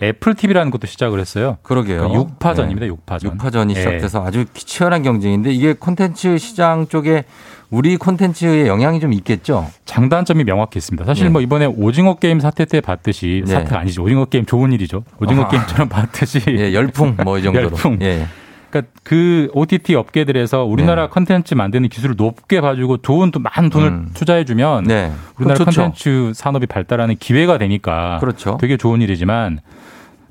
애플 0.03 0.35
TV라는 0.35 0.73
것도 0.73 0.87
시작을 0.89 1.21
했어요. 1.21 1.59
그러게요. 1.63 2.09
그 2.09 2.15
육파전입니다. 2.15 2.87
예. 2.87 2.89
육파전. 2.89 3.33
육파전이 3.33 3.75
예. 3.75 3.79
시작돼서 3.79 4.25
아주 4.27 4.45
치열한 4.53 5.03
경쟁인데 5.05 5.53
이게 5.53 5.75
콘텐츠 5.75 6.39
시장 6.39 6.89
쪽에 6.89 7.25
우리 7.71 7.97
콘텐츠에 7.97 8.67
영향이 8.67 9.01
좀 9.01 9.13
있겠죠. 9.15 9.67
장단점이 9.87 10.45
명확히 10.45 10.79
있습니다. 10.79 11.05
사실 11.07 11.25
네. 11.25 11.31
뭐 11.31 11.41
이번에 11.41 11.67
오징어 11.67 12.17
게임 12.17 12.41
사태 12.41 12.65
때 12.65 12.81
봤듯이 12.81 13.45
네. 13.47 13.53
사태가 13.53 13.79
아니죠. 13.81 14.03
오징어 14.03 14.25
게임 14.27 14.45
좋은 14.45 14.73
일이죠. 14.73 15.05
오징어 15.21 15.43
아하. 15.43 15.51
게임처럼 15.51 15.89
봤듯이 15.91 16.41
예, 16.49 16.75
열풍 16.75 17.17
뭐 17.25 17.39
이 17.39 17.43
정도로. 17.43 17.67
열풍. 17.73 17.99
예. 18.03 18.27
그러니까 18.73 18.93
그 19.05 19.51
OTT 19.53 19.95
업계들에서 19.95 20.65
우리나라 20.65 21.09
컨텐츠 21.09 21.55
만드는 21.55 21.91
기술을 21.91 22.17
높게 22.17 22.63
봐주고 22.63 23.03
좋은 23.03 23.31
또 23.31 23.39
많은 23.39 23.69
돈을 23.69 23.89
음. 23.89 24.11
투자해주면 24.15 24.85
네. 24.85 25.13
우리나라. 25.39 25.63
컨텐츠 25.65 26.33
산업이 26.35 26.67
발달하는 26.67 27.17
기회가 27.17 27.59
되니까 27.59 28.19
그렇죠. 28.21 28.57
되게 28.59 28.79
좋은 28.79 29.03
일이지만 29.03 29.61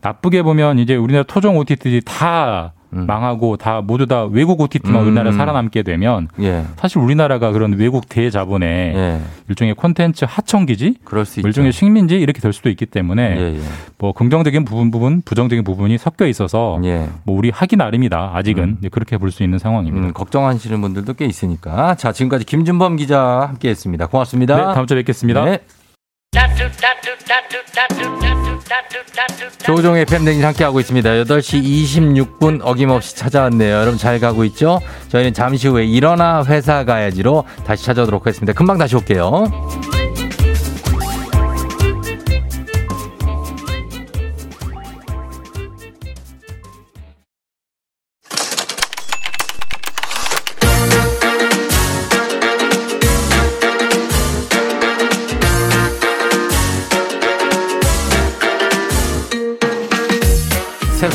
나쁘게 0.01 0.41
보면 0.41 0.79
이제 0.79 0.95
우리나라 0.95 1.23
토종 1.23 1.57
OTT들 1.57 2.01
이다 2.93 3.01
망하고 3.05 3.57
다 3.57 3.81
모두 3.81 4.05
다 4.05 4.25
외국 4.25 4.61
OTT만 4.61 5.01
음. 5.01 5.07
우리나라 5.07 5.31
살아남게 5.31 5.83
되면 5.83 6.27
예. 6.41 6.63
사실 6.77 6.99
우리나라가 6.99 7.51
그런 7.51 7.73
외국 7.73 8.07
대자본의 8.07 8.69
예. 8.95 9.21
일종의 9.49 9.73
콘텐츠 9.75 10.25
하청기지, 10.27 10.95
수 11.25 11.39
있죠. 11.39 11.47
일종의 11.47 11.71
식민지 11.71 12.15
이렇게 12.19 12.39
될 12.41 12.53
수도 12.53 12.69
있기 12.69 12.85
때문에 12.85 13.35
예, 13.37 13.55
예. 13.55 13.61
뭐 13.97 14.13
긍정적인 14.13 14.65
부분 14.65 14.91
부분, 14.91 15.21
부정적인 15.23 15.63
부분이 15.63 15.97
섞여 15.97 16.27
있어서 16.27 16.79
예. 16.83 17.07
뭐 17.23 17.37
우리 17.37 17.49
하기 17.49 17.75
나름이다. 17.75 18.31
아직은 18.35 18.77
네, 18.81 18.89
그렇게 18.89 19.17
볼 19.17 19.31
수 19.31 19.43
있는 19.43 19.57
상황입니다. 19.59 20.07
음, 20.07 20.13
걱정하시는 20.13 20.81
분들도 20.81 21.13
꽤 21.13 21.25
있으니까. 21.25 21.95
자, 21.95 22.11
지금까지 22.11 22.45
김준범 22.45 22.97
기자 22.97 23.47
함께 23.47 23.69
했습니다. 23.69 24.07
고맙습니다. 24.07 24.57
네, 24.57 24.63
다음 24.73 24.85
주에 24.85 24.97
뵙겠습니다. 24.97 25.45
네. 25.45 25.59
조종의 29.65 30.05
팬댕진 30.05 30.43
함께하고 30.43 30.79
있습니다. 30.79 31.09
8시 31.09 31.61
26분 32.39 32.61
어김없이 32.63 33.15
찾아왔네요. 33.15 33.73
여러분 33.73 33.97
잘 33.97 34.19
가고 34.19 34.43
있죠? 34.45 34.79
저희는 35.09 35.33
잠시 35.33 35.67
후에 35.67 35.85
일어나 35.85 36.43
회사 36.45 36.83
가야지로 36.85 37.45
다시 37.65 37.85
찾아오도록 37.85 38.25
하겠습니다. 38.25 38.53
금방 38.53 38.77
다시 38.77 38.95
올게요. 38.95 40.00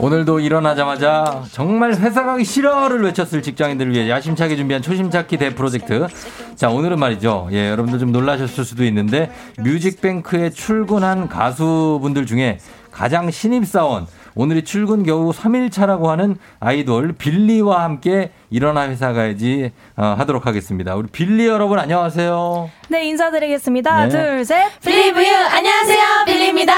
오늘도 0.00 0.40
일어나자마자 0.40 1.42
정말 1.52 1.94
회사 1.94 2.24
가기 2.24 2.44
싫어를 2.44 3.02
외쳤을 3.04 3.42
직장인들을 3.42 3.92
위해 3.92 4.08
야심차게 4.10 4.56
준비한 4.56 4.82
초심찾기 4.82 5.36
대 5.36 5.54
프로젝트. 5.54 6.06
자, 6.54 6.70
오늘은 6.70 6.98
말이죠. 6.98 7.48
예, 7.52 7.68
여러분들 7.70 7.98
좀 7.98 8.12
놀라셨을 8.12 8.64
수도 8.64 8.84
있는데 8.84 9.30
뮤직뱅크에 9.58 10.50
출근한 10.50 11.28
가수분들 11.28 12.26
중에 12.26 12.58
가장 12.90 13.30
신입사원, 13.30 14.06
오늘이 14.34 14.64
출근 14.64 15.02
겨우 15.04 15.30
3일차라고 15.30 16.06
하는 16.06 16.36
아이돌 16.60 17.12
빌리와 17.18 17.82
함께 17.82 18.30
일어나 18.50 18.88
회사 18.88 19.12
가야지 19.12 19.72
어, 19.96 20.14
하도록 20.18 20.46
하겠습니다. 20.46 20.94
우리 20.94 21.08
빌리 21.08 21.46
여러분 21.46 21.78
안녕하세요. 21.78 22.70
네, 22.88 23.04
인사드리겠습니다. 23.06 24.06
네. 24.06 24.08
둘, 24.08 24.44
셋. 24.44 24.80
빌리브유 24.80 25.26
안녕하세요 25.28 26.04
빌리입니다. 26.26 26.72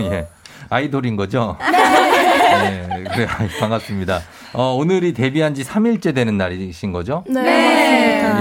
예. 0.12 0.35
아이돌인 0.68 1.16
거죠? 1.16 1.56
네. 1.60 2.86
그래, 3.12 3.26
반갑습니다. 3.60 4.20
어, 4.52 4.74
오늘이 4.74 5.12
데뷔한 5.12 5.54
지 5.54 5.64
3일째 5.64 6.14
되는 6.14 6.36
날이신 6.38 6.92
거죠? 6.92 7.24
네. 7.28 7.40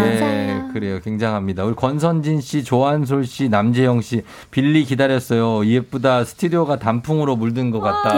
예, 0.06 0.62
그래요. 0.74 1.00
굉장합니다. 1.02 1.64
우리 1.64 1.76
권선진 1.76 2.42
씨, 2.42 2.64
조한솔 2.64 3.26
씨, 3.26 3.50
남재영 3.50 4.02
씨, 4.02 4.24
빌리 4.52 4.84
기다렸어요. 4.84 5.66
예쁘다. 5.66 6.24
스튜디오가 6.24 6.78
단풍으로 6.78 7.36
물든 7.36 7.72
것 7.72 7.80
같다. 7.82 8.16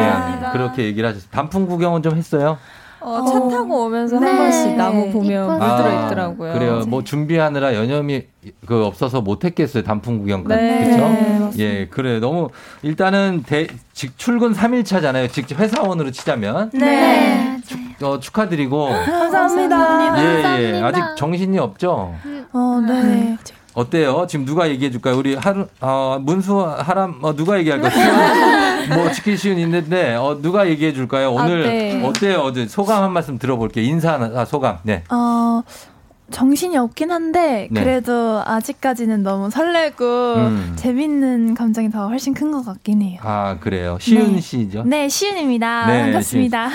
예, 0.00 0.52
그렇게 0.52 0.84
얘기를 0.84 1.08
하셨어요. 1.08 1.28
단풍 1.30 1.66
구경은 1.66 2.02
좀 2.02 2.16
했어요? 2.16 2.58
어, 3.00 3.24
차 3.24 3.48
타고 3.48 3.84
오면서 3.86 4.18
네. 4.18 4.26
한 4.26 4.36
번씩 4.38 4.76
나무 4.76 5.10
보면 5.10 5.50
아, 5.50 5.76
물들어 5.76 6.06
있더라고요. 6.06 6.52
그래요. 6.52 6.82
뭐 6.86 7.04
준비하느라 7.04 7.74
여념이 7.74 8.22
그 8.66 8.84
없어서 8.84 9.20
못 9.20 9.44
했겠어요. 9.44 9.82
단풍 9.84 10.18
구경까지. 10.18 10.62
네. 10.62 10.84
그렇죠? 10.84 11.08
네. 11.08 11.50
예, 11.58 11.86
그래. 11.88 12.18
너무 12.18 12.48
일단은 12.82 13.44
대, 13.46 13.66
직 13.92 14.18
출근 14.18 14.52
3일 14.52 14.84
차잖아요. 14.84 15.28
직접 15.28 15.58
회사원으로 15.58 16.10
치자면. 16.10 16.70
네. 16.74 17.58
어, 18.02 18.18
축하드리고. 18.20 18.88
감사합니다. 18.88 20.22
예, 20.60 20.74
예. 20.74 20.82
아직 20.82 21.02
정신이 21.16 21.58
없죠? 21.58 22.14
어, 22.52 22.80
네. 22.86 23.36
어때요? 23.78 24.26
지금 24.28 24.44
누가 24.44 24.68
얘기해 24.68 24.90
줄까요? 24.90 25.16
우리 25.16 25.36
하루, 25.36 25.68
어, 25.80 26.18
문수, 26.20 26.58
하람, 26.60 27.20
어, 27.22 27.36
누가 27.36 27.56
얘기할까요? 27.58 27.92
뭐, 28.94 29.12
지킬 29.12 29.38
시은 29.38 29.56
있는데, 29.58 30.16
어, 30.16 30.38
누가 30.42 30.68
얘기해 30.68 30.92
줄까요? 30.92 31.32
오늘, 31.32 31.62
아, 31.62 31.68
네. 31.68 32.04
어때요? 32.04 32.40
어제 32.40 32.66
소감 32.66 33.04
한 33.04 33.12
말씀 33.12 33.38
들어볼게요. 33.38 33.84
인사, 33.84 34.14
아, 34.34 34.44
소감. 34.44 34.78
네. 34.82 35.04
어, 35.10 35.62
정신이 36.30 36.76
없긴 36.76 37.10
한데 37.10 37.68
네. 37.70 37.82
그래도 37.82 38.42
아직까지는 38.44 39.22
너무 39.22 39.50
설레고 39.50 40.34
음. 40.36 40.72
재밌는 40.76 41.54
감정이 41.54 41.90
더 41.90 42.08
훨씬 42.08 42.34
큰 42.34 42.52
것 42.52 42.64
같긴 42.64 43.02
해요. 43.02 43.18
아, 43.22 43.56
그래요. 43.60 43.96
시은 44.00 44.34
네. 44.34 44.40
씨죠? 44.40 44.82
네, 44.84 45.08
시은입니다. 45.08 45.86
네, 45.86 46.02
반갑습니다. 46.04 46.68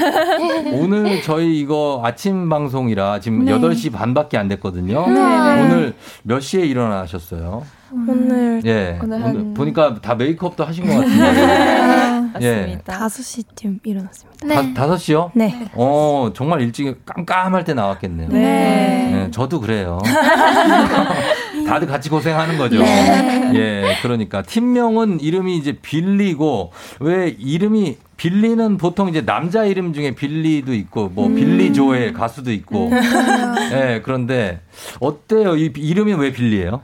오늘 0.73 1.21
저희 1.21 1.59
이거 1.59 2.01
아침 2.03 2.49
방송이라 2.49 3.19
지금 3.19 3.45
네. 3.45 3.51
8시 3.53 3.91
반밖에 3.91 4.37
안 4.37 4.47
됐거든요. 4.47 5.07
네. 5.07 5.19
오늘 5.61 5.93
몇 6.23 6.39
시에 6.39 6.65
일어나셨어요? 6.65 7.63
오늘 7.91 8.61
예. 8.65 8.99
오늘 9.03 9.17
오늘 9.17 9.23
한- 9.23 9.53
보니까 9.53 9.99
다 10.01 10.15
메이크업도 10.15 10.65
하신 10.65 10.85
것 10.87 10.93
같은데. 10.97 12.22
예. 12.41 12.79
5시쯤 12.85 13.79
일어났습니다. 13.83 14.47
다, 14.47 14.73
다섯 14.73 14.97
시요? 14.97 15.31
네. 15.33 15.69
어, 15.73 16.31
정말 16.35 16.61
일찍 16.61 17.05
깜깜할 17.05 17.63
때 17.63 17.73
나왔겠네요. 17.73 18.29
네. 18.29 18.39
네, 18.39 19.31
저도 19.31 19.59
그래요. 19.59 19.99
다들 21.67 21.87
같이 21.87 22.09
고생하는 22.09 22.57
거죠. 22.57 22.79
네. 22.79 23.51
예, 23.55 23.95
그러니까 24.01 24.41
팀명은 24.41 25.19
이름이 25.21 25.57
이제 25.57 25.73
빌리고 25.81 26.71
왜 26.99 27.35
이름이 27.37 27.97
빌리는 28.17 28.77
보통 28.77 29.09
이제 29.09 29.25
남자 29.25 29.65
이름 29.65 29.93
중에 29.93 30.11
빌리도 30.11 30.73
있고 30.73 31.09
뭐 31.09 31.27
음. 31.27 31.35
빌리 31.35 31.73
조엘 31.73 32.13
가수도 32.13 32.51
있고. 32.51 32.91
예, 33.71 34.01
그런데 34.03 34.61
어때요? 34.99 35.55
이 35.55 35.71
이름이 35.75 36.13
왜 36.13 36.31
빌리예요? 36.31 36.81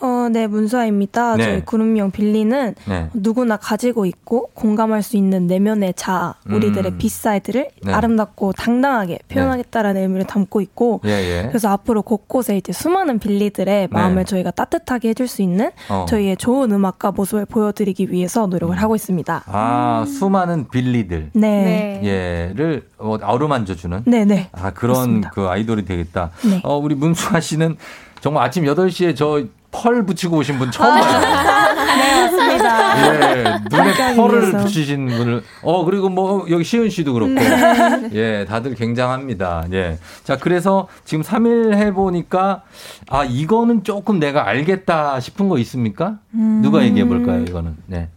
어, 0.00 0.28
네, 0.30 0.46
문수아입니다. 0.46 1.36
네. 1.36 1.44
저희 1.44 1.64
그룹명 1.64 2.10
빌리는 2.10 2.74
네. 2.86 3.10
누구나 3.14 3.56
가지고 3.56 4.06
있고 4.06 4.50
공감할 4.54 5.02
수 5.02 5.16
있는 5.16 5.46
내면의 5.46 5.94
자아, 5.96 6.34
우리들의 6.48 6.92
음. 6.92 6.98
B-side를 6.98 7.68
네. 7.82 7.92
아름답고 7.92 8.52
당당하게 8.52 9.18
표현하겠다라는 9.28 10.02
의미를 10.02 10.26
담고 10.26 10.60
있고 10.60 11.00
예, 11.04 11.10
예. 11.10 11.48
그래서 11.48 11.68
앞으로 11.70 12.02
곳곳에 12.02 12.56
이제 12.56 12.72
수많은 12.72 13.18
빌리들의 13.18 13.88
마음을 13.90 14.24
네. 14.24 14.24
저희가 14.24 14.50
따뜻하게 14.50 15.10
해줄 15.10 15.28
수 15.28 15.42
있는 15.42 15.70
어. 15.88 16.06
저희의 16.08 16.36
좋은 16.36 16.70
음악과 16.72 17.12
모습을 17.12 17.46
보여드리기 17.46 18.10
위해서 18.10 18.46
노력을 18.46 18.76
하고 18.76 18.94
있습니다. 18.94 19.44
아, 19.46 20.04
수많은 20.06 20.68
빌리들. 20.68 21.30
네. 21.34 22.00
예를 22.02 22.88
어, 22.98 23.16
어루만져 23.22 23.74
주는 23.74 24.02
네, 24.06 24.24
네. 24.24 24.48
아, 24.52 24.70
그런 24.70 25.22
그 25.22 25.48
아이돌이 25.48 25.84
되겠다. 25.84 26.30
네. 26.44 26.60
어, 26.64 26.76
우리 26.76 26.94
문수아 26.94 27.40
씨는 27.40 27.76
정말 28.20 28.44
아침 28.44 28.64
8시에 28.64 29.14
저 29.14 29.44
펄 29.82 30.04
붙이고 30.06 30.36
오신 30.38 30.58
분 30.58 30.70
처음 30.70 30.98
봐요. 31.00 31.20
네, 31.96 32.22
맞습니다. 32.22 33.36
예, 33.36 33.44
눈에 33.70 34.14
펄을. 34.16 34.52
붙이신 34.52 35.06
분을 35.06 35.42
어 35.62 35.84
그리고 35.84 36.08
뭐 36.08 36.46
여기 36.50 36.64
시은 36.64 36.90
씨도 36.90 37.12
그렇고 37.12 37.32
네. 37.34 38.10
예 38.12 38.44
다들 38.48 38.74
굉장합니다 38.74 39.64
예 39.72 39.98
자 40.24 40.36
그래서 40.36 40.88
지금 41.04 41.22
3일 41.22 41.74
해보니까 41.74 42.62
아 43.08 43.24
이거는 43.24 43.84
조금 43.84 44.18
내가 44.18 44.46
알겠다 44.48 45.20
싶은 45.20 45.48
거 45.48 45.58
있습니까 45.58 46.16
음. 46.34 46.60
누가 46.62 46.82
얘기해 46.84 47.04
볼까요 47.06 47.42
이거는 47.42 47.76
네 47.86 48.08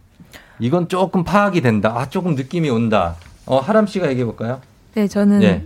이건 0.58 0.88
조금 0.88 1.24
파악이 1.24 1.60
된다 1.60 1.92
아 1.96 2.08
조금 2.08 2.34
느낌이 2.34 2.68
온다 2.70 3.14
어 3.46 3.58
하람 3.58 3.86
씨가 3.86 4.08
얘기해 4.10 4.24
볼까요 4.24 4.60
네, 4.94 5.06
저는 5.06 5.42
예. 5.42 5.64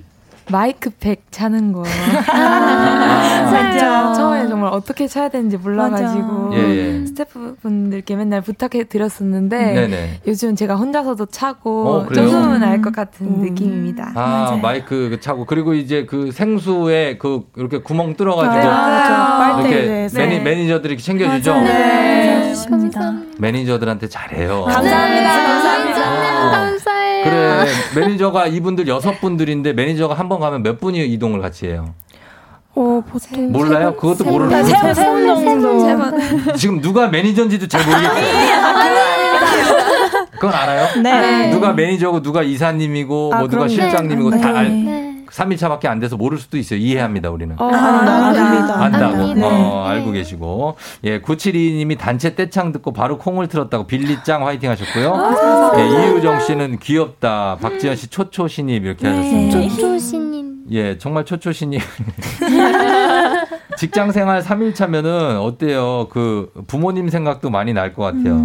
마이크팩 0.51 1.25
차는 1.31 1.73
거. 1.73 1.85
아. 2.29 3.45
진짜 3.73 4.13
처음에 4.13 4.47
정말 4.49 4.73
어떻게 4.73 5.07
차야 5.07 5.29
되는지 5.29 5.57
몰라가지고 5.57 6.49
맞아. 6.51 6.57
예, 6.57 7.01
예. 7.01 7.07
스태프분들께 7.07 8.17
맨날 8.17 8.41
부탁해 8.41 8.85
드렸었는데 8.85 9.57
네네. 9.75 10.21
요즘 10.27 10.55
제가 10.57 10.77
혼자서도 10.77 11.27
차고 11.27 11.89
어? 11.89 12.13
조금은 12.13 12.63
알것 12.63 12.95
같은 12.95 13.41
느낌입니다. 13.41 14.13
아, 14.15 14.59
마이크 14.61 15.09
그 15.11 15.21
차고 15.21 15.45
그리고 15.47 15.75
이제 15.75 16.05
그 16.07 16.31
생수에 16.33 17.19
그 17.19 17.45
이렇게 17.57 17.79
구멍 17.79 18.15
뚫어가지고 18.17 18.67
맞아요. 18.67 19.61
이렇게 19.61 19.73
빨대를, 19.73 20.11
매니, 20.15 20.39
네. 20.39 20.41
매니저들이 20.41 20.99
챙겨주죠. 20.99 21.55
네, 21.61 22.53
감사합니다. 22.69 23.13
매니저들한테 23.39 24.09
잘해요. 24.09 24.65
감사합니다. 24.65 25.71
어. 25.71 25.74
그래 27.65 28.01
매니저가 28.01 28.47
이분들 28.49 28.87
여섯 28.89 29.21
분들인데 29.21 29.73
매니저가 29.73 30.15
한 30.15 30.29
번 30.29 30.41
가면 30.41 30.63
몇 30.63 30.81
분이 30.81 31.05
이동을 31.07 31.41
같이 31.41 31.67
해요. 31.67 31.95
어, 32.77 33.03
보통 33.09 33.53
몰라요? 33.53 33.95
그것도 33.95 34.25
모르는 34.25 34.65
세 34.65 34.73
번, 34.81 34.95
세번 34.95 35.27
정도. 35.45 35.81
세 35.81 35.97
번. 35.97 36.19
지금 36.57 36.81
누가 36.81 37.07
매니저인지도 37.09 37.69
잘 37.69 37.85
모르겠어요. 37.87 38.15
그건 40.33 40.53
알아요? 40.53 41.01
네. 41.03 41.51
누가 41.51 41.73
매니저고 41.73 42.21
누가 42.23 42.43
이사님이고 42.43 43.31
아, 43.33 43.39
뭐 43.39 43.49
누가 43.49 43.67
그럼요. 43.67 43.69
실장님이고 43.69 44.31
네. 44.31 44.41
다 44.41 44.49
알. 44.59 44.69
네. 44.85 45.14
3일차밖에 45.31 45.87
안 45.87 45.99
돼서 46.01 46.17
모를 46.17 46.39
수도 46.39 46.57
있어요. 46.59 46.79
이해합니다, 46.79 47.31
우리는. 47.31 47.55
어, 47.59 47.65
아, 47.73 47.77
압니다. 47.77 48.83
안다고. 48.83 49.23
압니다. 49.23 49.47
어, 49.49 49.85
알고 49.87 50.13
계시고. 50.13 50.77
예, 51.05 51.21
972님이 51.21 51.99
단체 51.99 52.35
떼창 52.35 52.73
듣고 52.73 52.93
바로 52.93 53.19
콩을 53.19 53.49
틀었다고 53.49 53.87
빌리짱 53.87 54.47
화이팅 54.47 54.71
하셨고요. 54.71 55.73
예, 55.79 55.87
이유정 55.87 56.41
씨는 56.41 56.79
귀엽다. 56.79 57.59
박지현 57.61 57.97
씨 57.97 58.09
초초 58.09 58.49
신입 58.49 58.85
이렇게 58.85 59.07
하셨습니다. 59.09 59.61
조조신님. 59.61 60.55
예, 60.71 60.97
정말 60.99 61.25
초초 61.25 61.53
신입. 61.53 61.81
직장 63.77 64.13
생활 64.13 64.41
3일차면은 64.41 65.43
어때요? 65.43 66.07
그 66.11 66.51
부모님 66.67 67.09
생각도 67.09 67.51
많이 67.51 67.73
날 67.73 67.93
것 67.95 68.03
같아요. 68.05 68.45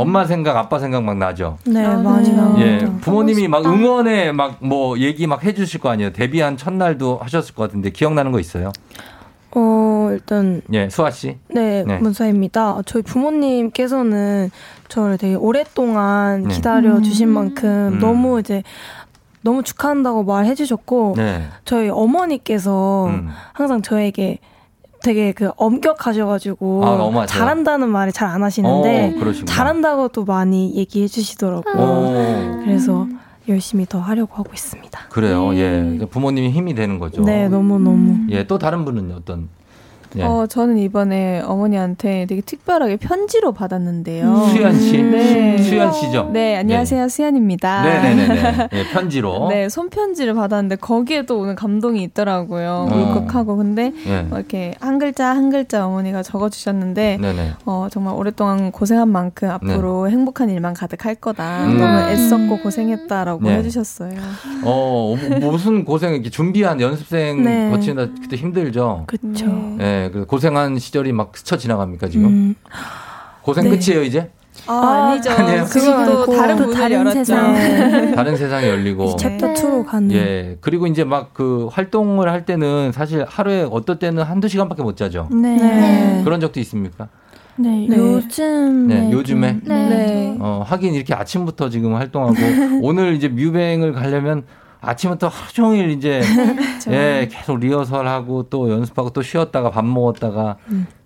엄마 0.00 0.24
생각, 0.24 0.56
아빠 0.56 0.78
생각 0.78 1.02
막 1.04 1.16
나죠? 1.16 1.58
네, 1.66 1.82
많이 1.86 2.32
나오죠. 2.32 2.60
예, 2.60 2.78
부모님이 3.00 3.48
막 3.48 3.64
응원에 3.66 4.32
막 4.32 4.56
뭐 4.60 4.98
얘기 4.98 5.26
막 5.26 5.44
해주실 5.44 5.80
거 5.80 5.90
아니에요. 5.90 6.12
데뷔한 6.12 6.56
첫날도 6.56 7.18
하셨을 7.22 7.54
것 7.54 7.64
같은데 7.64 7.90
기억나는 7.90 8.32
거 8.32 8.40
있어요? 8.40 8.72
어, 9.52 10.08
일단 10.12 10.60
예, 10.72 10.88
수아 10.90 11.10
씨. 11.10 11.36
네, 11.48 11.84
네. 11.86 11.98
문서입니다. 11.98 12.82
저희 12.86 13.02
부모님께서는 13.02 14.50
저를 14.88 15.16
되게 15.18 15.34
오랫동안 15.34 16.42
네. 16.44 16.54
기다려 16.54 17.00
주신 17.00 17.28
만큼 17.28 17.92
음. 17.94 17.98
너무 17.98 18.40
이제 18.40 18.62
너무 19.40 19.62
축하한다고 19.62 20.24
말해 20.24 20.54
주셨고 20.54 21.14
네. 21.16 21.44
저희 21.64 21.88
어머니께서 21.88 23.06
음. 23.06 23.28
항상 23.52 23.80
저에게 23.82 24.38
되게 25.02 25.32
그 25.32 25.50
엄격하셔가지고 25.56 26.84
아, 26.84 26.90
하세요? 27.06 27.26
잘한다는 27.26 27.88
말을 27.88 28.12
잘 28.12 28.28
안 28.28 28.42
하시는데 28.42 29.14
어, 29.16 29.18
그러시구나. 29.18 29.50
잘한다고 29.52 30.08
또 30.08 30.24
많이 30.24 30.74
얘기해 30.76 31.08
주시더라고요. 31.08 31.74
오. 31.76 32.60
그래서 32.64 33.06
열심히 33.48 33.86
더 33.86 33.98
하려고 34.00 34.34
하고 34.34 34.50
있습니다. 34.52 35.00
그래요. 35.08 35.54
예. 35.54 35.98
부모님이 36.10 36.50
힘이 36.50 36.74
되는 36.74 36.98
거죠. 36.98 37.22
네, 37.22 37.48
너무 37.48 37.78
너무. 37.78 38.26
예, 38.30 38.46
또 38.46 38.58
다른 38.58 38.84
분은 38.84 39.12
어떤 39.16 39.48
예. 40.16 40.22
어, 40.22 40.46
저는 40.48 40.78
이번에 40.78 41.40
어머니한테 41.40 42.26
되게 42.26 42.40
특별하게 42.40 42.96
편지로 42.96 43.52
받았는데요. 43.52 44.46
수연 44.52 44.78
씨? 44.78 45.02
네. 45.02 45.58
수연 45.58 45.92
씨죠? 45.92 46.30
네, 46.32 46.56
안녕하세요. 46.56 47.08
수연입니다. 47.08 47.82
네네네. 47.82 48.68
예, 48.72 48.84
편지로. 48.92 49.48
네, 49.50 49.68
손편지를 49.68 50.34
받았는데 50.34 50.76
거기에도 50.76 51.38
오늘 51.38 51.54
감동이 51.54 52.02
있더라고요. 52.04 52.88
어. 52.90 52.94
울컥하고. 52.94 53.56
근데 53.56 53.92
예. 54.06 54.22
뭐 54.22 54.38
이렇게 54.38 54.74
한 54.80 54.98
글자 54.98 55.28
한 55.28 55.50
글자 55.50 55.86
어머니가 55.86 56.22
적어주셨는데. 56.22 57.18
어, 57.66 57.88
정말 57.90 58.14
오랫동안 58.14 58.72
고생한 58.72 59.08
만큼 59.08 59.50
앞으로 59.50 60.08
행복한 60.10 60.50
일만 60.50 60.74
가득할 60.74 61.14
거다. 61.16 61.66
음. 61.66 61.78
너무 61.78 62.10
애썼고 62.10 62.58
고생했다라고 62.62 63.42
네. 63.42 63.56
해주셨어요. 63.58 64.12
어, 64.64 65.16
뭐, 65.40 65.50
무슨 65.52 65.84
고생, 65.84 66.14
이렇게 66.14 66.30
준비한 66.30 66.80
연습생 66.80 67.42
네. 67.42 67.70
거치다 67.70 68.06
그때 68.20 68.36
힘들죠? 68.36 69.04
그쵸. 69.06 69.46
예, 70.04 70.10
그 70.10 70.24
고생한 70.26 70.78
시절이 70.78 71.12
막 71.12 71.36
스쳐 71.36 71.56
지나갑니까, 71.56 72.08
지금? 72.08 72.26
음, 72.26 72.54
고생 73.42 73.64
네. 73.64 73.70
끝이에요, 73.78 74.02
이제? 74.02 74.30
아, 74.66 75.10
아니죠. 75.12 75.30
아니에요? 75.30 75.64
그건 75.66 76.04
또 76.06 76.26
다른 76.36 76.56
또 76.56 76.62
문을 76.64 76.74
다른 76.74 76.96
열었죠. 76.98 77.24
세상. 77.24 77.52
네. 77.54 78.12
다른 78.14 78.36
세상이 78.36 78.66
열리고. 78.68 79.16
챕터 79.16 79.54
2로 79.54 79.86
가는. 79.86 80.10
예. 80.12 80.56
그리고 80.60 80.86
이제 80.86 81.04
막 81.04 81.32
그 81.32 81.68
활동을 81.70 82.28
할 82.30 82.44
때는 82.44 82.90
사실 82.92 83.24
하루에 83.28 83.66
어떨 83.70 83.98
때는 83.98 84.24
한두 84.24 84.48
시간밖에 84.48 84.82
못 84.82 84.96
자죠. 84.96 85.28
네. 85.30 85.56
네. 85.56 86.22
그런 86.24 86.40
적도 86.40 86.58
있습니까? 86.60 87.08
네, 87.56 87.86
네. 87.88 87.96
요즘에. 87.96 88.94
네, 88.94 89.12
요즘에. 89.12 89.52
좀- 89.52 89.60
네. 89.64 89.88
네. 89.88 90.36
어, 90.40 90.62
하긴 90.66 90.94
이렇게 90.94 91.14
아침부터 91.14 91.70
지금 91.70 91.94
활동하고 91.94 92.34
오늘 92.82 93.14
이제 93.14 93.28
뮤뱅을 93.28 93.92
가려면 93.92 94.42
아침부터 94.80 95.28
하루 95.28 95.52
종일 95.52 95.90
이제 95.90 96.20
예, 96.88 97.28
계속 97.30 97.58
리허설하고 97.58 98.44
또 98.44 98.70
연습하고 98.70 99.10
또 99.10 99.22
쉬었다가 99.22 99.70
밥 99.70 99.84
먹었다가 99.84 100.56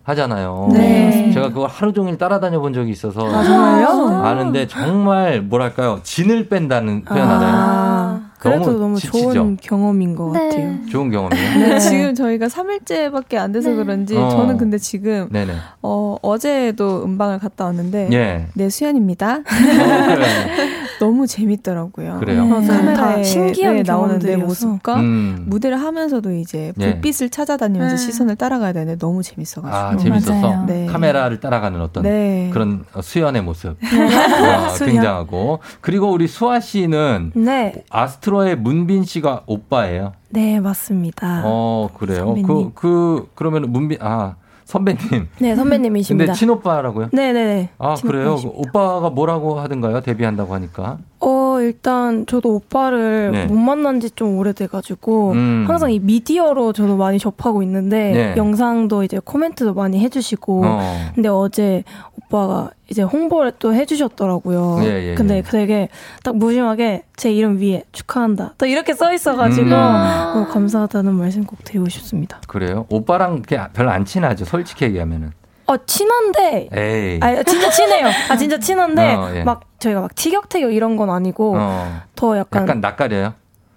하잖아요. 0.04 0.68
네. 0.72 1.30
제가 1.32 1.48
그걸 1.50 1.68
하루 1.68 1.92
종일 1.92 2.18
따라다녀 2.18 2.60
본 2.60 2.72
적이 2.72 2.90
있어서 2.90 3.20
아, 3.24 3.44
정말요? 3.44 4.22
아는데 4.24 4.66
정말 4.66 5.40
뭐랄까요 5.40 6.00
진을 6.02 6.48
뺀다는 6.48 7.04
표현 7.04 7.28
알아요? 7.28 7.52
아, 7.54 8.30
그래도 8.38 8.64
너무 8.64 8.78
너무, 8.78 8.98
지치죠? 8.98 9.32
좋은 9.32 9.56
경험인 9.62 10.16
것 10.16 10.32
네. 10.32 10.48
같아요. 10.48 10.74
좋은 10.90 11.10
경험이에요. 11.10 11.52
근데 11.52 11.78
지금 11.78 12.14
저희가 12.16 12.46
3일째밖에 12.46 13.36
안 13.36 13.52
돼서 13.52 13.72
그런지 13.72 14.16
어. 14.16 14.28
저는 14.28 14.56
근데 14.56 14.76
지금 14.78 15.28
네네. 15.30 15.52
어, 15.82 16.16
어제도 16.20 17.04
음방을 17.04 17.38
갔다 17.38 17.66
왔는데 17.66 18.08
예. 18.12 18.48
네 18.54 18.68
수연입니다. 18.68 19.36
어, 19.36 19.42
그래. 19.44 20.26
너무 21.02 21.26
재밌더라고요. 21.26 22.18
그래요? 22.20 22.44
맞아요. 22.46 22.66
카메라에 22.68 22.94
다 23.16 23.22
신기한 23.24 23.74
네, 23.76 23.82
나오는 23.82 24.20
내 24.20 24.34
경험들이어서. 24.36 24.66
모습과 24.68 25.00
음. 25.00 25.44
무대를 25.48 25.80
하면서도 25.80 26.32
이제 26.36 26.72
예. 26.78 26.92
불빛을 26.92 27.30
찾아다니면서 27.30 27.96
네. 27.96 28.02
시선을 28.02 28.36
따라가야 28.36 28.72
되는데 28.72 28.98
너무 28.98 29.22
재밌어가지고. 29.24 29.76
아, 29.76 29.96
재밌었어. 29.96 30.32
맞아요. 30.34 30.64
네. 30.66 30.86
카메라를 30.86 31.40
따라가는 31.40 31.80
어떤 31.80 32.04
네. 32.04 32.50
그런 32.52 32.84
어, 32.94 33.02
수연의 33.02 33.42
모습. 33.42 33.76
와, 33.82 34.68
수연. 34.78 34.90
굉장하고. 34.92 35.58
그리고 35.80 36.12
우리 36.12 36.28
수아 36.28 36.60
씨는 36.60 37.32
네, 37.34 37.82
아스트로의 37.90 38.56
문빈 38.56 39.02
씨가 39.04 39.42
오빠예요. 39.46 40.12
네 40.30 40.60
맞습니다. 40.60 41.42
어, 41.44 41.90
그래요. 41.98 42.34
그, 42.34 42.42
선배님. 42.42 42.70
그, 42.76 43.28
그러면 43.34 43.72
문빈, 43.72 43.98
아, 44.00 44.36
선배님. 44.72 45.28
네 45.38 45.54
선배님이십니다. 45.54 46.24
근데 46.26 46.38
친오빠라고요? 46.38 47.08
네네네. 47.12 47.68
아, 47.78 47.94
그래요? 47.96 48.38
오빠가 48.54 49.10
뭐라고 49.10 49.60
하던가요? 49.60 50.00
데뷔한다고 50.00 50.54
하니까. 50.54 50.98
어 51.20 51.58
일단 51.60 52.24
저도 52.26 52.54
오빠를 52.56 53.30
네. 53.32 53.46
못 53.46 53.54
만난 53.54 54.00
지 54.00 54.10
좀 54.14 54.38
오래돼 54.38 54.66
가지고 54.66 55.32
음. 55.32 55.64
항상 55.68 55.92
이 55.92 55.98
미디어로 56.00 56.72
저도 56.72 56.96
많이 56.96 57.18
접하고 57.18 57.62
있는데 57.62 58.12
네. 58.12 58.34
영상도 58.36 59.04
이제 59.04 59.20
코멘트도 59.24 59.74
많이 59.74 60.00
해 60.00 60.08
주시고 60.08 60.62
어. 60.64 60.80
근데 61.14 61.28
어제 61.28 61.84
오빠가 62.18 62.70
이제 62.88 63.02
홍보를 63.02 63.52
또 63.58 63.74
해주셨더라고요. 63.74 64.80
예, 64.82 65.10
예, 65.10 65.14
근데 65.14 65.38
예. 65.38 65.42
되게 65.42 65.88
딱 66.22 66.36
무심하게 66.36 67.04
제 67.16 67.32
이름 67.32 67.58
위에 67.58 67.84
축하한다. 67.92 68.54
또 68.58 68.66
이렇게 68.66 68.92
써 68.92 69.12
있어가지고 69.12 69.66
음. 69.66 69.70
너무 69.70 70.48
감사하다는 70.48 71.14
말씀 71.14 71.44
꼭 71.44 71.62
드리고 71.64 71.88
싶습니다. 71.88 72.40
그래요? 72.48 72.86
오빠랑 72.90 73.42
별로 73.72 73.90
안 73.90 74.04
친하죠. 74.04 74.44
솔직히 74.44 74.84
얘기하면은. 74.86 75.32
어 75.66 75.76
친한데 75.86 76.68
에이. 76.72 77.20
아 77.22 77.42
진짜 77.44 77.70
친해요. 77.70 78.08
아 78.28 78.36
진짜 78.36 78.58
친한데 78.60 79.14
어, 79.14 79.30
예. 79.36 79.44
막 79.44 79.62
저희가 79.78 80.00
막 80.00 80.14
티격태격 80.14 80.74
이런 80.74 80.96
건 80.96 81.08
아니고 81.08 81.54
어. 81.56 82.00
더 82.16 82.36
약간, 82.36 82.62
약간 82.62 82.80
낯가려요? 82.80 83.34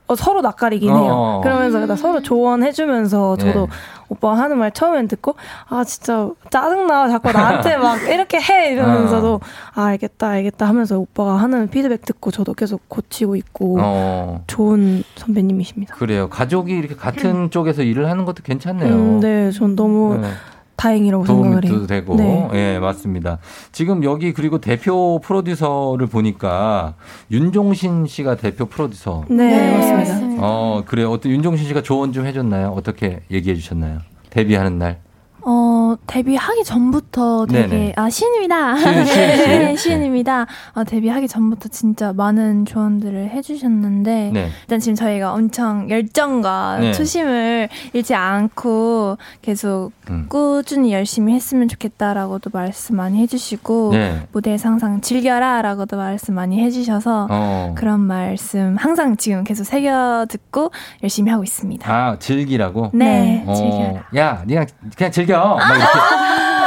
어, 0.07 0.15
서로 0.15 0.41
낯가리긴 0.41 0.91
어. 0.91 0.97
해요. 0.97 1.41
그러면서 1.43 1.79
그냥 1.79 1.95
서로 1.95 2.21
조언해주면서 2.21 3.37
저도 3.37 3.61
예. 3.61 3.67
오빠 4.07 4.37
하는 4.37 4.59
말 4.59 4.71
처음엔 4.71 5.07
듣고 5.07 5.35
아 5.67 5.83
진짜 5.83 6.29
짜증나 6.51 7.09
자꾸 7.09 7.31
나한테 7.31 7.77
막 7.77 8.01
이렇게 8.03 8.39
해 8.39 8.71
이러면서도 8.73 9.39
아 9.73 9.85
알겠다 9.85 10.27
알겠다 10.29 10.67
하면서 10.67 10.99
오빠가 10.99 11.37
하는 11.37 11.67
피드백 11.69 12.05
듣고 12.05 12.29
저도 12.29 12.53
계속 12.53 12.87
고치고 12.87 13.35
있고 13.35 13.77
어. 13.81 14.43
좋은 14.45 15.03
선배님이십니다. 15.15 15.95
그래요. 15.95 16.29
가족이 16.29 16.71
이렇게 16.71 16.95
같은 16.95 17.49
쪽에서 17.51 17.81
일을 17.81 18.09
하는 18.09 18.25
것도 18.25 18.43
괜찮네요. 18.43 18.93
음, 18.93 19.19
네, 19.19 19.49
전 19.51 19.75
너무 19.75 20.19
네. 20.21 20.27
다행이라고 20.75 21.25
생각을 21.25 21.65
해요. 21.65 21.87
되고. 21.87 22.15
네. 22.15 22.49
예, 22.53 22.79
맞습니다. 22.79 23.39
지금 23.71 24.03
여기 24.03 24.33
그리고 24.33 24.59
대표 24.59 25.19
프로듀서를 25.23 26.07
보니까 26.07 26.95
윤종신 27.31 28.07
씨가 28.07 28.35
대표 28.35 28.65
프로듀서. 28.65 29.23
네, 29.29 29.77
맞습니다. 29.77 30.37
어, 30.45 30.83
그래요. 30.85 31.11
어떤 31.11 31.31
윤종신 31.31 31.67
씨가 31.67 31.81
조언 31.81 32.11
좀 32.11 32.25
해줬나요? 32.25 32.69
어떻게 32.69 33.21
얘기해 33.31 33.55
주셨나요? 33.55 33.99
데뷔하는 34.29 34.77
날. 34.77 35.04
어, 35.47 35.95
데뷔하기 36.07 36.63
전부터 36.63 37.45
되게, 37.45 37.67
네네. 37.67 37.93
아, 37.97 38.09
시은입니다. 38.09 38.77
시은. 38.77 39.05
네, 39.05 39.75
시은 39.75 40.03
입니다. 40.03 40.47
아, 40.73 40.83
데뷔하기 40.83 41.27
전부터 41.27 41.69
진짜 41.69 42.13
많은 42.13 42.65
조언들을 42.65 43.29
해주셨는데, 43.29 44.31
네. 44.33 44.49
일단 44.61 44.79
지금 44.79 44.95
저희가 44.95 45.33
엄청 45.33 45.87
열정과 45.87 46.79
네. 46.79 46.93
초심을 46.93 47.69
잃지 47.93 48.15
않고 48.15 49.17
계속 49.43 49.91
음. 50.09 50.25
꾸준히 50.29 50.93
열심히 50.93 51.33
했으면 51.35 51.67
좋겠다라고도 51.67 52.49
말씀 52.51 52.95
많이 52.95 53.19
해주시고, 53.19 53.91
네. 53.93 54.27
무대에서 54.31 54.69
항상 54.69 54.99
즐겨라 54.99 55.61
라고도 55.61 55.95
말씀 55.95 56.33
많이 56.33 56.59
해주셔서, 56.59 57.27
어. 57.29 57.75
그런 57.77 57.99
말씀 57.99 58.77
항상 58.79 59.15
지금 59.15 59.43
계속 59.43 59.63
새겨 59.63 60.25
듣고 60.27 60.71
열심히 61.03 61.29
하고 61.29 61.43
있습니다. 61.43 61.93
아, 61.93 62.17
즐기라고? 62.17 62.89
네, 62.95 63.43
어, 63.45 63.53
즐겨라. 63.53 64.05
야, 64.15 64.43
그냥, 64.43 64.65
그냥 64.97 65.11
즐겨. 65.11 65.34
막 65.37 65.75
이렇게. 65.75 65.99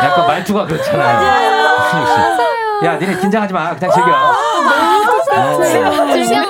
약간 0.05 0.27
말투가 0.27 0.66
그렇잖아요. 0.66 1.21
맞아요. 1.21 2.39
야, 2.85 2.97
니네 2.99 3.19
긴장하지 3.21 3.53
마. 3.53 3.75
그냥 3.75 3.93
즐겨. 3.93 4.11
어. 4.11 5.64
즐겨. 5.64 6.49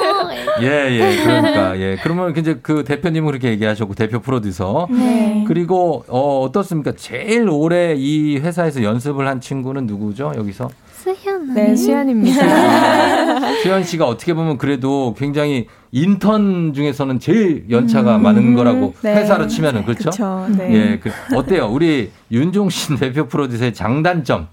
예, 0.61 0.66
예, 0.91 1.23
그러니까, 1.23 1.79
예. 1.79 1.97
그러면 2.03 2.37
이제 2.37 2.59
그 2.62 2.83
대표님은 2.85 3.29
그렇게 3.29 3.49
얘기하셨고, 3.51 3.95
대표 3.95 4.21
프로듀서. 4.21 4.89
네. 4.91 5.45
그리고, 5.47 6.05
어, 6.09 6.41
어떻습니까? 6.41 6.93
제일 6.97 7.49
오래 7.49 7.95
이 7.97 8.39
회사에서 8.39 8.83
연습을 8.83 9.29
한 9.29 9.41
친구는 9.41 9.87
누구죠? 9.87 10.33
여기서? 10.37 10.69
수현. 10.93 11.55
네, 11.55 11.77
수현입니다. 11.77 12.43
수현 13.62 13.85
씨가 13.85 14.07
어떻게 14.07 14.35
보면 14.35 14.59
그래도 14.59 15.14
굉장히 15.16 15.69
인턴 15.93 16.72
중에서는 16.74 17.18
제일 17.18 17.66
연차가 17.70 18.18
많은 18.18 18.55
거라고 18.55 18.95
네. 19.03 19.14
회사로 19.16 19.47
치면은 19.47 19.84
그렇죠? 19.84 20.11
그쵸, 20.11 20.47
네. 20.57 20.72
예, 20.72 20.99
그 20.99 21.11
어때요? 21.34 21.66
우리 21.66 22.11
윤종신 22.30 22.97
대표 23.01 23.26
프로듀서의 23.26 23.74
장단점 23.74 24.49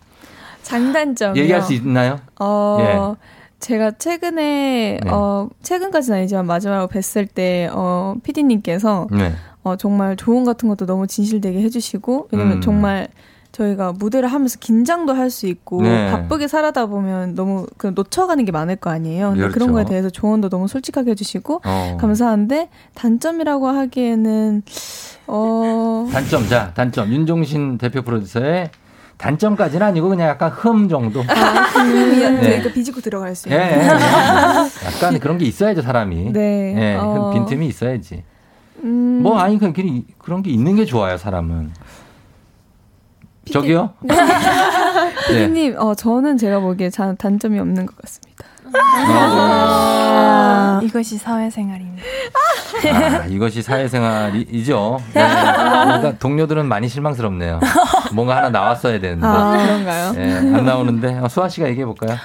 장단점이요. 0.64 1.42
얘기할 1.44 1.62
수 1.62 1.74
있나요? 1.74 2.20
어, 2.40 3.16
제가 3.60 3.92
최근에, 3.92 5.00
네. 5.04 5.10
어, 5.10 5.48
최근까지는 5.62 6.20
아니지만 6.20 6.46
마지막으로 6.46 6.88
뵀을 6.88 7.28
때, 7.34 7.70
어, 7.72 8.16
피디님께서, 8.24 9.08
네. 9.12 9.34
어, 9.64 9.76
정말 9.76 10.16
조언 10.16 10.44
같은 10.44 10.68
것도 10.68 10.86
너무 10.86 11.08
진실되게 11.08 11.62
해주시고, 11.62 12.30
왜냐면 12.32 12.58
음. 12.58 12.62
정말 12.62 13.08
저희가 13.56 13.94
무대를 13.94 14.28
하면서 14.28 14.58
긴장도 14.60 15.14
할 15.14 15.30
수 15.30 15.48
있고, 15.48 15.82
네. 15.82 16.12
바쁘게 16.12 16.48
살아다 16.48 16.86
보면 16.86 17.36
너무 17.36 17.66
그 17.78 17.92
놓쳐가는 17.96 18.44
게 18.46 18.52
많을 18.52 18.76
거 18.76 18.90
아니에요. 18.90 19.30
근데 19.30 19.42
그렇죠. 19.42 19.54
그런 19.54 19.72
거에 19.72 19.86
대해서 19.86 20.10
조언도 20.10 20.50
너무 20.50 20.68
솔직하게 20.68 21.12
해주시고, 21.12 21.62
어. 21.66 21.98
감사한데, 22.00 22.70
단점이라고 22.94 23.68
하기에는, 23.68 24.62
어, 25.28 26.08
단점 26.12 26.48
자 26.48 26.72
단점 26.76 27.10
윤종신 27.10 27.78
대표 27.80 28.04
프로듀서의 28.04 28.70
단점까지는 29.18 29.88
아니고 29.88 30.10
그냥 30.10 30.28
약간 30.30 30.52
흠 30.52 30.88
정도. 30.88 31.22
흠이요? 31.22 32.30
네. 32.42 32.62
그 32.62 32.72
비집고 32.72 33.02
들어갈 33.02 33.34
수 33.34 33.50
예, 33.50 33.56
있는. 33.56 33.68
예, 33.68 33.74
예. 33.74 34.86
약간 34.86 35.20
그런 35.20 35.38
게 35.38 35.46
있어야죠 35.46 35.82
사람이. 35.82 36.32
네. 36.34 36.76
예, 36.78 36.96
어. 37.00 37.32
빈틈이 37.34 37.66
있어야지. 37.68 38.24
음, 38.84 39.22
뭐 39.24 39.40
아니 39.40 39.58
그냥 39.58 39.74
그런 40.20 40.44
게 40.44 40.52
있는 40.52 40.76
게 40.76 40.86
좋아요 40.86 41.18
사람은. 41.18 41.72
저기요? 43.52 43.94
네. 45.30 45.48
피디님, 45.48 45.76
어, 45.80 45.96
저는 45.96 46.38
제가 46.38 46.60
보기에 46.60 46.90
자, 46.90 47.14
단점이 47.18 47.58
없는 47.60 47.86
것 47.86 47.96
같습니다. 47.98 48.46
아, 48.78 50.80
이것이 50.84 51.18
사회생활입니다. 51.18 52.04
아, 52.94 53.26
이것이 53.28 53.62
사회생활이죠. 53.62 55.00
네. 55.14 56.18
동료들은 56.20 56.66
많이 56.68 56.88
실망스럽네요. 56.90 57.60
뭔가 58.14 58.36
하나 58.38 58.50
나왔어야 58.50 59.00
되는데. 59.00 59.26
아, 59.28 59.52
그런가요? 59.64 60.14
예, 60.18 60.34
안 60.34 60.66
나오는데 60.66 61.20
어, 61.20 61.28
수아 61.30 61.48
씨가 61.50 61.68
얘기해 61.70 61.86
볼까요? 61.86 62.18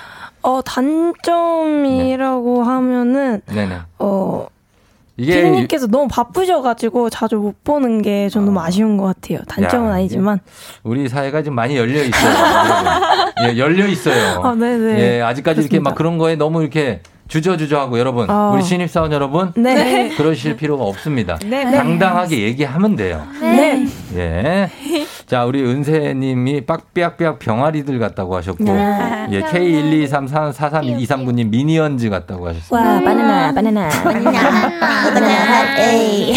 어, 0.42 0.62
단점이라고 0.62 2.62
하면은, 2.64 3.42
네네. 3.46 3.78
어, 3.98 4.46
이게 5.20 5.34
피디님께서 5.42 5.86
너무 5.88 6.08
바쁘셔가지고 6.08 7.10
자주 7.10 7.36
못 7.36 7.62
보는 7.62 8.00
게 8.02 8.28
좀 8.30 8.44
너무 8.46 8.60
아쉬운 8.60 8.96
것 8.96 9.04
같아요. 9.04 9.40
단점은 9.48 9.90
야, 9.90 9.94
아니지만. 9.94 10.38
우리 10.82 11.08
사회가 11.08 11.42
좀 11.42 11.54
많이 11.54 11.76
열려 11.76 12.02
있어요. 12.02 12.32
예, 13.44 13.58
열려 13.58 13.86
있어요. 13.86 14.40
아, 14.42 14.54
네네. 14.54 15.00
예, 15.18 15.20
아직까지 15.22 15.60
이렇게 15.62 15.80
막 15.80 15.94
그런 15.94 16.16
거에 16.18 16.36
너무 16.36 16.60
이렇게 16.62 17.02
주저주저하고 17.30 17.98
여러분, 17.98 18.28
아. 18.28 18.50
우리 18.52 18.62
신입사원 18.62 19.12
여러분, 19.12 19.52
네. 19.56 20.10
그러실 20.16 20.56
필요가 20.56 20.84
없습니다. 20.84 21.38
네. 21.46 21.70
당당하게 21.70 22.42
얘기하면 22.42 22.96
돼요. 22.96 23.24
네. 23.40 23.86
예. 24.16 24.68
자, 25.26 25.44
우리 25.44 25.62
은세님이 25.62 26.66
빡삐약삐약 26.66 27.38
병아리들 27.38 28.00
같다고 28.00 28.36
하셨고, 28.36 28.64
네. 28.64 29.28
예, 29.30 29.42
K123432329님 29.42 31.50
미니언즈 31.50 32.10
같다고 32.10 32.48
하셨습니다. 32.48 32.76
와, 32.76 33.00
바나나, 33.00 33.54
바나나. 33.54 33.88
바나나, 33.88 35.78
에이. 35.78 36.34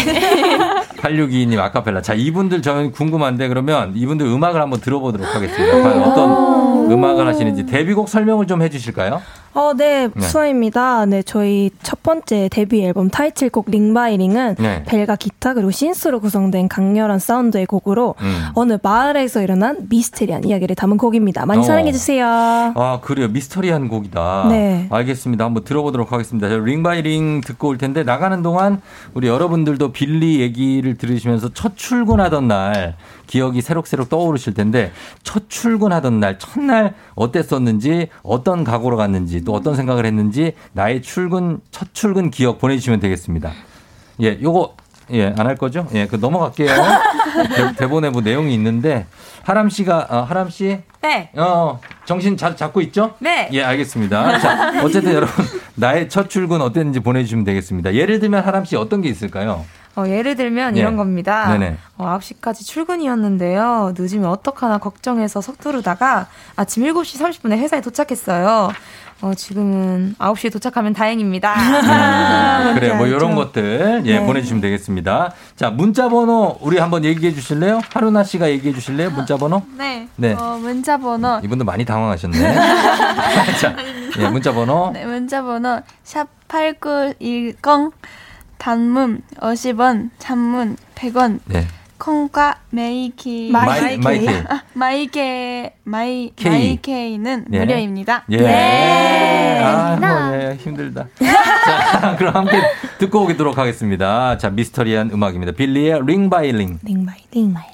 8622님 1.04 1.58
아카펠라. 1.58 2.02
자, 2.02 2.14
이분들 2.14 2.62
저는 2.62 2.92
궁금한데 2.92 3.48
그러면 3.48 3.92
이분들 3.96 4.26
음악을 4.26 4.60
한번 4.60 4.80
들어보도록 4.80 5.34
하겠습니다. 5.34 5.82
과연 5.82 6.02
어떤 6.02 6.90
음악을 6.90 7.26
하시는지 7.26 7.66
데뷔곡 7.66 8.08
설명을 8.08 8.46
좀 8.46 8.62
해주실까요? 8.62 9.20
어, 9.54 9.72
네, 9.74 10.08
네. 10.12 10.20
수아입니다. 10.20 11.06
네, 11.06 11.22
저희 11.22 11.70
첫 11.82 12.02
번째 12.02 12.48
데뷔 12.50 12.84
앨범 12.84 13.08
타이틀곡 13.08 13.70
링바이링은 13.70 14.56
네. 14.58 14.82
벨과 14.84 15.16
기타 15.16 15.54
그리고 15.54 15.70
신스로 15.70 16.20
구성된 16.20 16.68
강렬한 16.68 17.20
사운드의 17.20 17.66
곡으로 17.66 18.16
음. 18.20 18.46
어느 18.54 18.78
마을에서 18.82 19.42
일어난 19.42 19.86
미스테리한 19.88 20.44
이야기를 20.44 20.74
담은 20.74 20.96
곡입니다. 20.96 21.46
많이 21.46 21.60
어. 21.60 21.62
사랑해주세요. 21.62 22.26
아, 22.26 22.98
그래요. 23.00 23.28
미스터리한 23.28 23.88
곡이다. 23.88 24.46
네. 24.48 24.88
알겠습니다. 24.90 25.44
한번 25.44 25.62
들어보도록 25.64 26.12
하겠습니다. 26.12 26.48
저 26.48 26.58
링바이링 26.58 27.42
듣고 27.42 27.68
올 27.68 27.78
텐데 27.78 28.02
나가는 28.02 28.42
동안 28.42 28.80
우리 29.14 29.28
여러분들도 29.28 29.92
빌리 29.92 30.40
얘기를 30.40 30.96
들으시면서 30.96 31.50
첫 31.54 31.76
출근하던 31.76 32.48
날 32.48 32.96
기억이 33.26 33.60
새록새록 33.62 34.08
떠오르실 34.08 34.54
텐데 34.54 34.92
첫 35.22 35.48
출근하던 35.48 36.20
날 36.20 36.38
첫날 36.38 36.94
어땠었는지 37.14 38.08
어떤 38.22 38.64
각오로 38.64 38.96
갔는지 38.96 39.44
또 39.44 39.52
어떤 39.54 39.74
생각을 39.76 40.06
했는지 40.06 40.52
나의 40.72 41.02
출근 41.02 41.60
첫 41.70 41.88
출근 41.92 42.30
기억 42.30 42.58
보내주시면 42.58 43.00
되겠습니다. 43.00 43.52
예, 44.22 44.38
요거 44.40 44.76
예, 45.12 45.34
안 45.36 45.46
할 45.46 45.56
거죠? 45.56 45.86
예, 45.94 46.06
그 46.06 46.16
넘어갈게요. 46.16 46.68
대, 47.56 47.74
대본에 47.76 48.10
뭐 48.10 48.22
내용이 48.22 48.54
있는데 48.54 49.06
하람 49.42 49.68
씨가 49.68 50.06
어, 50.08 50.16
하람 50.22 50.48
씨 50.48 50.78
네. 51.02 51.30
어, 51.36 51.78
정신 52.06 52.36
잘 52.38 52.56
잡고 52.56 52.80
있죠? 52.82 53.14
네. 53.18 53.48
예, 53.52 53.62
알겠습니다. 53.62 54.38
자, 54.38 54.82
어쨌든 54.82 55.12
여러분, 55.12 55.44
나의 55.74 56.08
첫 56.08 56.30
출근 56.30 56.62
어땠는지 56.62 57.00
보내 57.00 57.22
주시면 57.22 57.44
되겠습니다. 57.44 57.92
예를 57.94 58.18
들면 58.20 58.42
하람 58.44 58.64
씨 58.64 58.76
어떤 58.76 59.02
게 59.02 59.10
있을까요? 59.10 59.64
어, 59.96 60.04
예를 60.08 60.34
들면 60.36 60.76
예. 60.76 60.80
이런 60.80 60.96
겁니다. 60.96 61.48
네네. 61.50 61.76
어, 61.98 62.18
9시까지 62.18 62.66
출근이었는데요. 62.66 63.94
늦으면 63.96 64.28
어떡하나 64.30 64.78
걱정해서 64.78 65.40
서두르다가 65.40 66.26
아침 66.56 66.82
7시 66.82 67.20
30분에 67.20 67.58
회사에 67.58 67.80
도착했어요. 67.80 68.70
어, 69.20 69.32
지금은 69.34 70.16
9시에 70.18 70.52
도착하면 70.52 70.92
다행입니다. 70.92 71.54
음, 71.54 72.74
그래, 72.78 72.92
뭐 72.94 73.06
이런. 73.06 73.34
것들, 73.34 74.02
예, 74.04 74.18
네. 74.20 74.26
보내주시면 74.26 74.60
되겠습니다. 74.60 75.32
자, 75.56 75.70
문자번호, 75.70 76.58
우리 76.60 76.78
한번 76.78 77.04
얘기해 77.04 77.32
주실래요? 77.32 77.80
하루나 77.92 78.22
씨가 78.22 78.50
얘기해 78.50 78.74
주실래요? 78.74 79.10
문자번호? 79.10 79.62
네. 79.78 80.08
네. 80.16 80.34
어, 80.34 80.58
문자번호. 80.60 81.40
이분도 81.42 81.64
많이 81.64 81.84
당황하셨네. 81.84 82.38
자, 83.60 83.76
예, 84.18 84.28
문자번호. 84.28 84.90
네, 84.92 85.06
문자번호 85.06 85.80
샵8910 86.04 87.92
단문 88.64 89.20
50원, 89.40 90.08
장문 90.18 90.78
100원. 90.94 91.38
네. 91.44 91.66
콩과 91.98 92.60
메이키 92.70 93.50
my- 93.52 93.98
my 93.98 94.18
K. 94.18 94.38
아, 94.48 94.62
마이케 94.72 95.74
my 95.84 96.32
K. 96.34 96.50
my 96.50 96.77
K는 96.77 97.44
예. 97.52 97.58
무료입니다. 97.58 98.24
예. 98.30 99.60
아, 99.62 99.96
뭐, 100.00 100.34
예, 100.38 100.56
힘들다. 100.58 101.06
자, 102.00 102.16
그럼 102.16 102.34
함께 102.36 102.58
듣고 102.96 103.26
오도록 103.26 103.58
하겠습니다. 103.58 104.38
자, 104.38 104.48
미스터리한 104.48 105.10
음악입니다. 105.12 105.52
빌리의 105.52 106.00
ring 106.06 106.30
by 106.30 106.50
ring. 106.50 106.78
ring 106.84 107.04
by, 107.04 107.18
ring 107.32 107.52
by. 107.52 107.64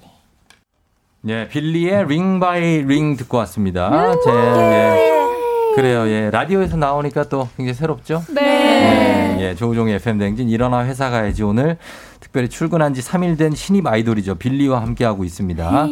예, 1.29 1.47
빌리의 1.49 2.09
ring 2.09 2.41
by 2.41 2.83
ring 2.83 3.17
듣고 3.17 3.37
왔습니다. 3.39 4.11
제, 4.25 4.31
예. 4.33 5.20
그래요, 5.75 6.07
예. 6.09 6.31
라디오에서 6.31 6.77
나오니까 6.77 7.25
또 7.25 7.49
굉장히 7.57 7.75
새롭죠? 7.75 8.25
네. 8.35 9.37
예, 9.39 9.43
예, 9.51 9.55
조우종의 9.55 9.95
FM댕진 9.97 10.49
일어나 10.49 10.85
회사 10.85 11.11
가야지 11.11 11.43
오늘 11.43 11.79
특별히 12.21 12.49
출근한 12.49 12.95
지 12.95 13.01
3일 13.03 13.39
된 13.39 13.55
신입 13.55 13.87
아이돌이죠. 13.87 14.37
빌리와 14.37 14.83
함께하고 14.83 15.25
있습니다. 15.25 15.87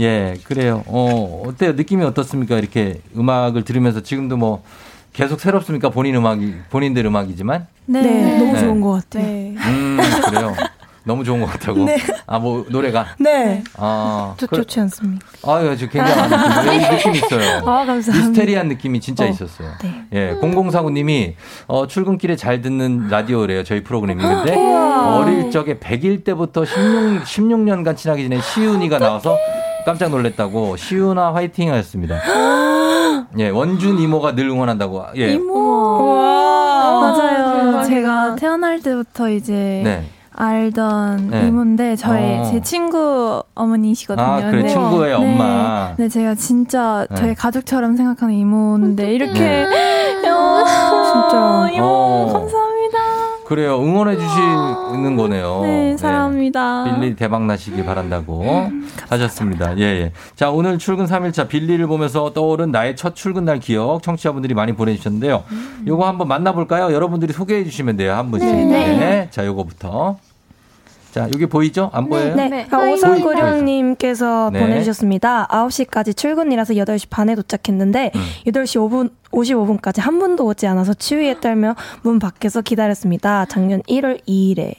예, 0.00 0.34
그래요. 0.44 0.82
어, 0.86 1.42
어때요? 1.46 1.72
느낌이 1.72 2.04
어떻습니까? 2.04 2.58
이렇게 2.58 3.00
음악을 3.16 3.64
들으면서 3.64 4.00
지금도 4.02 4.36
뭐 4.36 4.62
계속 5.12 5.40
새롭습니까? 5.40 5.90
본인 5.90 6.14
음악이, 6.16 6.54
본인들 6.70 7.04
음악이지만? 7.06 7.66
네, 7.86 8.38
너무 8.38 8.52
네. 8.52 8.60
좋은 8.60 8.80
것 8.80 8.92
같아요. 8.92 9.24
음, 9.24 9.98
그래요. 10.26 10.54
너무 11.04 11.24
좋은 11.24 11.40
것 11.40 11.46
같다고. 11.46 11.84
네. 11.84 11.96
아, 12.26 12.38
뭐, 12.38 12.64
노래가? 12.68 13.06
네. 13.18 13.62
아, 13.76 14.34
좋, 14.36 14.46
그래- 14.46 14.60
좋지 14.62 14.80
않습니까? 14.80 15.26
아유, 15.46 15.76
저 15.78 15.86
굉장한 15.88 16.30
느낌, 16.30 16.90
느낌 16.96 17.14
있어요. 17.14 17.58
아, 17.60 17.84
감사합니다. 17.86 18.12
미스테리한 18.28 18.68
느낌이 18.68 19.00
진짜 19.00 19.24
어, 19.24 19.28
있었어요. 19.28 19.70
네. 19.82 20.04
예, 20.12 20.34
0049님이 20.40 21.34
어, 21.66 21.86
출근길에 21.86 22.36
잘 22.36 22.60
듣는 22.60 23.08
라디오래요. 23.08 23.64
저희 23.64 23.82
프로그램이. 23.82 24.22
근데 24.22 24.54
우와. 24.54 25.16
어릴 25.18 25.50
적에 25.50 25.78
100일 25.78 26.24
때부터 26.24 26.64
16, 26.64 27.24
16년간 27.24 27.96
친하게 27.96 28.22
지낸 28.24 28.40
시윤이가 28.42 28.98
나와서 28.98 29.36
깜짝 29.86 30.10
놀랐다고 30.10 30.76
시윤아 30.76 31.34
화이팅 31.34 31.72
하셨습니다. 31.72 32.20
예, 33.38 33.48
원준 33.48 33.98
이모가 33.98 34.34
늘 34.34 34.48
응원한다고. 34.48 35.04
예. 35.16 35.28
대박이다. 35.28 35.44
맞아요. 37.00 37.82
제가 37.86 38.36
태어날 38.36 38.80
때부터 38.80 39.30
이제 39.30 39.80
네. 39.84 40.04
알던 40.40 41.28
네. 41.30 41.48
이모인데 41.48 41.96
저희 41.96 42.38
어. 42.38 42.44
제 42.44 42.62
친구 42.62 43.42
어머니시거든요. 43.54 44.26
아, 44.26 44.40
그래. 44.40 44.62
네. 44.62 44.68
친구의 44.68 45.10
네. 45.10 45.14
엄마. 45.14 45.94
네, 45.98 46.08
제가 46.08 46.34
진짜 46.34 47.06
네. 47.10 47.16
저희 47.16 47.34
가족처럼 47.34 47.94
생각하는 47.96 48.34
이모인데 48.34 49.12
이렇게 49.12 49.38
네. 49.38 50.28
어, 50.30 50.64
진짜. 50.64 51.70
이모 51.74 51.84
어. 51.84 52.32
감사합니다. 52.32 52.98
그래요. 53.44 53.82
응원해 53.82 54.16
주시는 54.16 55.16
거네요. 55.16 55.60
네, 55.62 55.96
사랑합니다. 55.98 56.84
빌리 56.84 57.16
대박 57.16 57.44
나시길 57.44 57.84
바란다고 57.84 58.70
하셨습니다. 59.10 59.76
예, 59.78 59.82
예. 59.82 60.12
자, 60.36 60.50
오늘 60.50 60.78
출근 60.78 61.04
3일차 61.04 61.48
빌리를 61.48 61.84
보면서 61.86 62.32
떠오른 62.32 62.70
나의 62.70 62.94
첫 62.96 63.14
출근 63.16 63.44
날 63.44 63.58
기억 63.58 64.02
청취자분들이 64.04 64.54
많이 64.54 64.72
보내주셨는데요. 64.72 65.42
요거 65.86 66.06
한번 66.06 66.28
만나볼까요? 66.28 66.94
여러분들이 66.94 67.32
소개해 67.32 67.64
주시면 67.64 67.96
돼요. 67.96 68.14
한 68.14 68.30
분씩. 68.30 68.48
네, 68.48 68.96
네. 68.96 69.28
자, 69.30 69.44
요거부터. 69.44 70.16
자, 71.12 71.24
여기 71.34 71.46
보이죠? 71.46 71.90
안 71.92 72.08
보여요? 72.08 72.34
네. 72.36 72.48
보이- 72.66 72.68
보이- 72.68 72.92
오설구령님께서 72.92 74.50
네. 74.52 74.60
보내주셨습니다. 74.60 75.48
9시까지 75.50 76.16
출근이라서 76.16 76.74
8시 76.74 77.08
반에 77.10 77.34
도착했는데 77.34 78.12
음. 78.14 78.20
8시 78.46 78.78
5분 78.80 79.10
55분까지 79.32 80.00
한 80.00 80.18
분도 80.18 80.44
오지 80.46 80.66
않아서 80.66 80.94
추위에 80.94 81.40
떨며 81.40 81.74
문 82.02 82.18
밖에서 82.18 82.60
기다렸습니다. 82.62 83.44
작년 83.46 83.82
1월 83.82 84.20
2일에. 84.26 84.74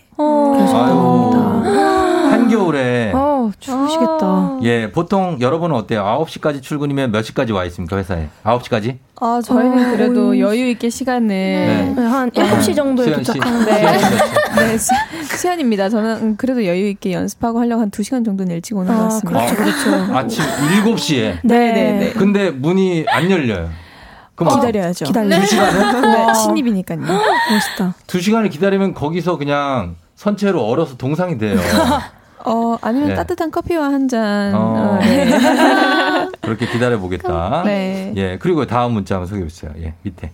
아유, 0.73 2.29
한겨울에. 2.31 3.11
어, 3.13 3.51
추우시겠다. 3.59 4.59
예, 4.63 4.91
보통 4.91 5.37
여러분은 5.41 5.75
어때요? 5.75 6.03
9시까지 6.03 6.61
출근이면 6.61 7.11
몇 7.11 7.23
시까지 7.23 7.51
와 7.53 7.65
있습니까, 7.65 7.97
회사에? 7.97 8.27
9시까지? 8.43 8.97
아, 9.19 9.39
저희는 9.43 9.87
어, 9.87 9.91
그래도 9.91 10.29
음. 10.31 10.39
여유 10.39 10.67
있게 10.69 10.89
시간을 10.89 11.27
네. 11.27 11.93
한 12.01 12.31
7시 12.31 12.75
정도에. 12.75 13.11
도착하는데. 13.13 13.71
수연 13.71 13.99
씨몇 13.99 14.19
시? 14.19 14.31
네, 14.55 14.77
수, 14.77 14.91
수연입니다. 15.37 15.89
저는 15.89 16.15
음, 16.21 16.35
그래도 16.37 16.65
여유 16.65 16.87
있게 16.89 17.13
연습하고 17.13 17.59
하려고 17.59 17.81
한 17.81 17.91
2시간 17.91 18.25
정도는 18.25 18.55
일찍 18.55 18.75
오는 18.77 18.93
것 18.95 19.03
같습니다. 19.03 19.39
어, 19.39 20.17
아침 20.17 20.43
7시에. 20.83 21.39
네, 21.43 21.71
네, 21.73 21.91
네. 21.99 22.13
근데 22.13 22.49
문이 22.51 23.05
안 23.07 23.29
열려요. 23.29 23.69
그럼 24.35 24.55
기다려야죠. 24.55 25.05
두 25.05 25.09
시간을? 25.09 25.29
네, 25.29 26.33
신입이니까요. 26.33 26.99
멋있다. 26.99 27.93
두 28.07 28.19
시간을 28.19 28.49
기다리면 28.49 28.95
거기서 28.95 29.37
그냥 29.37 29.97
선체로 30.25 30.63
얼어서 30.67 30.97
동상이 30.97 31.39
돼요. 31.39 31.57
어, 32.45 32.77
아니면 32.81 33.09
네. 33.09 33.15
따뜻한 33.15 33.49
커피와 33.49 33.85
한 33.85 34.07
잔. 34.07 34.53
어. 34.53 34.59
어, 34.59 34.99
네. 34.99 35.31
그렇게 36.41 36.67
기다려 36.67 36.99
보겠다. 36.99 37.63
네. 37.65 38.13
예, 38.15 38.37
그리고 38.37 38.67
다음 38.67 38.93
문자 38.93 39.15
한번 39.15 39.27
소개해 39.27 39.47
주세요. 39.47 39.71
예, 39.79 39.95
밑에. 40.03 40.29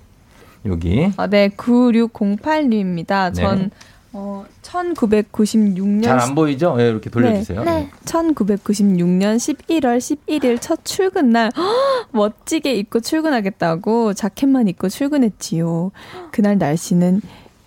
여기. 0.65 1.09
어, 1.15 1.27
네, 1.27 1.47
9608님입니다. 1.49 3.33
네. 3.33 3.41
전 3.41 3.71
어, 4.11 4.43
1996년 4.61 6.03
잘 6.03 6.19
안 6.19 6.35
보이죠? 6.35 6.75
예, 6.79 6.89
이렇게 6.89 7.09
돌려주세요. 7.09 7.63
네. 7.63 7.89
1996년 8.03 9.38
11월 9.38 9.97
11일 9.99 10.57
첫 10.59 10.83
출근 10.83 11.29
날 11.29 11.49
헉, 11.55 12.07
멋지게 12.11 12.73
입고 12.73 12.99
출근하겠다고 12.99 14.13
자켓만 14.15 14.67
입고 14.67 14.89
출근했지요. 14.89 15.91
그날 16.31 16.57
날씨는 16.57 17.21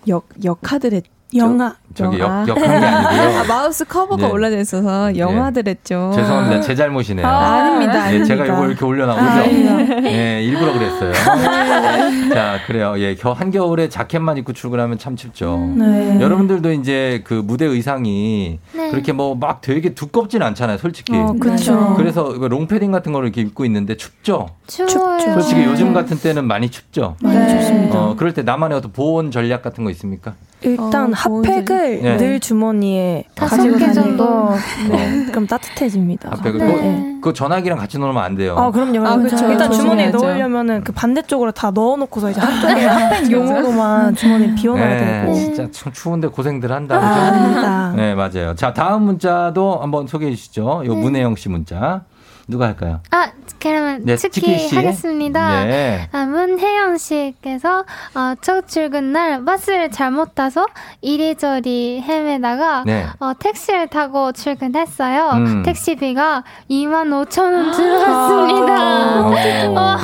역 0.09 0.29
역하드랬 0.45 1.05
영하. 1.35 1.77
저기. 1.95 2.19
역, 2.21 2.49
역한 2.49 2.81
게 2.81 2.87
아니고요. 2.87 3.39
아, 3.41 3.45
마우스 3.49 3.85
커서가 3.85 4.27
네. 4.27 4.33
올라져 4.33 4.59
있어서 4.61 5.17
영하드랬죠. 5.17 6.13
죄송합니다. 6.15 6.61
제 6.61 6.75
잘못이네요. 6.75 7.27
아, 7.27 7.31
아닙니다, 7.31 8.13
예, 8.15 8.23
제가 8.25 8.43
아닙니다. 8.45 8.45
이걸 8.55 8.69
이렇게 8.71 8.85
올려놔보죠. 8.85 9.27
아. 9.29 10.05
예, 10.07 10.43
일부러 10.43 10.73
그랬어요. 10.73 11.13
자, 12.33 12.59
그래요. 12.67 12.95
예, 12.99 13.15
겨, 13.15 13.33
한겨울에 13.33 13.89
자켓만 13.89 14.37
입고 14.39 14.53
출근하면 14.53 14.99
참 14.99 15.17
춥죠. 15.17 15.73
네. 15.77 16.19
여러분들도 16.21 16.73
이제 16.73 17.23
그 17.25 17.35
무대 17.35 17.65
의상이 17.67 18.59
네. 18.73 18.91
그렇게 18.91 19.13
뭐 19.13 19.31
막 19.41 19.61
되게 19.63 19.95
두껍진 19.95 20.43
않잖아요, 20.43 20.77
솔직히. 20.79 21.15
어, 21.17 21.35
그쵸. 21.41 21.95
그래서 21.97 22.25
롱패딩 22.37 22.91
같은 22.93 23.13
거를 23.13 23.29
이렇게 23.29 23.41
입고 23.41 23.65
있는데 23.65 23.97
춥죠? 23.97 24.49
추워요. 24.67 25.19
솔직히 25.33 25.65
요즘 25.65 25.95
같은 25.95 26.19
때는 26.19 26.45
많이 26.47 26.69
춥죠? 26.71 27.17
많이 27.23 27.49
춥습니다. 27.49 27.99
어, 27.99 28.17
그럴 28.17 28.35
때 28.35 28.43
나만의 28.43 28.77
어떤 28.79 28.93
보온 28.93 29.31
전략 29.31 29.63
같은 29.63 29.85
거 29.85 29.91
있습니까? 29.91 30.35
일단 30.63 31.15
핫팩을 31.15 31.80
네. 31.81 32.17
늘 32.17 32.41
주머니에 32.41 33.25
가지고 33.35 33.77
개 33.77 33.87
다니고 33.87 33.93
정도. 33.95 34.51
네. 34.91 35.27
그럼 35.27 35.47
따뜻해집니다. 35.47 36.31
앞에 36.33 36.53
그, 36.53 36.59
네. 36.59 37.19
그, 37.23 37.33
전화기랑 37.33 37.79
같이 37.79 37.99
넣으면 37.99 38.23
안 38.23 38.37
돼요. 38.37 38.57
아 38.59 38.71
그럼요. 38.71 39.01
아, 39.01 39.17
그럼요. 39.17 39.23
그쵸. 39.29 39.51
일단 39.51 39.71
주머니에 39.71 40.11
조심해야죠. 40.11 40.19
넣으려면은 40.19 40.85
그 40.85 40.93
반대쪽으로 40.93 41.53
다 41.53 41.71
넣어놓고서 41.71 42.31
이제 42.31 42.41
한쪽에 42.41 42.87
핫팩 42.87 43.31
용으로만 43.31 44.15
주머니 44.15 44.55
비워놔야 44.55 44.89
네, 44.89 45.23
되고. 45.23 45.35
진짜 45.35 45.69
참 45.71 45.93
추운데 45.93 46.29
고생들 46.29 46.71
한다. 46.71 46.99
아, 47.01 47.91
그죠? 47.91 48.03
네, 48.03 48.15
맞아요. 48.15 48.55
자, 48.55 48.73
다음 48.73 49.03
문자도 49.03 49.81
한번 49.81 50.07
소개해 50.07 50.35
주시죠. 50.35 50.83
요 50.85 50.95
네. 50.95 51.01
문혜영 51.01 51.37
씨 51.37 51.49
문자. 51.49 52.03
누가 52.49 52.67
할까요? 52.67 53.01
아, 53.11 53.31
그러면 53.61 54.05
네, 54.05 54.17
특히 54.17 54.41
치킨 54.41 54.59
씨. 54.59 54.75
하겠습니다. 54.77 55.65
네. 55.65 56.09
아, 56.13 56.25
문혜영 56.27 56.99
씨께서 56.99 57.85
어, 58.15 58.35
첫 58.41 58.67
출근 58.67 59.13
날 59.13 59.45
버스를 59.45 59.91
잘못 59.91 60.35
타서 60.35 60.67
이리저리 61.01 62.03
헤매다가 62.07 62.85
네. 62.87 63.07
어, 63.21 63.33
택시를 63.39 63.89
타고 63.89 64.33
출근했어요. 64.33 65.31
음. 65.35 65.63
택시비가 65.63 66.43
2만 66.69 67.27
5천 67.29 67.43
원 67.43 67.71
들었습니다. 67.73 69.21
어, 69.69 69.97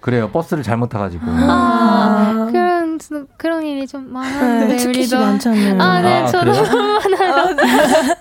그래요. 0.00 0.30
버스를 0.30 0.62
잘못 0.62 0.88
타가지고. 0.88 1.22
아, 1.26 2.48
그런 2.50 2.98
그런 3.36 3.62
일이 3.64 3.86
좀 3.86 4.12
많았는데 4.12 4.76
네, 4.76 4.84
우리도 4.86 5.18
많잖아요. 5.20 5.80
아, 5.80 6.00
네, 6.00 6.22
아, 6.22 6.26
저도 6.26 6.52
그래요? 6.52 6.64
많아요. 7.18 7.56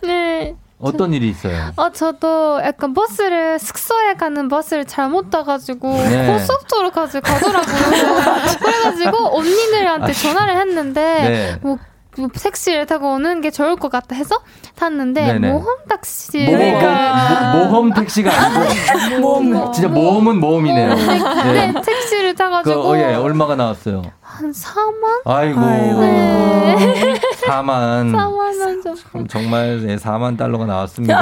네. 0.04 0.56
어떤 0.80 1.14
일이 1.14 1.30
있어요? 1.30 1.72
어, 1.76 1.92
저도 1.92 2.62
약간 2.64 2.94
버스를, 2.94 3.60
숙소에 3.60 4.14
가는 4.14 4.48
버스를 4.48 4.86
잘못 4.86 5.30
타가지고, 5.30 5.90
네. 5.92 6.32
고속도로까지 6.32 7.20
가더라고요. 7.20 7.76
그래가지고, 8.60 9.38
언니들한테 9.38 10.12
아, 10.12 10.14
전화를 10.14 10.58
했는데, 10.58 11.02
네. 11.02 11.60
뭐, 11.62 11.78
뭐 12.18 12.28
택시를 12.34 12.86
타고 12.86 13.14
오는 13.14 13.40
게 13.42 13.52
좋을 13.52 13.76
것 13.76 13.90
같다 13.92 14.16
해서 14.16 14.36
탔는데, 14.76 15.34
네네. 15.34 15.52
모험 15.52 15.78
택시. 15.88 16.46
모험, 16.46 17.54
모, 17.54 17.66
모험 17.70 17.94
택시가 17.94 18.32
아니고. 18.32 19.20
모험. 19.52 19.72
진짜 19.72 19.88
모험은 19.88 20.40
모험이네요. 20.40 20.96
네, 20.96 21.74
택시를 21.86 22.32
그, 22.32 22.36
타가지고, 22.38 22.82
어, 22.82 22.98
예, 22.98 23.16
얼마가 23.16 23.56
나왔어요? 23.56 24.02
한 24.22 24.52
4만? 24.52 25.22
아이고. 25.26 25.60
네. 25.60 27.20
4만. 27.46 28.12
4만원 28.12 28.84
좀. 28.84 28.96
참 28.96 29.28
정말 29.28 29.82
네, 29.86 29.96
4만 29.96 30.38
달러가 30.38 30.66
나왔습니다. 30.66 31.22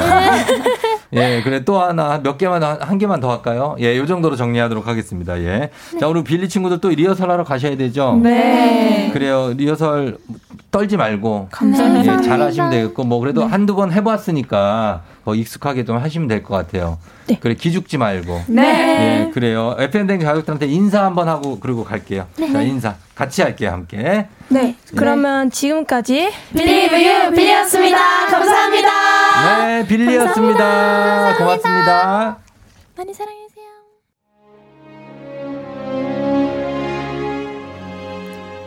예, 1.13 1.41
그래 1.41 1.63
또 1.63 1.79
하나 1.79 2.19
몇 2.21 2.37
개만 2.37 2.61
한, 2.63 2.81
한 2.81 2.97
개만 2.97 3.19
더 3.19 3.31
할까요? 3.31 3.75
예, 3.79 3.97
요 3.97 4.05
정도로 4.05 4.35
정리하도록 4.35 4.87
하겠습니다. 4.87 5.39
예. 5.39 5.69
자, 5.99 6.07
오늘 6.07 6.23
빌리 6.23 6.49
친구들 6.49 6.79
또 6.81 6.89
리허설 6.89 7.31
하러 7.31 7.43
가셔야 7.43 7.77
되죠? 7.77 8.19
네. 8.21 9.09
그래요. 9.13 9.53
리허설 9.55 10.17
떨지 10.69 10.97
말고 10.97 11.47
감사합니다. 11.51 12.19
예, 12.19 12.21
잘 12.21 12.41
하시면 12.41 12.69
되겠고 12.71 13.03
뭐 13.03 13.19
그래도 13.19 13.45
한두 13.45 13.75
번 13.75 13.91
해봤으니까 13.93 15.01
뭐 15.23 15.33
익숙하게 15.35 15.85
좀 15.85 15.97
하시면 15.97 16.27
될 16.27 16.43
것 16.43 16.55
같아요. 16.55 16.97
그래 17.39 17.53
기죽지 17.55 17.97
말고. 17.97 18.43
네. 18.47 19.27
예, 19.27 19.31
그래요. 19.31 19.75
FM 19.79 20.07
댕 20.07 20.19
가족들한테 20.19 20.67
인사 20.67 21.03
한번 21.03 21.27
하고 21.29 21.59
그리고 21.59 21.83
갈게요. 21.83 22.27
네. 22.37 22.51
자, 22.51 22.61
인사 22.61 22.95
같이 23.15 23.41
할게요, 23.41 23.71
함께. 23.71 24.27
네. 24.49 24.75
그러면 24.95 25.49
지금까지 25.51 26.31
Believe 26.53 27.07
you, 27.09 27.31
빌리였습니다. 27.33 27.97
감사합니다. 28.27 29.65
네, 29.65 29.87
빌리였습니다. 29.87 31.37
고맙습니다. 31.37 32.37
많이 32.97 33.13
사랑해 33.13 33.46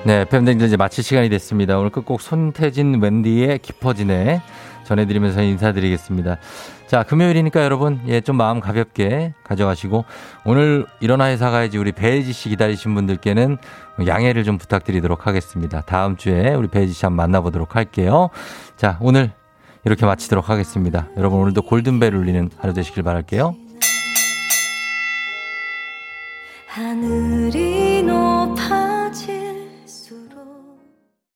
네, 0.02 0.24
팬댕들 0.24 0.66
이제 0.66 0.78
마칠 0.78 1.04
시간이 1.04 1.28
됐습니다. 1.28 1.78
오늘 1.78 1.90
끝곡 1.90 2.22
손태진 2.22 3.02
웬디의 3.02 3.58
깊어지네 3.58 4.40
전해드리면서 4.84 5.42
인사드리겠습니다. 5.42 6.38
자, 6.86 7.02
금요일이니까 7.02 7.62
여러분, 7.62 8.00
예, 8.08 8.22
좀 8.22 8.36
마음 8.36 8.60
가볍게 8.60 9.34
가져가시고, 9.44 10.06
오늘 10.46 10.86
일어나 11.00 11.26
회사 11.26 11.50
가야지 11.50 11.76
우리 11.76 11.92
배혜지 11.92 12.32
씨 12.32 12.48
기다리신 12.48 12.94
분들께는 12.94 13.58
양해를 14.06 14.42
좀 14.42 14.56
부탁드리도록 14.56 15.26
하겠습니다. 15.26 15.82
다음 15.82 16.16
주에 16.16 16.54
우리 16.54 16.66
배혜지 16.68 16.94
씨 16.94 17.04
한번 17.04 17.18
만나보도록 17.26 17.76
할게요. 17.76 18.30
자, 18.76 18.96
오늘 19.00 19.32
이렇게 19.84 20.06
마치도록 20.06 20.48
하겠습니다. 20.48 21.08
여러분, 21.18 21.40
오늘도 21.40 21.62
골든벨 21.62 22.14
울리는 22.14 22.50
하루 22.58 22.72
되시길 22.72 23.02
바랄게요. 23.02 23.54
하늘이 26.66 28.02